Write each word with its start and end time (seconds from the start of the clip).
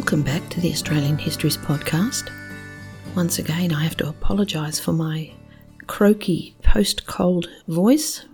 Welcome 0.00 0.22
back 0.22 0.48
to 0.48 0.62
the 0.62 0.72
Australian 0.72 1.18
Histories 1.18 1.58
podcast. 1.58 2.30
Once 3.14 3.38
again, 3.38 3.70
I 3.74 3.82
have 3.82 3.98
to 3.98 4.08
apologise 4.08 4.80
for 4.80 4.94
my 4.94 5.30
croaky 5.88 6.56
post 6.62 7.04
cold 7.04 7.50
voice, 7.68 8.24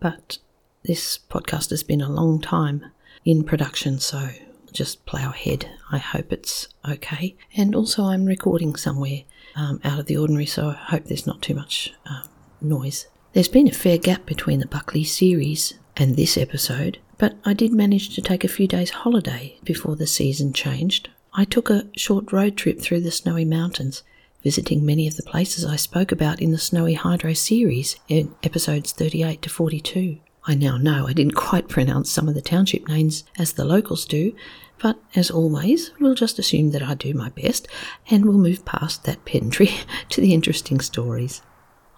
but 0.00 0.38
this 0.82 1.20
podcast 1.30 1.70
has 1.70 1.84
been 1.84 2.00
a 2.00 2.10
long 2.10 2.40
time 2.40 2.86
in 3.24 3.44
production, 3.44 4.00
so 4.00 4.30
just 4.72 5.06
plough 5.06 5.30
ahead. 5.30 5.70
I 5.92 5.98
hope 5.98 6.32
it's 6.32 6.66
okay. 6.86 7.36
And 7.56 7.76
also, 7.76 8.02
I'm 8.02 8.26
recording 8.26 8.74
somewhere 8.74 9.20
um, 9.54 9.80
out 9.84 10.00
of 10.00 10.06
the 10.06 10.16
ordinary, 10.16 10.46
so 10.46 10.70
I 10.70 10.74
hope 10.74 11.04
there's 11.04 11.26
not 11.26 11.40
too 11.40 11.54
much 11.54 11.94
um, 12.04 12.24
noise. 12.60 13.06
There's 13.32 13.46
been 13.46 13.68
a 13.68 13.72
fair 13.72 13.96
gap 13.96 14.26
between 14.26 14.58
the 14.58 14.66
Buckley 14.66 15.04
series 15.04 15.74
and 15.96 16.16
this 16.16 16.36
episode, 16.36 16.98
but 17.22 17.36
I 17.44 17.52
did 17.52 17.72
manage 17.72 18.12
to 18.16 18.20
take 18.20 18.42
a 18.42 18.48
few 18.48 18.66
days' 18.66 18.90
holiday 18.90 19.56
before 19.62 19.94
the 19.94 20.08
season 20.08 20.52
changed. 20.52 21.08
I 21.32 21.44
took 21.44 21.70
a 21.70 21.86
short 21.96 22.32
road 22.32 22.56
trip 22.56 22.80
through 22.80 23.02
the 23.02 23.12
snowy 23.12 23.44
mountains, 23.44 24.02
visiting 24.42 24.84
many 24.84 25.06
of 25.06 25.16
the 25.16 25.22
places 25.22 25.64
I 25.64 25.76
spoke 25.76 26.10
about 26.10 26.42
in 26.42 26.50
the 26.50 26.58
Snowy 26.58 26.94
Hydro 26.94 27.34
series 27.34 27.94
in 28.08 28.34
episodes 28.42 28.90
38 28.90 29.40
to 29.42 29.48
42. 29.48 30.18
I 30.46 30.56
now 30.56 30.76
know 30.76 31.06
I 31.06 31.12
didn't 31.12 31.36
quite 31.36 31.68
pronounce 31.68 32.10
some 32.10 32.28
of 32.28 32.34
the 32.34 32.42
township 32.42 32.88
names 32.88 33.22
as 33.38 33.52
the 33.52 33.64
locals 33.64 34.04
do, 34.04 34.34
but 34.80 34.98
as 35.14 35.30
always, 35.30 35.92
we'll 36.00 36.16
just 36.16 36.40
assume 36.40 36.72
that 36.72 36.82
I 36.82 36.94
do 36.94 37.14
my 37.14 37.28
best 37.28 37.68
and 38.10 38.26
we'll 38.26 38.36
move 38.36 38.64
past 38.64 39.04
that 39.04 39.24
pedantry 39.24 39.70
to 40.08 40.20
the 40.20 40.34
interesting 40.34 40.80
stories. 40.80 41.40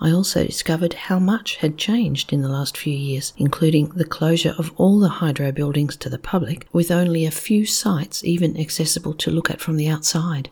I 0.04 0.10
also 0.10 0.44
discovered 0.44 0.92
how 0.92 1.18
much 1.18 1.56
had 1.56 1.78
changed 1.78 2.30
in 2.30 2.42
the 2.42 2.48
last 2.50 2.76
few 2.76 2.92
years, 2.92 3.32
including 3.38 3.88
the 3.88 4.04
closure 4.04 4.54
of 4.58 4.70
all 4.76 4.98
the 4.98 5.08
hydro 5.08 5.50
buildings 5.50 5.96
to 5.96 6.10
the 6.10 6.18
public, 6.18 6.68
with 6.74 6.90
only 6.90 7.24
a 7.24 7.30
few 7.30 7.64
sites 7.64 8.22
even 8.22 8.54
accessible 8.60 9.14
to 9.14 9.30
look 9.30 9.50
at 9.50 9.62
from 9.62 9.78
the 9.78 9.88
outside. 9.88 10.50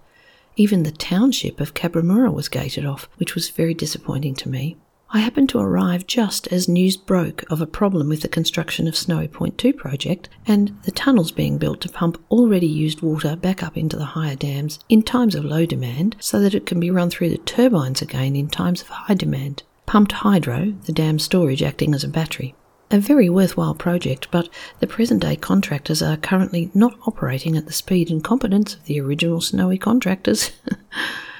Even 0.56 0.84
the 0.84 0.90
township 0.90 1.60
of 1.60 1.74
Cabramurra 1.74 2.32
was 2.32 2.48
gated 2.48 2.86
off, 2.86 3.10
which 3.18 3.34
was 3.34 3.50
very 3.50 3.74
disappointing 3.74 4.34
to 4.36 4.48
me. 4.48 4.78
I 5.14 5.18
happened 5.18 5.50
to 5.50 5.58
arrive 5.58 6.06
just 6.06 6.46
as 6.46 6.70
news 6.70 6.96
broke 6.96 7.44
of 7.50 7.60
a 7.60 7.66
problem 7.66 8.08
with 8.08 8.22
the 8.22 8.28
construction 8.28 8.88
of 8.88 8.96
Snowy 8.96 9.28
Point 9.28 9.58
2 9.58 9.74
project 9.74 10.30
and 10.46 10.74
the 10.84 10.90
tunnels 10.90 11.30
being 11.32 11.58
built 11.58 11.82
to 11.82 11.90
pump 11.90 12.18
already 12.30 12.66
used 12.66 13.02
water 13.02 13.36
back 13.36 13.62
up 13.62 13.76
into 13.76 13.98
the 13.98 14.06
higher 14.06 14.36
dams 14.36 14.78
in 14.88 15.02
times 15.02 15.34
of 15.34 15.44
low 15.44 15.66
demand 15.66 16.16
so 16.18 16.40
that 16.40 16.54
it 16.54 16.64
can 16.64 16.80
be 16.80 16.90
run 16.90 17.10
through 17.10 17.28
the 17.28 17.36
turbines 17.36 18.00
again 18.00 18.34
in 18.34 18.48
times 18.48 18.80
of 18.80 18.88
high 18.88 19.12
demand. 19.12 19.64
Pumped 19.84 20.12
hydro, 20.12 20.72
the 20.86 20.92
dam 20.92 21.18
storage 21.18 21.62
acting 21.62 21.92
as 21.92 22.04
a 22.04 22.08
battery. 22.08 22.54
A 22.90 22.98
very 22.98 23.28
worthwhile 23.28 23.74
project, 23.74 24.28
but 24.30 24.48
the 24.80 24.86
present 24.86 25.20
day 25.20 25.36
contractors 25.36 26.00
are 26.00 26.16
currently 26.16 26.70
not 26.72 26.96
operating 27.06 27.54
at 27.58 27.66
the 27.66 27.72
speed 27.74 28.10
and 28.10 28.24
competence 28.24 28.76
of 28.76 28.84
the 28.86 28.98
original 28.98 29.42
Snowy 29.42 29.76
contractors. 29.76 30.52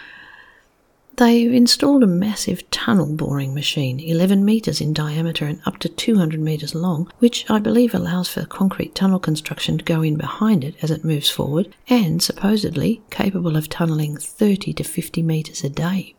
They've 1.23 1.55
installed 1.55 2.03
a 2.03 2.09
massive 2.09 2.69
tunnel 2.73 3.15
boring 3.15 3.55
machine, 3.55 4.01
11 4.01 4.45
metres 4.45 4.81
in 4.81 4.93
diameter 4.93 5.47
and 5.47 5.61
up 5.65 5.79
to 5.79 5.89
200 5.89 6.41
metres 6.41 6.75
long, 6.75 7.13
which 7.21 7.49
I 7.49 7.61
believe 7.61 7.95
allows 7.95 8.29
for 8.29 8.45
concrete 8.45 8.97
tunnel 8.97 9.21
construction 9.21 9.79
to 9.79 9.85
go 9.85 10.03
in 10.03 10.17
behind 10.17 10.65
it 10.65 10.75
as 10.83 10.91
it 10.91 11.05
moves 11.05 11.31
forward, 11.31 11.73
and 11.89 12.21
supposedly 12.21 13.03
capable 13.11 13.57
of 13.57 13.69
tunnelling 13.69 14.21
30 14.21 14.73
to 14.73 14.83
50 14.83 15.23
metres 15.23 15.63
a 15.63 15.69
day. 15.69 16.17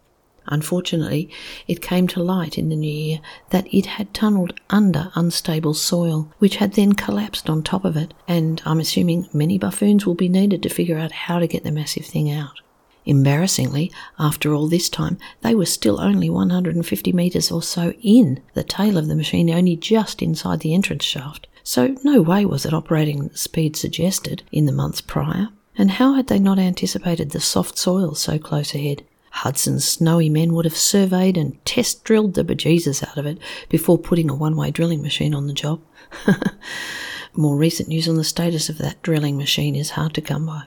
Unfortunately, 0.47 1.30
it 1.68 1.81
came 1.81 2.08
to 2.08 2.24
light 2.24 2.58
in 2.58 2.69
the 2.69 2.75
new 2.78 2.90
year 2.90 3.19
that 3.50 3.68
it 3.74 3.88
had 3.88 4.13
tunnelled 4.13 4.58
under 4.69 5.12
unstable 5.16 5.74
soil, 5.74 6.31
which 6.40 6.56
had 6.56 6.75
then 6.75 6.94
collapsed 6.94 7.50
on 7.50 7.62
top 7.62 7.84
of 7.84 7.97
it, 7.97 8.13
and 8.25 8.62
I'm 8.66 8.80
assuming 8.80 9.28
many 9.34 9.58
buffoons 9.58 10.06
will 10.06 10.16
be 10.16 10.30
needed 10.30 10.63
to 10.63 10.69
figure 10.69 10.97
out 10.97 11.12
how 11.12 11.40
to 11.40 11.47
get 11.47 11.66
the 11.66 11.74
massive 11.74 12.06
thing 12.06 12.31
out. 12.31 12.62
Embarrassingly, 13.06 13.91
after 14.18 14.53
all 14.53 14.68
this 14.68 14.90
time, 14.90 15.18
they 15.41 15.53
were 15.53 15.66
still 15.66 16.00
only 16.00 16.30
150 16.30 17.12
metres 17.12 17.52
or 17.52 17.62
so 17.62 17.94
in, 18.02 18.41
the 18.53 18.64
tail 18.64 18.97
of 18.97 19.08
the 19.08 19.16
machine 19.16 19.50
only 19.50 19.75
just 19.75 20.22
inside 20.22 20.62
the 20.62 20.74
entrance 20.74 21.03
shaft. 21.03 21.47
So 21.63 21.96
no 22.03 22.22
way 22.22 22.46
was 22.46 22.66
it 22.66 22.74
operating 22.74 23.25
at 23.25 23.31
the 23.31 23.38
speed 23.38 23.75
suggested 23.75 24.44
in 24.52 24.66
the 24.66 24.72
months 24.72 25.02
prior. 25.02 25.50
And 25.78 25.92
how 25.92 26.13
had 26.13 26.28
they 26.28 26.40
not 26.40 26.59
anticipated 26.59 27.31
the 27.31 27.40
soft 27.40 27.78
soil 27.78 28.16
so 28.16 28.38
close 28.38 28.75
ahead? 28.75 29.03
Hudson's 29.31 29.88
snowy 29.88 30.30
men 30.30 30.53
would 30.53 30.66
have 30.66 30.78
surveyed 30.78 31.38
and 31.38 31.63
test 31.66 32.03
drilled 32.03 32.36
the 32.36 32.44
bejesus 32.44 33.02
out 33.02 33.18
of 33.18 33.25
it 33.25 33.40
before 33.68 33.97
putting 33.97 34.30
a 34.30 34.36
one 34.36 34.56
way 34.56 34.69
drilling 34.69 35.02
machine 35.02 35.34
on 35.34 35.47
the 35.47 35.53
job. 35.53 35.81
More 37.34 37.58
recent 37.58 37.90
news 37.90 38.08
on 38.08 38.16
the 38.16 38.24
status 38.24 38.69
of 38.69 38.78
that 38.78 39.02
drilling 39.02 39.38
machine 39.38 39.75
is 39.75 39.92
hard 39.92 40.13
to 40.13 40.22
come 40.22 40.46
by. 40.46 40.63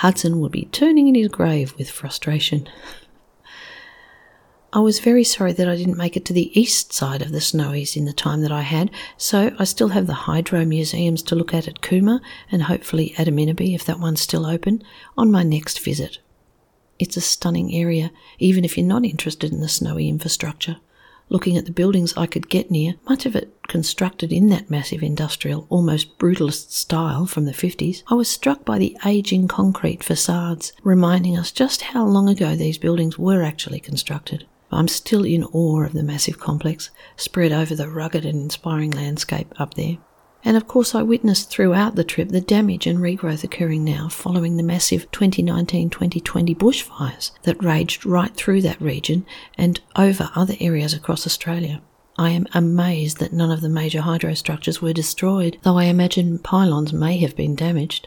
Hudson 0.00 0.40
would 0.40 0.52
be 0.52 0.66
turning 0.72 1.08
in 1.08 1.14
his 1.14 1.28
grave 1.28 1.74
with 1.78 1.88
frustration. 1.88 2.68
I 4.70 4.80
was 4.80 4.98
very 4.98 5.24
sorry 5.24 5.54
that 5.54 5.68
I 5.68 5.74
didn't 5.74 5.96
make 5.96 6.18
it 6.18 6.26
to 6.26 6.34
the 6.34 6.58
east 6.58 6.92
side 6.92 7.22
of 7.22 7.32
the 7.32 7.38
Snowies 7.38 7.96
in 7.96 8.04
the 8.04 8.12
time 8.12 8.42
that 8.42 8.52
I 8.52 8.60
had, 8.60 8.90
so 9.16 9.56
I 9.58 9.64
still 9.64 9.88
have 9.88 10.06
the 10.06 10.12
hydro 10.28 10.66
museums 10.66 11.22
to 11.22 11.34
look 11.34 11.54
at 11.54 11.66
at 11.66 11.80
Cooma 11.80 12.20
and 12.52 12.64
hopefully 12.64 13.14
at 13.16 13.26
Amenabe, 13.26 13.74
if 13.74 13.86
that 13.86 13.98
one's 13.98 14.20
still 14.20 14.44
open, 14.44 14.82
on 15.16 15.30
my 15.30 15.42
next 15.42 15.80
visit. 15.80 16.18
It's 16.98 17.16
a 17.16 17.22
stunning 17.22 17.74
area, 17.74 18.10
even 18.38 18.66
if 18.66 18.76
you're 18.76 18.84
not 18.84 19.06
interested 19.06 19.50
in 19.50 19.60
the 19.60 19.68
snowy 19.68 20.10
infrastructure 20.10 20.76
looking 21.28 21.56
at 21.56 21.64
the 21.64 21.72
buildings 21.72 22.16
I 22.16 22.26
could 22.26 22.48
get 22.48 22.70
near, 22.70 22.94
much 23.08 23.26
of 23.26 23.34
it 23.34 23.52
constructed 23.68 24.32
in 24.32 24.48
that 24.48 24.70
massive 24.70 25.02
industrial, 25.02 25.66
almost 25.68 26.18
brutalist 26.18 26.70
style 26.70 27.26
from 27.26 27.44
the 27.44 27.52
50s, 27.52 28.02
I 28.08 28.14
was 28.14 28.28
struck 28.28 28.64
by 28.64 28.78
the 28.78 28.96
aging 29.04 29.48
concrete 29.48 30.04
facades, 30.04 30.72
reminding 30.82 31.36
us 31.36 31.50
just 31.50 31.82
how 31.82 32.04
long 32.04 32.28
ago 32.28 32.54
these 32.54 32.78
buildings 32.78 33.18
were 33.18 33.42
actually 33.42 33.80
constructed. 33.80 34.46
I'm 34.70 34.88
still 34.88 35.24
in 35.24 35.44
awe 35.44 35.84
of 35.84 35.92
the 35.92 36.02
massive 36.02 36.38
complex 36.38 36.90
spread 37.16 37.52
over 37.52 37.74
the 37.74 37.88
rugged 37.88 38.24
and 38.24 38.42
inspiring 38.42 38.90
landscape 38.90 39.54
up 39.60 39.74
there. 39.74 39.98
And 40.46 40.56
of 40.56 40.68
course, 40.68 40.94
I 40.94 41.02
witnessed 41.02 41.50
throughout 41.50 41.96
the 41.96 42.04
trip 42.04 42.28
the 42.28 42.40
damage 42.40 42.86
and 42.86 43.00
regrowth 43.00 43.42
occurring 43.42 43.82
now 43.82 44.08
following 44.08 44.56
the 44.56 44.62
massive 44.62 45.10
2019 45.10 45.90
2020 45.90 46.54
bushfires 46.54 47.32
that 47.42 47.60
raged 47.60 48.06
right 48.06 48.32
through 48.32 48.62
that 48.62 48.80
region 48.80 49.26
and 49.58 49.80
over 49.96 50.30
other 50.36 50.54
areas 50.60 50.94
across 50.94 51.26
Australia. 51.26 51.82
I 52.16 52.30
am 52.30 52.46
amazed 52.54 53.18
that 53.18 53.32
none 53.32 53.50
of 53.50 53.60
the 53.60 53.68
major 53.68 54.02
hydro 54.02 54.34
structures 54.34 54.80
were 54.80 54.92
destroyed, 54.92 55.58
though 55.62 55.78
I 55.78 55.86
imagine 55.86 56.38
pylons 56.38 56.92
may 56.92 57.18
have 57.18 57.34
been 57.34 57.56
damaged. 57.56 58.06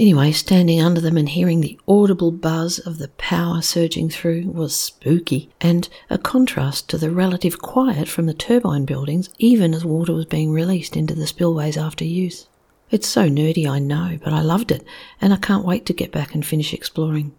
Anyway, 0.00 0.30
standing 0.30 0.80
under 0.80 1.00
them 1.00 1.16
and 1.16 1.30
hearing 1.30 1.60
the 1.60 1.76
audible 1.88 2.30
buzz 2.30 2.78
of 2.78 2.98
the 2.98 3.08
power 3.18 3.60
surging 3.60 4.08
through 4.08 4.42
was 4.42 4.74
spooky, 4.74 5.50
and 5.60 5.88
a 6.08 6.16
contrast 6.16 6.88
to 6.88 6.96
the 6.96 7.10
relative 7.10 7.58
quiet 7.58 8.06
from 8.08 8.26
the 8.26 8.32
turbine 8.32 8.84
buildings, 8.84 9.28
even 9.38 9.74
as 9.74 9.84
water 9.84 10.12
was 10.12 10.24
being 10.26 10.52
released 10.52 10.96
into 10.96 11.16
the 11.16 11.26
spillways 11.26 11.76
after 11.76 12.04
use. 12.04 12.46
It's 12.92 13.08
so 13.08 13.28
nerdy, 13.28 13.68
I 13.68 13.80
know, 13.80 14.18
but 14.22 14.32
I 14.32 14.40
loved 14.40 14.70
it, 14.70 14.86
and 15.20 15.32
I 15.32 15.36
can't 15.36 15.64
wait 15.64 15.84
to 15.86 15.92
get 15.92 16.12
back 16.12 16.32
and 16.32 16.46
finish 16.46 16.72
exploring. 16.72 17.34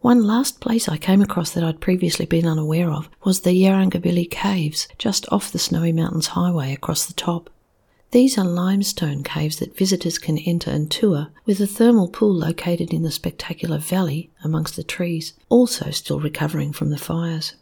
One 0.00 0.24
last 0.24 0.60
place 0.60 0.88
I 0.88 0.96
came 0.96 1.22
across 1.22 1.52
that 1.52 1.62
I'd 1.62 1.80
previously 1.80 2.26
been 2.26 2.48
unaware 2.48 2.90
of 2.90 3.08
was 3.22 3.42
the 3.42 3.50
Yarrangobilly 3.50 4.28
Caves, 4.28 4.88
just 4.98 5.24
off 5.30 5.52
the 5.52 5.60
Snowy 5.60 5.92
Mountains 5.92 6.28
Highway 6.28 6.72
across 6.72 7.06
the 7.06 7.14
top. 7.14 7.48
These 8.12 8.38
are 8.38 8.44
limestone 8.44 9.24
caves 9.24 9.58
that 9.58 9.76
visitors 9.76 10.18
can 10.18 10.38
enter 10.38 10.70
and 10.70 10.90
tour, 10.90 11.28
with 11.44 11.60
a 11.60 11.66
thermal 11.66 12.08
pool 12.08 12.32
located 12.32 12.92
in 12.92 13.02
the 13.02 13.10
spectacular 13.10 13.78
valley 13.78 14.30
amongst 14.44 14.76
the 14.76 14.84
trees, 14.84 15.34
also 15.48 15.90
still 15.90 16.20
recovering 16.20 16.72
from 16.72 16.90
the 16.90 16.98
fires. 16.98 17.54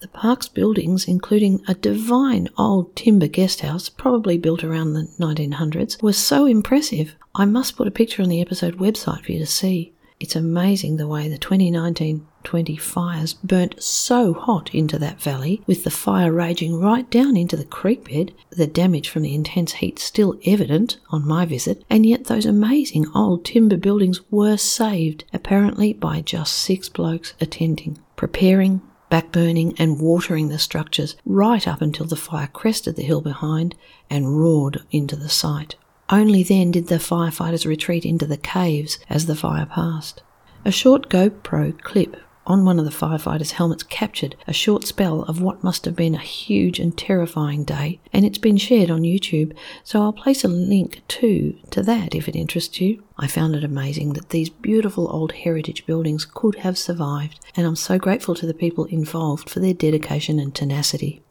The 0.00 0.08
park's 0.08 0.48
buildings, 0.48 1.06
including 1.06 1.62
a 1.68 1.74
divine 1.74 2.48
old 2.56 2.96
timber 2.96 3.26
guest 3.26 3.60
house, 3.60 3.90
probably 3.90 4.38
built 4.38 4.64
around 4.64 4.94
the 4.94 5.08
1900s, 5.18 6.00
were 6.02 6.14
so 6.14 6.46
impressive. 6.46 7.16
I 7.34 7.44
must 7.44 7.76
put 7.76 7.88
a 7.88 7.90
picture 7.90 8.22
on 8.22 8.30
the 8.30 8.40
episode 8.40 8.78
website 8.78 9.24
for 9.24 9.32
you 9.32 9.38
to 9.40 9.46
see. 9.46 9.92
It's 10.18 10.36
amazing 10.36 10.96
the 10.96 11.08
way 11.08 11.28
the 11.28 11.36
2019 11.36 12.26
20 12.44 12.76
fires 12.76 13.34
burnt 13.34 13.82
so 13.82 14.32
hot 14.32 14.74
into 14.74 14.98
that 14.98 15.20
valley, 15.20 15.62
with 15.66 15.84
the 15.84 15.90
fire 15.90 16.32
raging 16.32 16.78
right 16.78 17.10
down 17.10 17.36
into 17.36 17.56
the 17.56 17.64
creek 17.64 18.04
bed, 18.08 18.32
the 18.50 18.66
damage 18.66 19.08
from 19.08 19.22
the 19.22 19.34
intense 19.34 19.74
heat 19.74 19.98
still 19.98 20.38
evident 20.44 20.98
on 21.10 21.26
my 21.26 21.44
visit, 21.44 21.84
and 21.90 22.06
yet 22.06 22.24
those 22.24 22.46
amazing 22.46 23.06
old 23.14 23.44
timber 23.44 23.76
buildings 23.76 24.20
were 24.30 24.56
saved, 24.56 25.24
apparently 25.32 25.92
by 25.92 26.20
just 26.20 26.54
six 26.54 26.88
blokes 26.88 27.34
attending, 27.40 27.98
preparing, 28.16 28.80
backburning, 29.10 29.74
and 29.78 30.00
watering 30.00 30.48
the 30.48 30.58
structures 30.58 31.16
right 31.24 31.66
up 31.66 31.82
until 31.82 32.06
the 32.06 32.16
fire 32.16 32.46
crested 32.46 32.96
the 32.96 33.02
hill 33.02 33.20
behind 33.20 33.74
and 34.08 34.40
roared 34.40 34.80
into 34.90 35.16
the 35.16 35.28
site. 35.28 35.74
Only 36.08 36.42
then 36.42 36.70
did 36.70 36.88
the 36.88 36.96
firefighters 36.96 37.66
retreat 37.66 38.04
into 38.04 38.26
the 38.26 38.36
caves 38.36 38.98
as 39.08 39.26
the 39.26 39.36
fire 39.36 39.66
passed. 39.66 40.22
A 40.64 40.72
short 40.72 41.08
GoPro 41.08 41.80
clip 41.80 42.16
on 42.50 42.64
one 42.64 42.80
of 42.80 42.84
the 42.84 42.90
firefighters' 42.90 43.52
helmets 43.52 43.84
captured 43.84 44.34
a 44.48 44.52
short 44.52 44.84
spell 44.84 45.22
of 45.22 45.40
what 45.40 45.62
must 45.62 45.84
have 45.84 45.94
been 45.94 46.16
a 46.16 46.18
huge 46.18 46.80
and 46.80 46.98
terrifying 46.98 47.62
day, 47.62 48.00
and 48.12 48.26
it's 48.26 48.38
been 48.38 48.56
shared 48.56 48.90
on 48.90 49.02
YouTube, 49.02 49.56
so 49.84 50.02
I'll 50.02 50.12
place 50.12 50.42
a 50.42 50.48
link 50.48 51.00
too 51.06 51.56
to 51.70 51.80
that 51.84 52.12
if 52.12 52.28
it 52.28 52.34
interests 52.34 52.80
you. 52.80 53.04
I 53.16 53.28
found 53.28 53.54
it 53.54 53.62
amazing 53.62 54.14
that 54.14 54.30
these 54.30 54.50
beautiful 54.50 55.08
old 55.14 55.30
heritage 55.30 55.86
buildings 55.86 56.24
could 56.24 56.56
have 56.56 56.76
survived, 56.76 57.38
and 57.54 57.68
I'm 57.68 57.76
so 57.76 57.98
grateful 57.98 58.34
to 58.34 58.46
the 58.46 58.52
people 58.52 58.86
involved 58.86 59.48
for 59.48 59.60
their 59.60 59.72
dedication 59.72 60.40
and 60.40 60.52
tenacity. 60.52 61.22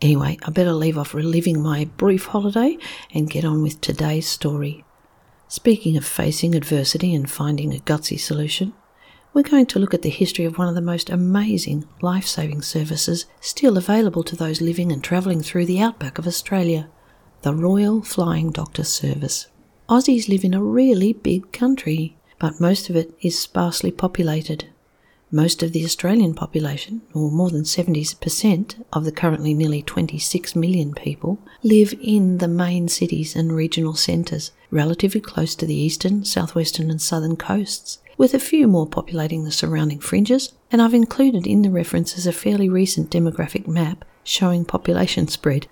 Anyway, 0.00 0.38
I 0.46 0.50
better 0.50 0.72
leave 0.72 0.96
off 0.96 1.12
reliving 1.12 1.60
my 1.60 1.84
brief 1.98 2.24
holiday 2.24 2.78
and 3.12 3.28
get 3.28 3.44
on 3.44 3.62
with 3.62 3.82
today's 3.82 4.26
story. 4.26 4.82
Speaking 5.46 5.98
of 5.98 6.06
facing 6.06 6.54
adversity 6.54 7.14
and 7.14 7.30
finding 7.30 7.74
a 7.74 7.80
gutsy 7.80 8.18
solution, 8.18 8.72
we're 9.34 9.42
going 9.42 9.66
to 9.66 9.78
look 9.78 9.94
at 9.94 10.02
the 10.02 10.08
history 10.08 10.44
of 10.44 10.58
one 10.58 10.68
of 10.68 10.74
the 10.74 10.80
most 10.80 11.10
amazing 11.10 11.86
life 12.00 12.26
saving 12.26 12.62
services 12.62 13.26
still 13.40 13.76
available 13.76 14.22
to 14.24 14.36
those 14.36 14.60
living 14.60 14.90
and 14.90 15.04
travelling 15.04 15.42
through 15.42 15.66
the 15.66 15.80
outback 15.80 16.18
of 16.18 16.26
Australia 16.26 16.88
the 17.42 17.54
Royal 17.54 18.02
Flying 18.02 18.50
Doctor 18.50 18.82
Service. 18.82 19.46
Aussies 19.88 20.28
live 20.28 20.42
in 20.42 20.54
a 20.54 20.62
really 20.62 21.12
big 21.12 21.52
country, 21.52 22.16
but 22.40 22.60
most 22.60 22.90
of 22.90 22.96
it 22.96 23.14
is 23.20 23.38
sparsely 23.38 23.92
populated. 23.92 24.68
Most 25.30 25.62
of 25.62 25.72
the 25.72 25.84
Australian 25.84 26.34
population, 26.34 27.02
or 27.14 27.30
more 27.30 27.50
than 27.50 27.62
70% 27.62 28.84
of 28.92 29.04
the 29.04 29.12
currently 29.12 29.54
nearly 29.54 29.82
26 29.82 30.56
million 30.56 30.94
people, 30.94 31.38
live 31.62 31.94
in 32.02 32.38
the 32.38 32.48
main 32.48 32.88
cities 32.88 33.36
and 33.36 33.54
regional 33.54 33.94
centres, 33.94 34.50
relatively 34.72 35.20
close 35.20 35.54
to 35.54 35.66
the 35.66 35.76
eastern, 35.76 36.24
southwestern, 36.24 36.90
and 36.90 37.00
southern 37.00 37.36
coasts, 37.36 37.98
with 38.18 38.34
a 38.34 38.38
few 38.38 38.66
more 38.66 38.86
populating 38.86 39.44
the 39.44 39.50
surrounding 39.50 40.00
fringes. 40.00 40.52
And 40.70 40.82
I've 40.82 40.92
included 40.92 41.46
in 41.46 41.62
the 41.62 41.70
references 41.70 42.26
a 42.26 42.32
fairly 42.32 42.68
recent 42.68 43.10
demographic 43.10 43.66
map 43.66 44.04
showing 44.22 44.66
population 44.66 45.28
spread 45.28 45.66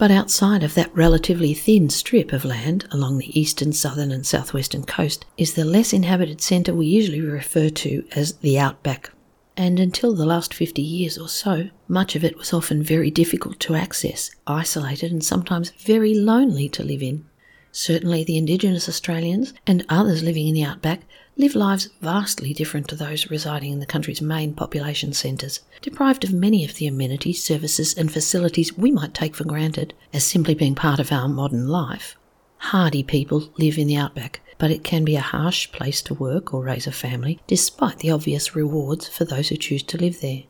but 0.00 0.10
outside 0.10 0.62
of 0.62 0.72
that 0.72 0.96
relatively 0.96 1.52
thin 1.52 1.90
strip 1.90 2.32
of 2.32 2.42
land 2.42 2.88
along 2.90 3.18
the 3.18 3.38
eastern, 3.38 3.70
southern, 3.70 4.10
and 4.10 4.26
southwestern 4.26 4.82
coast 4.82 5.26
is 5.36 5.52
the 5.52 5.64
less 5.66 5.92
inhabited 5.92 6.40
centre 6.40 6.72
we 6.72 6.86
usually 6.86 7.20
refer 7.20 7.68
to 7.68 8.02
as 8.12 8.32
the 8.38 8.58
outback. 8.58 9.10
And 9.58 9.78
until 9.78 10.14
the 10.14 10.24
last 10.24 10.54
50 10.54 10.80
years 10.80 11.18
or 11.18 11.28
so, 11.28 11.68
much 11.86 12.16
of 12.16 12.24
it 12.24 12.38
was 12.38 12.54
often 12.54 12.82
very 12.82 13.10
difficult 13.10 13.60
to 13.60 13.74
access, 13.74 14.30
isolated, 14.46 15.12
and 15.12 15.22
sometimes 15.22 15.68
very 15.72 16.14
lonely 16.14 16.70
to 16.70 16.82
live 16.82 17.02
in. 17.02 17.26
Certainly, 17.70 18.24
the 18.24 18.38
Indigenous 18.38 18.88
Australians 18.88 19.52
and 19.66 19.84
others 19.90 20.22
living 20.22 20.48
in 20.48 20.54
the 20.54 20.64
outback 20.64 21.02
live 21.40 21.54
lives 21.54 21.88
vastly 22.02 22.52
different 22.52 22.86
to 22.86 22.94
those 22.94 23.30
residing 23.30 23.72
in 23.72 23.80
the 23.80 23.86
country's 23.86 24.20
main 24.20 24.52
population 24.52 25.12
centres, 25.12 25.60
deprived 25.80 26.22
of 26.22 26.34
many 26.34 26.64
of 26.64 26.74
the 26.74 26.86
amenities, 26.86 27.42
services, 27.42 27.96
and 27.96 28.12
facilities 28.12 28.76
we 28.76 28.90
might 28.90 29.14
take 29.14 29.34
for 29.34 29.44
granted 29.44 29.94
as 30.12 30.22
simply 30.22 30.54
being 30.54 30.74
part 30.74 31.00
of 31.00 31.10
our 31.10 31.28
modern 31.28 31.66
life. 31.66 32.14
Hardy 32.58 33.02
people 33.02 33.50
live 33.56 33.78
in 33.78 33.86
the 33.86 33.96
outback, 33.96 34.40
but 34.58 34.70
it 34.70 34.84
can 34.84 35.02
be 35.02 35.16
a 35.16 35.20
harsh 35.20 35.72
place 35.72 36.02
to 36.02 36.12
work 36.12 36.52
or 36.52 36.62
raise 36.62 36.86
a 36.86 36.92
family, 36.92 37.40
despite 37.46 38.00
the 38.00 38.10
obvious 38.10 38.54
rewards 38.54 39.08
for 39.08 39.24
those 39.24 39.48
who 39.48 39.56
choose 39.56 39.82
to 39.82 39.96
live 39.96 40.20
there. 40.20 40.42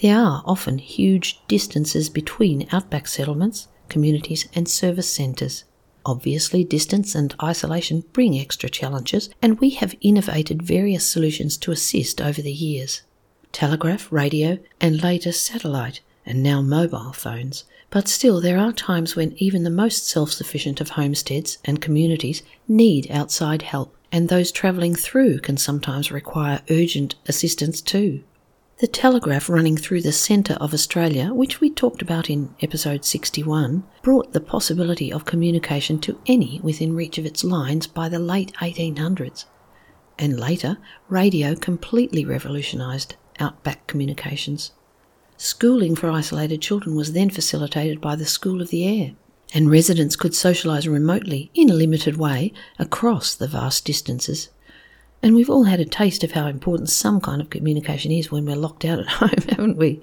There 0.00 0.18
are 0.18 0.42
often 0.46 0.78
huge 0.78 1.38
distances 1.48 2.08
between 2.08 2.66
outback 2.72 3.06
settlements, 3.06 3.68
communities, 3.90 4.48
and 4.54 4.66
service 4.66 5.12
centres. 5.12 5.64
Obviously, 6.04 6.64
distance 6.64 7.14
and 7.14 7.34
isolation 7.42 8.04
bring 8.12 8.38
extra 8.38 8.68
challenges, 8.68 9.30
and 9.40 9.60
we 9.60 9.70
have 9.70 9.94
innovated 10.00 10.62
various 10.62 11.08
solutions 11.08 11.56
to 11.58 11.70
assist 11.70 12.20
over 12.20 12.42
the 12.42 12.52
years 12.52 13.02
telegraph, 13.52 14.10
radio, 14.10 14.58
and 14.80 15.02
later 15.02 15.30
satellite, 15.30 16.00
and 16.24 16.42
now 16.42 16.62
mobile 16.62 17.12
phones. 17.12 17.64
But 17.90 18.08
still, 18.08 18.40
there 18.40 18.58
are 18.58 18.72
times 18.72 19.14
when 19.14 19.34
even 19.36 19.64
the 19.64 19.70
most 19.70 20.08
self 20.08 20.32
sufficient 20.32 20.80
of 20.80 20.90
homesteads 20.90 21.58
and 21.64 21.82
communities 21.82 22.42
need 22.66 23.10
outside 23.10 23.62
help, 23.62 23.94
and 24.10 24.28
those 24.28 24.50
travelling 24.50 24.94
through 24.94 25.40
can 25.40 25.58
sometimes 25.58 26.10
require 26.10 26.62
urgent 26.70 27.14
assistance 27.26 27.80
too. 27.80 28.24
The 28.78 28.88
telegraph 28.88 29.48
running 29.48 29.76
through 29.76 30.02
the 30.02 30.12
centre 30.12 30.54
of 30.54 30.74
Australia, 30.74 31.32
which 31.32 31.60
we 31.60 31.70
talked 31.70 32.02
about 32.02 32.28
in 32.28 32.54
episode 32.60 33.04
61, 33.04 33.84
brought 34.02 34.32
the 34.32 34.40
possibility 34.40 35.12
of 35.12 35.24
communication 35.24 36.00
to 36.00 36.18
any 36.26 36.58
within 36.64 36.96
reach 36.96 37.16
of 37.16 37.26
its 37.26 37.44
lines 37.44 37.86
by 37.86 38.08
the 38.08 38.18
late 38.18 38.52
1800s. 38.54 39.44
And 40.18 40.40
later, 40.40 40.78
radio 41.08 41.54
completely 41.54 42.24
revolutionised 42.24 43.14
outback 43.38 43.86
communications. 43.86 44.72
Schooling 45.36 45.94
for 45.94 46.10
isolated 46.10 46.60
children 46.60 46.96
was 46.96 47.12
then 47.12 47.30
facilitated 47.30 48.00
by 48.00 48.16
the 48.16 48.26
School 48.26 48.60
of 48.60 48.70
the 48.70 48.84
Air, 48.84 49.12
and 49.54 49.70
residents 49.70 50.16
could 50.16 50.32
socialise 50.32 50.90
remotely 50.90 51.50
in 51.54 51.70
a 51.70 51.74
limited 51.74 52.16
way 52.16 52.52
across 52.78 53.34
the 53.34 53.46
vast 53.46 53.84
distances 53.84 54.48
and 55.22 55.34
we've 55.34 55.50
all 55.50 55.64
had 55.64 55.78
a 55.78 55.84
taste 55.84 56.24
of 56.24 56.32
how 56.32 56.46
important 56.48 56.90
some 56.90 57.20
kind 57.20 57.40
of 57.40 57.50
communication 57.50 58.10
is 58.10 58.30
when 58.30 58.44
we're 58.44 58.56
locked 58.56 58.84
out 58.84 58.98
at 58.98 59.06
home, 59.08 59.48
haven't 59.48 59.76
we? 59.76 60.02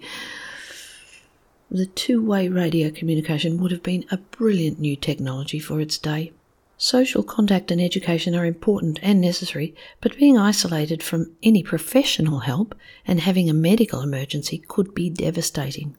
The 1.69 1.87
two 1.87 2.23
way 2.25 2.47
radio 2.47 2.89
communication 2.89 3.59
would 3.59 3.71
have 3.71 3.83
been 3.83 4.05
a 4.09 4.17
brilliant 4.17 4.79
new 4.79 4.95
technology 4.95 5.59
for 5.59 5.79
its 5.81 5.97
day. 5.97 6.31
Social 6.77 7.23
contact 7.23 7.69
and 7.71 7.81
education 7.81 8.33
are 8.33 8.45
important 8.45 8.99
and 9.01 9.19
necessary, 9.19 9.75
but 9.99 10.17
being 10.17 10.37
isolated 10.37 11.03
from 11.03 11.35
any 11.43 11.61
professional 11.61 12.39
help 12.39 12.73
and 13.05 13.19
having 13.19 13.49
a 13.49 13.53
medical 13.53 14.01
emergency 14.01 14.63
could 14.69 14.95
be 14.95 15.09
devastating. 15.09 15.97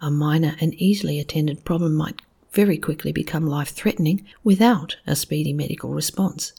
A 0.00 0.10
minor 0.10 0.54
and 0.60 0.74
easily 0.74 1.18
attended 1.18 1.64
problem 1.64 1.94
might 1.94 2.22
very 2.52 2.78
quickly 2.78 3.10
become 3.10 3.46
life 3.46 3.70
threatening 3.70 4.24
without 4.44 4.96
a 5.06 5.16
speedy 5.16 5.52
medical 5.52 5.90
response 5.90 6.52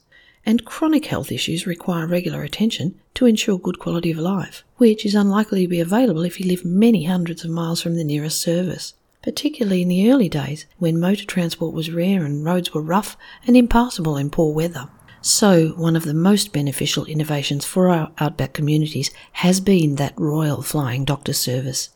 and 0.48 0.64
chronic 0.64 1.04
health 1.04 1.30
issues 1.30 1.66
require 1.66 2.06
regular 2.06 2.42
attention 2.42 2.98
to 3.12 3.26
ensure 3.26 3.58
good 3.58 3.78
quality 3.78 4.10
of 4.10 4.16
life, 4.16 4.64
which 4.78 5.04
is 5.04 5.14
unlikely 5.14 5.60
to 5.60 5.68
be 5.68 5.78
available 5.78 6.22
if 6.22 6.40
you 6.40 6.46
live 6.46 6.64
many 6.64 7.04
hundreds 7.04 7.44
of 7.44 7.50
miles 7.50 7.82
from 7.82 7.96
the 7.96 8.02
nearest 8.02 8.40
service, 8.40 8.94
particularly 9.22 9.82
in 9.82 9.88
the 9.88 10.10
early 10.10 10.26
days 10.26 10.64
when 10.78 10.98
motor 10.98 11.26
transport 11.26 11.74
was 11.74 11.90
rare 11.90 12.24
and 12.24 12.46
roads 12.46 12.72
were 12.72 12.80
rough 12.80 13.14
and 13.46 13.58
impassable 13.58 14.16
in 14.16 14.30
poor 14.30 14.54
weather. 14.54 14.88
So, 15.20 15.74
one 15.76 15.96
of 15.96 16.04
the 16.04 16.14
most 16.14 16.50
beneficial 16.50 17.04
innovations 17.04 17.66
for 17.66 17.90
our 17.90 18.10
outback 18.16 18.54
communities 18.54 19.10
has 19.32 19.60
been 19.60 19.96
that 19.96 20.18
Royal 20.18 20.62
Flying 20.62 21.04
Doctor 21.04 21.34
Service. 21.34 21.90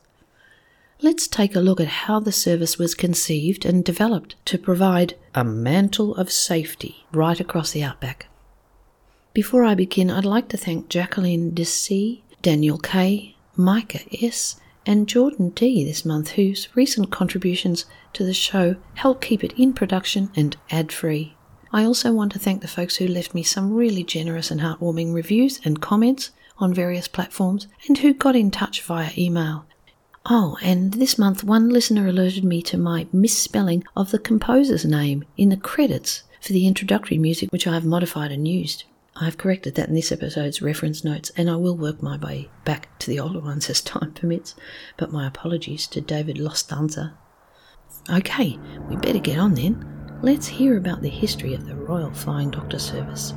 Let's 1.00 1.26
take 1.26 1.56
a 1.56 1.60
look 1.60 1.80
at 1.80 1.88
how 1.88 2.20
the 2.20 2.32
service 2.32 2.76
was 2.76 2.94
conceived 2.94 3.64
and 3.64 3.82
developed 3.82 4.36
to 4.44 4.58
provide 4.58 5.14
a 5.34 5.42
mantle 5.42 6.14
of 6.16 6.30
safety 6.30 7.06
right 7.12 7.40
across 7.40 7.70
the 7.70 7.82
outback. 7.82 8.26
Before 9.34 9.64
I 9.64 9.74
begin, 9.74 10.10
I'd 10.10 10.26
like 10.26 10.48
to 10.48 10.58
thank 10.58 10.90
Jacqueline 10.90 11.56
C, 11.64 12.22
Daniel 12.42 12.76
K, 12.76 13.34
Micah 13.56 14.00
S, 14.22 14.60
and 14.84 15.08
Jordan 15.08 15.48
D 15.50 15.82
this 15.84 16.04
month, 16.04 16.32
whose 16.32 16.68
recent 16.74 17.10
contributions 17.10 17.86
to 18.12 18.24
the 18.24 18.34
show 18.34 18.76
help 18.94 19.22
keep 19.22 19.42
it 19.42 19.54
in 19.56 19.72
production 19.72 20.30
and 20.36 20.58
ad 20.70 20.92
free. 20.92 21.34
I 21.72 21.82
also 21.82 22.12
want 22.12 22.32
to 22.32 22.38
thank 22.38 22.60
the 22.60 22.68
folks 22.68 22.96
who 22.96 23.08
left 23.08 23.32
me 23.32 23.42
some 23.42 23.72
really 23.72 24.04
generous 24.04 24.50
and 24.50 24.60
heartwarming 24.60 25.14
reviews 25.14 25.60
and 25.64 25.80
comments 25.80 26.32
on 26.58 26.74
various 26.74 27.08
platforms 27.08 27.68
and 27.88 27.96
who 27.96 28.12
got 28.12 28.36
in 28.36 28.50
touch 28.50 28.82
via 28.82 29.12
email. 29.16 29.64
Oh, 30.26 30.58
and 30.62 30.92
this 30.92 31.16
month 31.16 31.42
one 31.42 31.70
listener 31.70 32.06
alerted 32.06 32.44
me 32.44 32.60
to 32.64 32.76
my 32.76 33.06
misspelling 33.14 33.82
of 33.96 34.10
the 34.10 34.18
composer's 34.18 34.84
name 34.84 35.24
in 35.38 35.48
the 35.48 35.56
credits 35.56 36.24
for 36.42 36.52
the 36.52 36.66
introductory 36.66 37.16
music, 37.16 37.50
which 37.50 37.66
I 37.66 37.72
have 37.72 37.86
modified 37.86 38.30
and 38.30 38.46
used. 38.46 38.84
I've 39.16 39.36
corrected 39.36 39.74
that 39.74 39.88
in 39.88 39.94
this 39.94 40.10
episode's 40.10 40.62
reference 40.62 41.04
notes, 41.04 41.30
and 41.36 41.50
I 41.50 41.56
will 41.56 41.76
work 41.76 42.02
my 42.02 42.16
way 42.16 42.48
back 42.64 42.98
to 43.00 43.10
the 43.10 43.20
older 43.20 43.40
ones 43.50 43.68
as 43.68 43.80
time 43.80 44.12
permits. 44.12 44.54
But 44.96 45.12
my 45.12 45.26
apologies 45.26 45.86
to 45.88 46.00
David 46.00 46.36
Lostanza. 46.36 47.14
Okay, 48.10 48.58
we 48.88 48.96
better 48.96 49.18
get 49.18 49.38
on 49.38 49.54
then. 49.54 49.88
Let's 50.22 50.46
hear 50.46 50.76
about 50.76 51.02
the 51.02 51.08
history 51.08 51.54
of 51.54 51.66
the 51.66 51.76
Royal 51.76 52.12
Flying 52.12 52.50
Doctor 52.50 52.78
Service. 52.78 53.34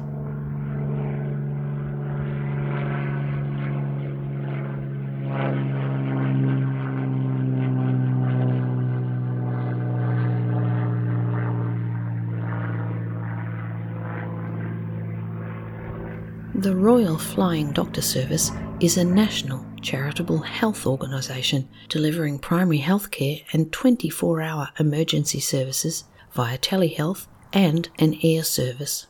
The 16.66 16.76
Royal 16.76 17.20
Flying 17.20 17.74
Doctor 17.74 18.02
Service 18.02 18.50
is 18.80 18.98
a 18.98 19.04
national 19.04 19.64
charitable 19.84 20.40
health 20.40 20.88
organisation 20.88 21.70
delivering 21.90 22.40
primary 22.40 22.80
health 22.80 23.12
care 23.12 23.38
and 23.54 23.72
24 23.72 24.42
hour 24.42 24.70
emergency 24.80 25.40
services 25.40 26.06
via 26.32 26.58
telehealth 26.58 27.28
and 27.54 27.88
an 28.00 28.18
air 28.24 28.42
service. 28.42 29.06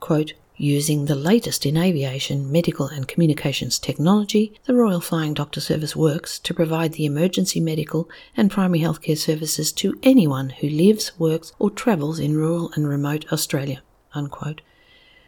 Quote, 0.00 0.32
Using 0.56 1.04
the 1.04 1.14
latest 1.14 1.66
in 1.66 1.76
aviation, 1.76 2.50
medical, 2.50 2.86
and 2.86 3.06
communications 3.06 3.78
technology, 3.78 4.58
the 4.64 4.74
Royal 4.74 5.02
Flying 5.02 5.34
Doctor 5.34 5.60
Service 5.60 5.94
works 5.94 6.38
to 6.38 6.54
provide 6.54 6.94
the 6.94 7.04
emergency 7.04 7.60
medical 7.60 8.08
and 8.38 8.50
primary 8.50 8.80
healthcare 8.80 9.18
services 9.18 9.70
to 9.72 9.98
anyone 10.02 10.48
who 10.48 10.68
lives, 10.70 11.12
works, 11.18 11.52
or 11.58 11.68
travels 11.68 12.18
in 12.18 12.38
rural 12.38 12.72
and 12.74 12.88
remote 12.88 13.30
Australia. 13.30 13.82
Unquote. 14.14 14.62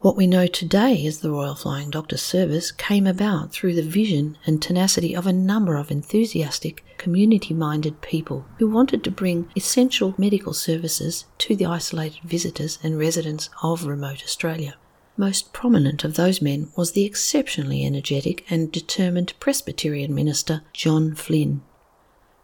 What 0.00 0.16
we 0.16 0.28
know 0.28 0.46
today 0.46 1.04
as 1.06 1.18
the 1.18 1.30
Royal 1.32 1.56
Flying 1.56 1.90
Doctor 1.90 2.16
Service 2.16 2.70
came 2.70 3.04
about 3.04 3.50
through 3.50 3.74
the 3.74 3.82
vision 3.82 4.38
and 4.46 4.62
tenacity 4.62 5.12
of 5.12 5.26
a 5.26 5.32
number 5.32 5.74
of 5.74 5.90
enthusiastic, 5.90 6.84
community 6.98 7.52
minded 7.52 8.00
people 8.00 8.46
who 8.58 8.70
wanted 8.70 9.02
to 9.02 9.10
bring 9.10 9.50
essential 9.56 10.14
medical 10.16 10.52
services 10.52 11.24
to 11.38 11.56
the 11.56 11.66
isolated 11.66 12.22
visitors 12.22 12.78
and 12.80 12.96
residents 12.96 13.50
of 13.60 13.86
remote 13.86 14.22
Australia. 14.22 14.76
Most 15.16 15.52
prominent 15.52 16.04
of 16.04 16.14
those 16.14 16.40
men 16.40 16.70
was 16.76 16.92
the 16.92 17.04
exceptionally 17.04 17.84
energetic 17.84 18.44
and 18.48 18.70
determined 18.70 19.34
Presbyterian 19.40 20.14
minister 20.14 20.62
John 20.72 21.16
Flynn. 21.16 21.62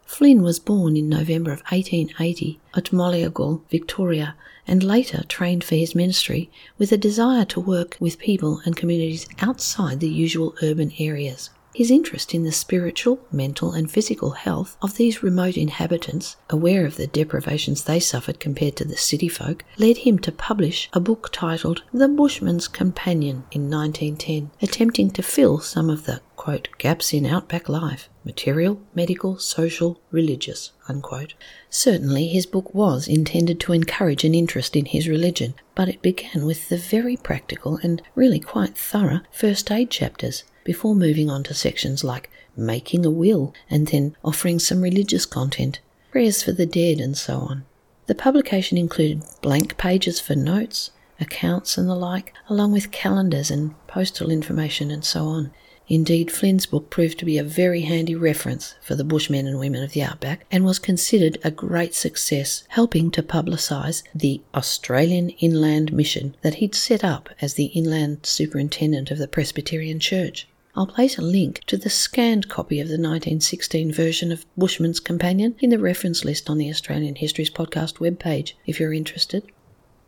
Flynn 0.06 0.42
was 0.42 0.58
born 0.58 0.96
in 0.96 1.08
November 1.08 1.50
of 1.50 1.62
1880 1.70 2.61
at 2.76 2.92
Moliagul, 2.92 3.62
Victoria, 3.70 4.34
and 4.66 4.82
later 4.82 5.25
trained 5.28 5.64
for 5.64 5.76
his 5.76 5.94
ministry 5.94 6.50
with 6.78 6.92
a 6.92 6.96
desire 6.96 7.44
to 7.46 7.61
work 7.61 7.96
with 8.00 8.18
people 8.18 8.61
and 8.64 8.76
communities 8.76 9.26
outside 9.40 10.00
the 10.00 10.08
usual 10.08 10.54
urban 10.62 10.92
areas. 10.99 11.50
His 11.75 11.90
interest 11.90 12.33
in 12.33 12.45
the 12.45 12.52
spiritual, 12.52 13.19
mental, 13.33 13.73
and 13.73 13.90
physical 13.90 14.31
health 14.31 14.76
of 14.81 14.97
these 14.97 15.25
remote 15.25 15.57
inhabitants, 15.57 16.37
aware 16.49 16.87
of 16.87 16.97
the 16.97 17.09
deprivations 17.09 17.83
they 17.83 17.99
suffered 17.99 18.38
compared 18.38 18.76
to 18.76 18.85
the 18.85 18.97
city 18.97 19.28
folk, 19.28 19.64
led 19.76 19.99
him 19.99 20.21
to 20.21 20.31
publish 20.31 20.88
a 20.93 21.00
book 21.00 21.31
titled 21.33 21.83
The 21.93 22.07
Bushman's 22.07 22.69
Companion 22.69 23.43
in 23.50 23.69
1910, 23.69 24.52
attempting 24.62 25.11
to 25.11 25.23
fill 25.25 25.59
some 25.59 25.90
of 25.90 26.07
the 26.07 26.21
quote, 26.37 26.69
gaps 26.78 27.12
in 27.12 27.26
outback 27.26 27.69
life 27.69 28.09
material, 28.25 28.81
medical, 28.95 29.38
social, 29.38 30.00
religious. 30.12 30.71
Unquote. 30.88 31.35
Certainly, 31.71 32.28
his 32.28 32.47
book 32.47 32.73
was 32.73 33.09
intended 33.09 33.59
to 33.61 33.73
encourage 33.73 34.23
an 34.23 34.35
interest 34.35 34.76
in 34.76 34.85
his 34.85 35.09
religion, 35.09 35.54
but 35.75 35.88
it 35.88 36.02
began 36.02 36.47
with 36.47 36.69
the 36.69 36.76
very 36.76 37.16
practical 37.16 37.78
and 37.83 38.00
really 38.14 38.38
quite 38.38 38.78
thorough 38.78 39.23
first 39.33 39.71
aid 39.73 39.90
chapters 39.90 40.45
before 40.64 40.94
moving 40.94 41.30
on 41.30 41.44
to 41.44 41.54
sections 41.54 42.02
like 42.02 42.30
making 42.56 43.04
a 43.04 43.11
will 43.11 43.54
and 43.71 43.88
then 43.88 44.16
offering 44.25 44.59
some 44.59 44.80
religious 44.80 45.26
content, 45.26 45.80
prayers 46.11 46.42
for 46.42 46.52
the 46.52 46.66
dead, 46.66 46.99
and 47.00 47.16
so 47.16 47.38
on. 47.38 47.64
The 48.06 48.14
publication 48.14 48.76
included 48.76 49.23
blank 49.40 49.76
pages 49.76 50.21
for 50.21 50.35
notes, 50.35 50.90
accounts, 51.21 51.78
and 51.78 51.88
the 51.88 51.94
like, 51.94 52.35
along 52.49 52.73
with 52.73 52.90
calendars 52.90 53.50
and 53.50 53.75
postal 53.87 54.30
information 54.30 54.90
and 54.90 55.04
so 55.04 55.26
on. 55.26 55.52
Indeed, 55.87 56.30
Flynn's 56.30 56.64
book 56.64 56.88
proved 56.88 57.18
to 57.18 57.26
be 57.26 57.37
a 57.37 57.44
very 57.44 57.83
handy 57.83 58.14
reference 58.14 58.75
for 58.80 58.94
the 58.94 59.04
bushmen 59.04 59.47
and 59.47 59.59
women 59.59 59.83
of 59.83 59.92
the 59.92 60.02
outback 60.02 60.47
and 60.50 60.64
was 60.64 60.78
considered 60.78 61.38
a 61.44 61.50
great 61.50 61.94
success, 61.94 62.64
helping 62.68 63.11
to 63.11 63.23
publicise 63.23 64.02
the 64.14 64.40
Australian 64.54 65.30
Inland 65.30 65.92
Mission 65.92 66.37
that 66.40 66.54
he'd 66.54 66.75
set 66.75 67.04
up 67.04 67.28
as 67.40 67.54
the 67.54 67.66
inland 67.66 68.25
superintendent 68.25 69.11
of 69.11 69.18
the 69.18 69.28
Presbyterian 69.28 70.00
Church. 70.00 70.49
I'll 70.76 70.88
place 70.88 71.19
a 71.19 71.23
link 71.23 71.62
to 71.66 71.76
the 71.76 71.88
scanned 71.88 72.49
copy 72.49 72.81
of 72.81 72.88
the 72.88 72.95
1916 72.95 73.93
version 73.93 74.33
of 74.33 74.45
Bushman's 74.57 74.99
Companion 74.99 75.54
in 75.61 75.71
the 75.71 75.78
reference 75.78 76.25
list 76.25 76.50
on 76.50 76.59
the 76.59 76.69
Australian 76.69 77.14
Histories 77.14 77.50
Podcast 77.50 77.99
webpage 77.99 78.54
if 78.66 78.81
you're 78.81 78.93
interested. 78.93 79.45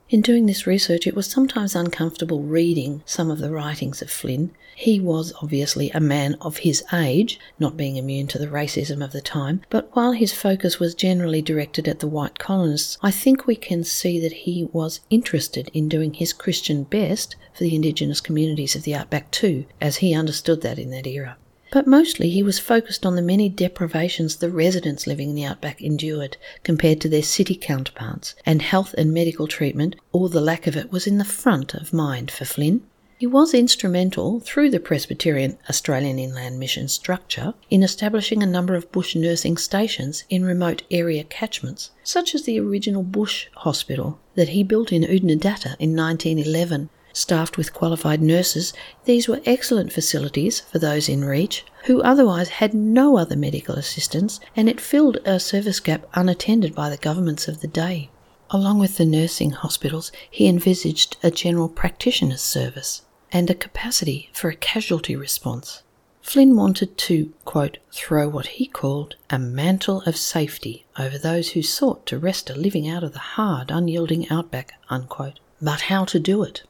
In 0.08 0.20
doing 0.20 0.46
this 0.46 0.68
research, 0.68 1.04
it 1.04 1.16
was 1.16 1.26
sometimes 1.26 1.74
uncomfortable 1.74 2.40
reading 2.40 3.02
some 3.04 3.28
of 3.28 3.38
the 3.38 3.50
writings 3.50 4.00
of 4.00 4.08
Flynn. 4.08 4.52
He 4.76 5.00
was 5.00 5.32
obviously 5.42 5.90
a 5.90 5.98
man 5.98 6.36
of 6.40 6.58
his 6.58 6.84
age, 6.92 7.40
not 7.58 7.76
being 7.76 7.96
immune 7.96 8.28
to 8.28 8.38
the 8.38 8.46
racism 8.46 9.02
of 9.04 9.10
the 9.10 9.20
time, 9.20 9.62
but 9.68 9.90
while 9.96 10.12
his 10.12 10.32
focus 10.32 10.78
was 10.78 10.94
generally 10.94 11.42
directed 11.42 11.88
at 11.88 11.98
the 11.98 12.06
white 12.06 12.38
colonists, 12.38 12.98
I 13.02 13.10
think 13.10 13.48
we 13.48 13.56
can 13.56 13.82
see 13.82 14.20
that 14.20 14.32
he 14.32 14.68
was 14.72 15.00
interested 15.10 15.72
in 15.74 15.88
doing 15.88 16.14
his 16.14 16.32
Christian 16.32 16.84
best 16.84 17.34
for 17.52 17.64
the 17.64 17.74
indigenous 17.74 18.20
communities 18.20 18.76
of 18.76 18.84
the 18.84 18.94
outback 18.94 19.32
too, 19.32 19.66
as 19.80 19.96
he 19.96 20.14
understood 20.14 20.60
that 20.62 20.78
in 20.78 20.90
that 20.90 21.08
era. 21.08 21.36
But 21.76 21.86
mostly 21.86 22.30
he 22.30 22.42
was 22.42 22.58
focused 22.58 23.04
on 23.04 23.16
the 23.16 23.20
many 23.20 23.50
deprivations 23.50 24.36
the 24.36 24.48
residents 24.48 25.06
living 25.06 25.28
in 25.28 25.34
the 25.34 25.44
outback 25.44 25.82
endured 25.82 26.38
compared 26.62 27.02
to 27.02 27.08
their 27.10 27.22
city 27.22 27.54
counterparts, 27.54 28.34
and 28.46 28.62
health 28.62 28.94
and 28.96 29.12
medical 29.12 29.46
treatment, 29.46 29.94
or 30.10 30.30
the 30.30 30.40
lack 30.40 30.66
of 30.66 30.74
it, 30.74 30.90
was 30.90 31.06
in 31.06 31.18
the 31.18 31.22
front 31.22 31.74
of 31.74 31.92
mind 31.92 32.30
for 32.30 32.46
Flynn. 32.46 32.80
He 33.18 33.26
was 33.26 33.52
instrumental, 33.52 34.40
through 34.40 34.70
the 34.70 34.80
Presbyterian 34.80 35.58
Australian 35.68 36.18
Inland 36.18 36.58
Mission 36.58 36.88
structure, 36.88 37.52
in 37.68 37.82
establishing 37.82 38.42
a 38.42 38.46
number 38.46 38.74
of 38.74 38.90
bush 38.90 39.14
nursing 39.14 39.58
stations 39.58 40.24
in 40.30 40.46
remote 40.46 40.82
area 40.90 41.24
catchments, 41.24 41.90
such 42.02 42.34
as 42.34 42.44
the 42.44 42.58
original 42.58 43.02
bush 43.02 43.48
hospital 43.54 44.18
that 44.34 44.48
he 44.48 44.64
built 44.64 44.92
in 44.92 45.02
Oodnadatta 45.02 45.76
in 45.78 45.94
1911 45.94 46.88
staffed 47.16 47.56
with 47.56 47.72
qualified 47.72 48.20
nurses, 48.20 48.74
these 49.06 49.26
were 49.26 49.40
excellent 49.46 49.90
facilities 49.90 50.60
for 50.60 50.78
those 50.78 51.08
in 51.08 51.24
reach 51.24 51.64
who 51.86 52.02
otherwise 52.02 52.48
had 52.48 52.74
no 52.74 53.16
other 53.16 53.36
medical 53.36 53.74
assistance, 53.76 54.38
and 54.54 54.68
it 54.68 54.80
filled 54.80 55.16
a 55.24 55.40
service 55.40 55.80
gap 55.80 56.06
unattended 56.12 56.74
by 56.74 56.90
the 56.90 56.96
governments 56.98 57.48
of 57.48 57.60
the 57.60 57.68
day. 57.68 58.10
Along 58.50 58.78
with 58.78 58.98
the 58.98 59.06
nursing 59.06 59.52
hospitals, 59.52 60.12
he 60.30 60.46
envisaged 60.46 61.16
a 61.22 61.30
general 61.30 61.70
practitioner's 61.70 62.42
service 62.42 63.02
and 63.32 63.48
a 63.48 63.54
capacity 63.54 64.28
for 64.32 64.50
a 64.50 64.56
casualty 64.56 65.16
response. 65.16 65.82
Flynn 66.20 66.54
wanted 66.54 66.98
to, 66.98 67.32
quote, 67.44 67.78
throw 67.92 68.28
what 68.28 68.46
he 68.58 68.66
called 68.66 69.16
a 69.30 69.38
mantle 69.38 70.02
of 70.02 70.16
safety 70.16 70.84
over 70.98 71.16
those 71.16 71.50
who 71.52 71.62
sought 71.62 72.04
to 72.06 72.18
wrest 72.18 72.50
a 72.50 72.54
living 72.54 72.86
out 72.88 73.02
of 73.02 73.12
the 73.14 73.20
hard, 73.20 73.70
unyielding 73.70 74.28
outback, 74.28 74.74
unquote. 74.90 75.40
But 75.62 75.82
how 75.82 76.04
to 76.04 76.18
do 76.18 76.42
it? 76.42 76.64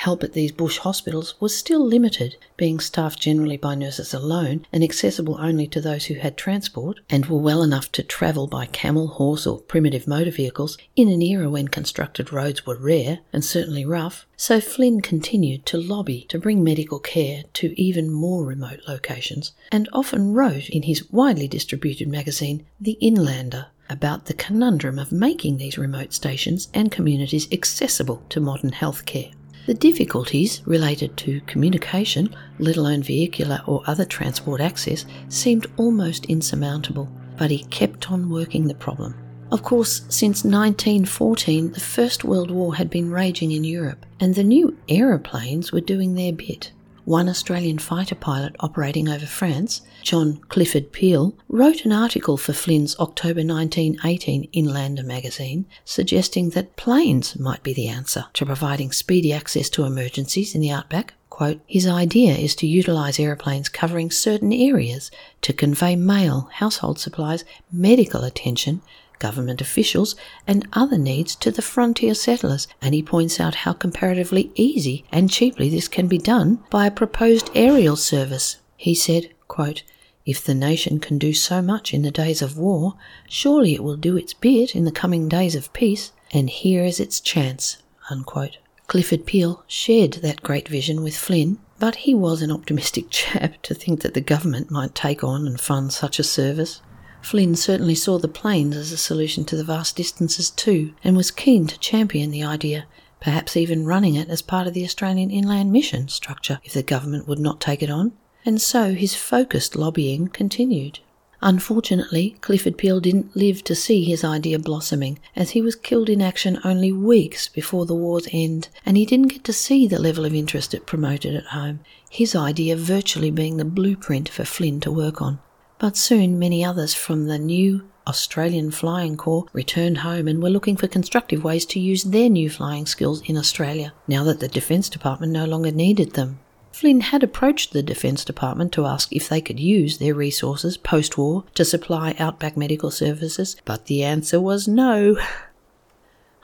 Help 0.00 0.24
at 0.24 0.32
these 0.32 0.50
bush 0.50 0.78
hospitals 0.78 1.34
was 1.40 1.54
still 1.54 1.84
limited, 1.84 2.34
being 2.56 2.80
staffed 2.80 3.20
generally 3.20 3.58
by 3.58 3.74
nurses 3.74 4.14
alone 4.14 4.64
and 4.72 4.82
accessible 4.82 5.36
only 5.38 5.66
to 5.66 5.78
those 5.78 6.06
who 6.06 6.14
had 6.14 6.38
transport 6.38 6.98
and 7.10 7.26
were 7.26 7.36
well 7.36 7.62
enough 7.62 7.92
to 7.92 8.02
travel 8.02 8.46
by 8.46 8.64
camel, 8.64 9.08
horse, 9.08 9.46
or 9.46 9.58
primitive 9.58 10.08
motor 10.08 10.30
vehicles 10.30 10.78
in 10.96 11.10
an 11.10 11.20
era 11.20 11.50
when 11.50 11.68
constructed 11.68 12.32
roads 12.32 12.64
were 12.64 12.78
rare 12.78 13.18
and 13.30 13.44
certainly 13.44 13.84
rough. 13.84 14.24
So 14.38 14.58
Flynn 14.58 15.02
continued 15.02 15.66
to 15.66 15.76
lobby 15.76 16.24
to 16.30 16.38
bring 16.38 16.64
medical 16.64 16.98
care 16.98 17.42
to 17.54 17.78
even 17.78 18.10
more 18.10 18.46
remote 18.46 18.80
locations 18.88 19.52
and 19.70 19.86
often 19.92 20.32
wrote 20.32 20.70
in 20.70 20.84
his 20.84 21.10
widely 21.12 21.46
distributed 21.46 22.08
magazine, 22.08 22.64
The 22.80 22.96
Inlander, 23.02 23.66
about 23.90 24.26
the 24.26 24.34
conundrum 24.34 24.98
of 24.98 25.12
making 25.12 25.58
these 25.58 25.76
remote 25.76 26.14
stations 26.14 26.68
and 26.72 26.90
communities 26.90 27.52
accessible 27.52 28.22
to 28.30 28.40
modern 28.40 28.70
healthcare. 28.70 29.34
The 29.66 29.74
difficulties 29.74 30.62
related 30.66 31.16
to 31.18 31.40
communication, 31.42 32.34
let 32.58 32.76
alone 32.76 33.02
vehicular 33.02 33.62
or 33.66 33.82
other 33.86 34.04
transport 34.04 34.60
access, 34.60 35.04
seemed 35.28 35.66
almost 35.76 36.24
insurmountable, 36.26 37.08
but 37.36 37.50
he 37.50 37.64
kept 37.64 38.10
on 38.10 38.30
working 38.30 38.66
the 38.66 38.74
problem. 38.74 39.14
Of 39.52 39.62
course, 39.62 40.02
since 40.08 40.44
1914, 40.44 41.72
the 41.72 41.80
First 41.80 42.24
World 42.24 42.50
War 42.50 42.76
had 42.76 42.88
been 42.88 43.10
raging 43.10 43.52
in 43.52 43.64
Europe, 43.64 44.06
and 44.18 44.34
the 44.34 44.44
new 44.44 44.76
aeroplanes 44.88 45.72
were 45.72 45.80
doing 45.80 46.14
their 46.14 46.32
bit 46.32 46.72
one 47.04 47.28
Australian 47.28 47.78
fighter 47.78 48.14
pilot 48.14 48.54
operating 48.60 49.08
over 49.08 49.26
France, 49.26 49.82
John 50.02 50.40
Clifford 50.48 50.92
Peel, 50.92 51.34
wrote 51.48 51.84
an 51.84 51.92
article 51.92 52.36
for 52.36 52.52
Flynn's 52.52 52.98
October 52.98 53.44
1918 53.44 54.50
Inlander 54.52 55.04
magazine 55.04 55.66
suggesting 55.84 56.50
that 56.50 56.76
planes 56.76 57.38
might 57.38 57.62
be 57.62 57.72
the 57.72 57.88
answer 57.88 58.26
to 58.34 58.46
providing 58.46 58.92
speedy 58.92 59.32
access 59.32 59.68
to 59.70 59.84
emergencies 59.84 60.54
in 60.54 60.60
the 60.60 60.70
outback. 60.70 61.14
Quote, 61.28 61.60
His 61.66 61.86
idea 61.86 62.34
is 62.34 62.54
to 62.56 62.66
utilise 62.66 63.18
aeroplanes 63.18 63.68
covering 63.68 64.10
certain 64.10 64.52
areas 64.52 65.10
to 65.42 65.52
convey 65.52 65.96
mail, 65.96 66.50
household 66.54 66.98
supplies, 66.98 67.44
medical 67.72 68.24
attention, 68.24 68.82
government 69.20 69.60
officials, 69.60 70.16
and 70.48 70.66
other 70.72 70.98
needs 70.98 71.36
to 71.36 71.52
the 71.52 71.62
frontier 71.62 72.14
settlers, 72.14 72.66
and 72.82 72.92
he 72.92 73.02
points 73.02 73.38
out 73.38 73.54
how 73.54 73.72
comparatively 73.72 74.50
easy 74.56 75.04
and 75.12 75.30
cheaply 75.30 75.68
this 75.68 75.86
can 75.86 76.08
be 76.08 76.18
done 76.18 76.58
by 76.70 76.86
a 76.86 76.90
proposed 76.90 77.48
aerial 77.54 77.94
service. 77.94 78.56
He 78.76 78.96
said, 78.96 79.30
quote, 79.46 79.84
if 80.26 80.44
the 80.44 80.54
nation 80.54 81.00
can 81.00 81.18
do 81.18 81.32
so 81.32 81.62
much 81.62 81.94
in 81.94 82.02
the 82.02 82.10
days 82.10 82.42
of 82.42 82.58
war, 82.58 82.94
surely 83.28 83.74
it 83.74 83.82
will 83.82 83.96
do 83.96 84.16
its 84.16 84.34
bit 84.34 84.74
in 84.74 84.84
the 84.84 84.92
coming 84.92 85.28
days 85.28 85.54
of 85.54 85.72
peace, 85.72 86.12
and 86.32 86.50
here 86.50 86.84
is 86.84 87.00
its 87.00 87.20
chance. 87.20 87.78
Unquote. 88.10 88.58
Clifford 88.86 89.24
Peel 89.24 89.62
shared 89.66 90.14
that 90.14 90.42
great 90.42 90.68
vision 90.68 91.02
with 91.02 91.16
Flynn, 91.16 91.58
but 91.78 91.94
he 91.96 92.14
was 92.14 92.42
an 92.42 92.50
optimistic 92.50 93.06
chap 93.10 93.62
to 93.62 93.74
think 93.74 94.02
that 94.02 94.14
the 94.14 94.20
government 94.20 94.70
might 94.70 94.94
take 94.94 95.24
on 95.24 95.46
and 95.46 95.60
fund 95.60 95.92
such 95.92 96.18
a 96.18 96.24
service. 96.24 96.80
Flynn 97.22 97.54
certainly 97.54 97.94
saw 97.94 98.18
the 98.18 98.28
planes 98.28 98.76
as 98.76 98.92
a 98.92 98.96
solution 98.96 99.44
to 99.44 99.56
the 99.56 99.64
vast 99.64 99.96
distances 99.96 100.50
too, 100.50 100.94
and 101.04 101.16
was 101.16 101.30
keen 101.30 101.66
to 101.66 101.78
champion 101.78 102.30
the 102.30 102.42
idea, 102.42 102.86
perhaps 103.20 103.56
even 103.56 103.86
running 103.86 104.14
it 104.14 104.28
as 104.28 104.42
part 104.42 104.66
of 104.66 104.74
the 104.74 104.84
Australian 104.84 105.30
Inland 105.30 105.72
Mission 105.72 106.08
structure 106.08 106.60
if 106.64 106.72
the 106.72 106.82
government 106.82 107.28
would 107.28 107.38
not 107.38 107.60
take 107.60 107.82
it 107.82 107.90
on. 107.90 108.12
And 108.44 108.60
so 108.60 108.94
his 108.94 109.14
focused 109.14 109.76
lobbying 109.76 110.28
continued. 110.28 111.00
Unfortunately, 111.42 112.36
Clifford 112.42 112.76
Peel 112.76 113.00
didn't 113.00 113.34
live 113.34 113.64
to 113.64 113.74
see 113.74 114.04
his 114.04 114.22
idea 114.22 114.58
blossoming, 114.58 115.18
as 115.34 115.50
he 115.50 115.62
was 115.62 115.74
killed 115.74 116.10
in 116.10 116.20
action 116.20 116.58
only 116.64 116.92
weeks 116.92 117.48
before 117.48 117.86
the 117.86 117.94
war's 117.94 118.28
end, 118.30 118.68
and 118.84 118.96
he 118.96 119.06
didn't 119.06 119.28
get 119.28 119.44
to 119.44 119.52
see 119.52 119.86
the 119.86 119.98
level 119.98 120.26
of 120.26 120.34
interest 120.34 120.74
it 120.74 120.86
promoted 120.86 121.34
at 121.34 121.46
home, 121.46 121.80
his 122.10 122.34
idea 122.34 122.76
virtually 122.76 123.30
being 123.30 123.56
the 123.56 123.64
blueprint 123.64 124.28
for 124.28 124.44
Flynn 124.44 124.80
to 124.80 124.90
work 124.90 125.22
on. 125.22 125.38
But 125.80 125.96
soon 125.96 126.38
many 126.38 126.62
others 126.62 126.92
from 126.92 127.26
the 127.26 127.38
new 127.38 127.88
Australian 128.06 128.70
Flying 128.70 129.16
Corps 129.16 129.46
returned 129.54 129.98
home 129.98 130.28
and 130.28 130.42
were 130.42 130.50
looking 130.50 130.76
for 130.76 130.86
constructive 130.86 131.42
ways 131.42 131.64
to 131.66 131.80
use 131.80 132.04
their 132.04 132.28
new 132.28 132.50
flying 132.50 132.84
skills 132.84 133.22
in 133.22 133.38
Australia, 133.38 133.94
now 134.06 134.22
that 134.24 134.40
the 134.40 134.48
Defence 134.48 134.90
Department 134.90 135.32
no 135.32 135.46
longer 135.46 135.70
needed 135.70 136.12
them. 136.12 136.38
Flynn 136.70 137.00
had 137.00 137.22
approached 137.22 137.72
the 137.72 137.82
Defence 137.82 138.26
Department 138.26 138.72
to 138.72 138.84
ask 138.84 139.10
if 139.10 139.28
they 139.28 139.40
could 139.40 139.58
use 139.58 139.96
their 139.96 140.14
resources 140.14 140.76
post 140.76 141.16
war 141.16 141.44
to 141.54 141.64
supply 141.64 142.14
outback 142.18 142.58
medical 142.58 142.90
services, 142.90 143.56
but 143.64 143.86
the 143.86 144.04
answer 144.04 144.38
was 144.38 144.68
no. 144.68 145.16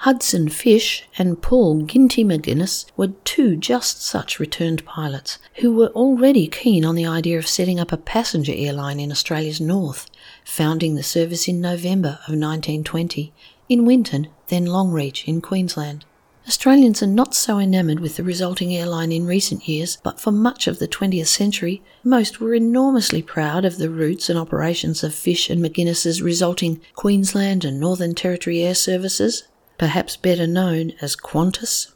Hudson 0.00 0.48
Fysh 0.48 1.02
and 1.16 1.40
Paul 1.40 1.82
Ginty 1.82 2.22
McGinness 2.22 2.84
were 2.96 3.14
two 3.24 3.56
just 3.56 4.02
such 4.02 4.38
returned 4.38 4.84
pilots 4.84 5.38
who 5.56 5.72
were 5.72 5.88
already 5.88 6.46
keen 6.46 6.84
on 6.84 6.94
the 6.94 7.06
idea 7.06 7.38
of 7.38 7.46
setting 7.46 7.80
up 7.80 7.90
a 7.92 7.96
passenger 7.96 8.52
airline 8.54 9.00
in 9.00 9.10
Australia's 9.10 9.60
north, 9.60 10.08
founding 10.44 10.94
the 10.94 11.02
service 11.02 11.48
in 11.48 11.60
November 11.60 12.20
of 12.28 12.34
1920 12.34 13.32
in 13.68 13.86
Winton, 13.86 14.28
then 14.48 14.66
Longreach 14.66 15.26
in 15.26 15.40
Queensland. 15.40 16.04
Australians 16.46 17.02
are 17.02 17.08
not 17.08 17.34
so 17.34 17.58
enamoured 17.58 17.98
with 17.98 18.16
the 18.16 18.22
resulting 18.22 18.76
airline 18.76 19.10
in 19.10 19.26
recent 19.26 19.66
years, 19.66 19.96
but 20.04 20.20
for 20.20 20.30
much 20.30 20.68
of 20.68 20.78
the 20.78 20.86
20th 20.86 21.26
century, 21.26 21.82
most 22.04 22.38
were 22.38 22.54
enormously 22.54 23.22
proud 23.22 23.64
of 23.64 23.78
the 23.78 23.90
routes 23.90 24.28
and 24.28 24.38
operations 24.38 25.02
of 25.02 25.12
Fysh 25.12 25.50
and 25.50 25.60
McGinness's 25.60 26.22
resulting 26.22 26.80
Queensland 26.94 27.64
and 27.64 27.80
Northern 27.80 28.14
Territory 28.14 28.62
Air 28.62 28.76
Services, 28.76 29.48
perhaps 29.78 30.16
better 30.16 30.46
known 30.46 30.92
as 31.00 31.16
Qantas. 31.16 31.88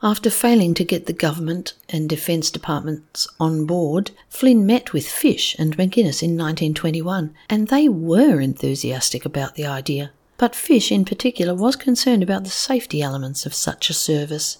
After 0.00 0.30
failing 0.30 0.74
to 0.74 0.84
get 0.84 1.06
the 1.06 1.12
government 1.12 1.74
and 1.88 2.08
defence 2.08 2.52
departments 2.52 3.26
on 3.40 3.66
board, 3.66 4.12
Flynn 4.28 4.64
met 4.64 4.92
with 4.92 5.06
Fysh 5.06 5.58
and 5.58 5.76
McGinness 5.76 6.22
in 6.22 6.36
1921, 6.36 7.34
and 7.50 7.66
they 7.66 7.88
were 7.88 8.40
enthusiastic 8.40 9.24
about 9.24 9.56
the 9.56 9.66
idea. 9.66 10.12
But 10.36 10.52
Fysh, 10.52 10.92
in 10.92 11.04
particular, 11.04 11.52
was 11.52 11.74
concerned 11.74 12.22
about 12.22 12.44
the 12.44 12.50
safety 12.50 13.02
elements 13.02 13.44
of 13.44 13.54
such 13.54 13.90
a 13.90 13.94
service. 13.94 14.58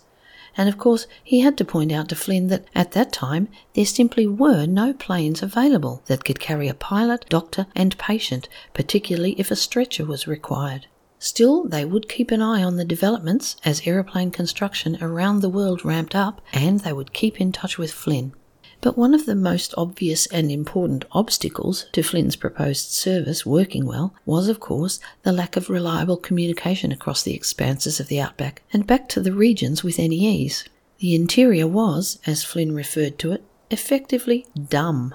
And 0.56 0.68
of 0.68 0.76
course, 0.76 1.06
he 1.22 1.40
had 1.40 1.56
to 1.58 1.64
point 1.64 1.92
out 1.92 2.08
to 2.08 2.16
Flynn 2.16 2.48
that 2.48 2.64
at 2.74 2.90
that 2.92 3.12
time 3.12 3.46
there 3.74 3.86
simply 3.86 4.26
were 4.26 4.66
no 4.66 4.92
planes 4.92 5.40
available 5.40 6.02
that 6.06 6.24
could 6.24 6.40
carry 6.40 6.66
a 6.66 6.74
pilot, 6.74 7.26
doctor, 7.28 7.68
and 7.76 7.96
patient, 7.96 8.48
particularly 8.74 9.36
if 9.38 9.52
a 9.52 9.56
stretcher 9.56 10.04
was 10.04 10.26
required. 10.26 10.88
Still, 11.18 11.64
they 11.64 11.84
would 11.84 12.08
keep 12.08 12.30
an 12.30 12.40
eye 12.40 12.62
on 12.62 12.76
the 12.76 12.84
developments 12.84 13.56
as 13.64 13.82
aeroplane 13.84 14.30
construction 14.30 14.96
around 15.00 15.40
the 15.40 15.48
world 15.48 15.84
ramped 15.84 16.14
up, 16.14 16.40
and 16.52 16.80
they 16.80 16.92
would 16.92 17.12
keep 17.12 17.40
in 17.40 17.50
touch 17.50 17.76
with 17.76 17.92
Flynn. 17.92 18.32
But 18.80 18.96
one 18.96 19.12
of 19.12 19.26
the 19.26 19.34
most 19.34 19.74
obvious 19.76 20.26
and 20.28 20.52
important 20.52 21.04
obstacles 21.10 21.86
to 21.92 22.02
Flynn's 22.04 22.36
proposed 22.36 22.92
service 22.92 23.44
working 23.44 23.84
well 23.84 24.14
was, 24.24 24.48
of 24.48 24.60
course, 24.60 25.00
the 25.24 25.32
lack 25.32 25.56
of 25.56 25.68
reliable 25.68 26.16
communication 26.16 26.92
across 26.92 27.24
the 27.24 27.34
expanses 27.34 27.98
of 27.98 28.06
the 28.06 28.20
outback 28.20 28.62
and 28.72 28.86
back 28.86 29.08
to 29.08 29.20
the 29.20 29.32
regions 29.32 29.82
with 29.82 29.98
any 29.98 30.20
ease. 30.24 30.64
The 31.00 31.16
interior 31.16 31.66
was, 31.66 32.20
as 32.24 32.44
Flynn 32.44 32.72
referred 32.72 33.18
to 33.18 33.32
it, 33.32 33.42
effectively 33.70 34.46
dumb, 34.68 35.14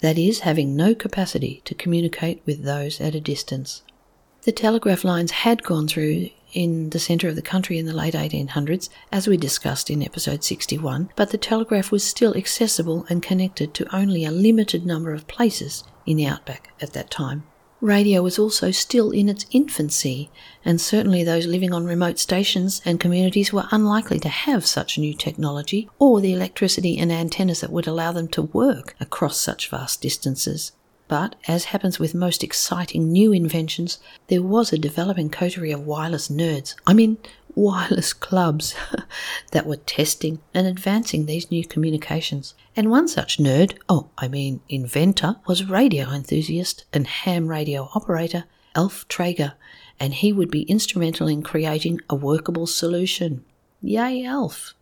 that 0.00 0.18
is, 0.18 0.40
having 0.40 0.74
no 0.74 0.92
capacity 0.94 1.62
to 1.64 1.74
communicate 1.74 2.42
with 2.44 2.64
those 2.64 3.00
at 3.00 3.14
a 3.14 3.20
distance. 3.20 3.82
The 4.46 4.52
telegraph 4.52 5.02
lines 5.02 5.32
had 5.32 5.64
gone 5.64 5.88
through 5.88 6.30
in 6.52 6.90
the 6.90 7.00
centre 7.00 7.28
of 7.28 7.34
the 7.34 7.42
country 7.42 7.78
in 7.78 7.86
the 7.86 7.92
late 7.92 8.14
1800s, 8.14 8.88
as 9.10 9.26
we 9.26 9.36
discussed 9.36 9.90
in 9.90 10.04
episode 10.04 10.44
61, 10.44 11.10
but 11.16 11.30
the 11.30 11.36
telegraph 11.36 11.90
was 11.90 12.04
still 12.04 12.32
accessible 12.36 13.04
and 13.08 13.24
connected 13.24 13.74
to 13.74 13.92
only 13.92 14.24
a 14.24 14.30
limited 14.30 14.86
number 14.86 15.12
of 15.12 15.26
places 15.26 15.82
in 16.06 16.16
the 16.16 16.26
outback 16.26 16.72
at 16.80 16.92
that 16.92 17.10
time. 17.10 17.42
Radio 17.80 18.22
was 18.22 18.38
also 18.38 18.70
still 18.70 19.10
in 19.10 19.28
its 19.28 19.46
infancy, 19.50 20.30
and 20.64 20.80
certainly 20.80 21.24
those 21.24 21.46
living 21.46 21.74
on 21.74 21.84
remote 21.84 22.20
stations 22.20 22.80
and 22.84 23.00
communities 23.00 23.52
were 23.52 23.66
unlikely 23.72 24.20
to 24.20 24.28
have 24.28 24.64
such 24.64 24.96
new 24.96 25.12
technology 25.12 25.90
or 25.98 26.20
the 26.20 26.32
electricity 26.32 26.96
and 26.98 27.10
antennas 27.10 27.62
that 27.62 27.72
would 27.72 27.88
allow 27.88 28.12
them 28.12 28.28
to 28.28 28.42
work 28.42 28.94
across 29.00 29.40
such 29.40 29.68
vast 29.68 30.00
distances. 30.00 30.70
But, 31.08 31.36
as 31.46 31.66
happens 31.66 31.98
with 31.98 32.14
most 32.14 32.42
exciting 32.42 33.12
new 33.12 33.32
inventions, 33.32 33.98
there 34.28 34.42
was 34.42 34.72
a 34.72 34.78
developing 34.78 35.30
coterie 35.30 35.70
of 35.70 35.86
wireless 35.86 36.28
nerds, 36.28 36.74
I 36.86 36.94
mean, 36.94 37.18
wireless 37.54 38.12
clubs, 38.12 38.74
that 39.52 39.66
were 39.66 39.76
testing 39.76 40.40
and 40.52 40.66
advancing 40.66 41.26
these 41.26 41.50
new 41.50 41.64
communications. 41.64 42.54
And 42.74 42.90
one 42.90 43.08
such 43.08 43.38
nerd, 43.38 43.78
oh, 43.88 44.10
I 44.18 44.28
mean 44.28 44.60
inventor, 44.68 45.36
was 45.46 45.64
radio 45.64 46.10
enthusiast 46.10 46.84
and 46.92 47.06
ham 47.06 47.48
radio 47.48 47.88
operator 47.94 48.44
Alf 48.74 49.08
Traeger, 49.08 49.54
and 49.98 50.12
he 50.12 50.32
would 50.32 50.50
be 50.50 50.62
instrumental 50.62 51.26
in 51.26 51.42
creating 51.42 52.00
a 52.10 52.14
workable 52.14 52.66
solution. 52.66 53.44
Yay, 53.80 54.24
Alf! 54.24 54.74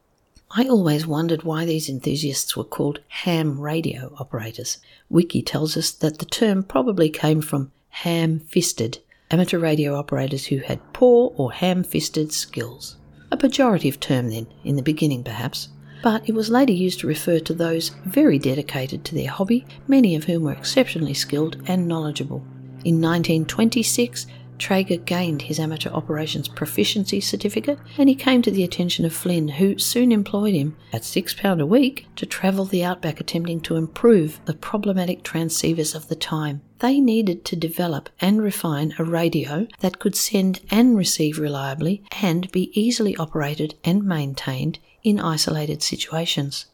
I 0.50 0.68
always 0.68 1.07
wondered 1.07 1.42
why 1.42 1.64
these 1.64 1.88
enthusiasts 1.88 2.57
were 2.57 2.64
called 2.64 3.00
ham 3.09 3.61
radio 3.61 4.14
operators. 4.18 4.78
Wiki 5.09 5.42
tells 5.42 5.76
us 5.76 5.90
that 5.90 6.18
the 6.18 6.24
term 6.24 6.62
probably 6.62 7.11
came 7.11 7.40
from 7.40 7.72
ham 7.88 8.40
fisted, 8.40 8.98
amateur 9.30 9.59
radio 9.59 9.96
operators 9.96 10.46
who 10.46 10.59
had 10.59 10.92
poor 10.92 11.33
or 11.37 11.52
ham 11.52 11.83
fisted 11.83 12.33
skills. 12.33 12.96
A 13.33 13.37
pejorative 13.37 13.98
term, 13.98 14.30
then, 14.30 14.46
in 14.62 14.76
the 14.76 14.83
beginning 14.83 15.24
perhaps, 15.24 15.70
but 16.04 16.28
it 16.28 16.35
was 16.35 16.50
later 16.50 16.72
used 16.72 17.00
to 17.00 17.07
refer 17.07 17.40
to 17.40 17.54
those 17.54 17.88
very 18.04 18.38
dedicated 18.38 19.04
to 19.04 19.14
their 19.14 19.30
hobby, 19.30 19.64
many 19.88 20.14
of 20.14 20.24
whom 20.24 20.42
were 20.44 20.52
exceptionally 20.52 21.14
skilled 21.14 21.57
and 21.66 21.88
knowledgeable. 21.88 22.44
In 22.85 23.00
1926, 23.00 24.26
Traeger 24.59 24.97
gained 24.97 25.43
his 25.43 25.59
amateur 25.59 25.90
operations 25.90 26.49
proficiency 26.49 27.21
certificate 27.21 27.79
and 27.99 28.09
he 28.09 28.14
came 28.14 28.43
to 28.43 28.51
the 28.51 28.64
attention 28.64 29.05
of 29.05 29.12
Flynn, 29.12 29.49
who 29.49 29.79
soon 29.79 30.12
employed 30.12 30.55
him 30.55 30.77
at 30.93 31.03
£6 31.03 31.61
a 31.61 31.67
week 31.67 32.07
to 32.17 32.27
travel 32.27 32.64
the 32.64 32.85
outback 32.85 33.21
attempting 33.21 33.61
to 33.62 33.77
improve 33.77 34.40
the 34.45 34.55
problematic 34.55 35.23
transceivers 35.23 35.95
of 35.95 36.09
the 36.09 36.17
time. 36.17 36.62
They 36.79 37.01
needed 37.01 37.45
to 37.47 37.57
develop 37.57 38.09
and 38.21 38.43
refine 38.43 38.95
a 38.99 39.05
radio 39.05 39.67
that 39.81 39.99
could 39.99 40.17
send 40.17 40.61
and 40.71 40.97
receive 40.97 41.38
reliably 41.38 42.03
and 42.23 42.51
be 42.53 42.71
easily 42.79 43.17
operated 43.17 43.75
and 43.85 44.05
maintained 44.05 44.79
in 45.03 45.21
isolated 45.21 45.83
situations. 45.83 46.67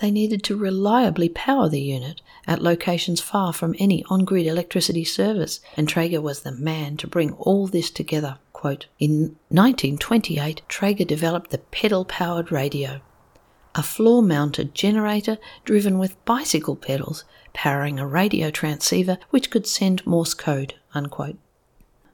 They 0.00 0.10
needed 0.10 0.42
to 0.44 0.56
reliably 0.56 1.28
power 1.28 1.68
the 1.68 1.80
unit 1.80 2.22
at 2.46 2.62
locations 2.62 3.20
far 3.20 3.52
from 3.52 3.76
any 3.78 4.02
on 4.08 4.24
grid 4.24 4.46
electricity 4.46 5.04
service, 5.04 5.60
and 5.76 5.86
Traeger 5.86 6.22
was 6.22 6.40
the 6.40 6.52
man 6.52 6.96
to 6.98 7.06
bring 7.06 7.32
all 7.32 7.66
this 7.66 7.90
together. 7.90 8.38
Quote, 8.54 8.86
in 8.98 9.36
1928, 9.48 10.62
Traeger 10.68 11.04
developed 11.04 11.50
the 11.50 11.58
pedal 11.58 12.06
powered 12.06 12.50
radio, 12.50 13.02
a 13.74 13.82
floor 13.82 14.22
mounted 14.22 14.74
generator 14.74 15.36
driven 15.66 15.98
with 15.98 16.22
bicycle 16.24 16.76
pedals, 16.76 17.24
powering 17.52 17.98
a 17.98 18.06
radio 18.06 18.50
transceiver 18.50 19.18
which 19.28 19.50
could 19.50 19.66
send 19.66 20.06
Morse 20.06 20.32
code. 20.32 20.74
Unquote. 20.94 21.36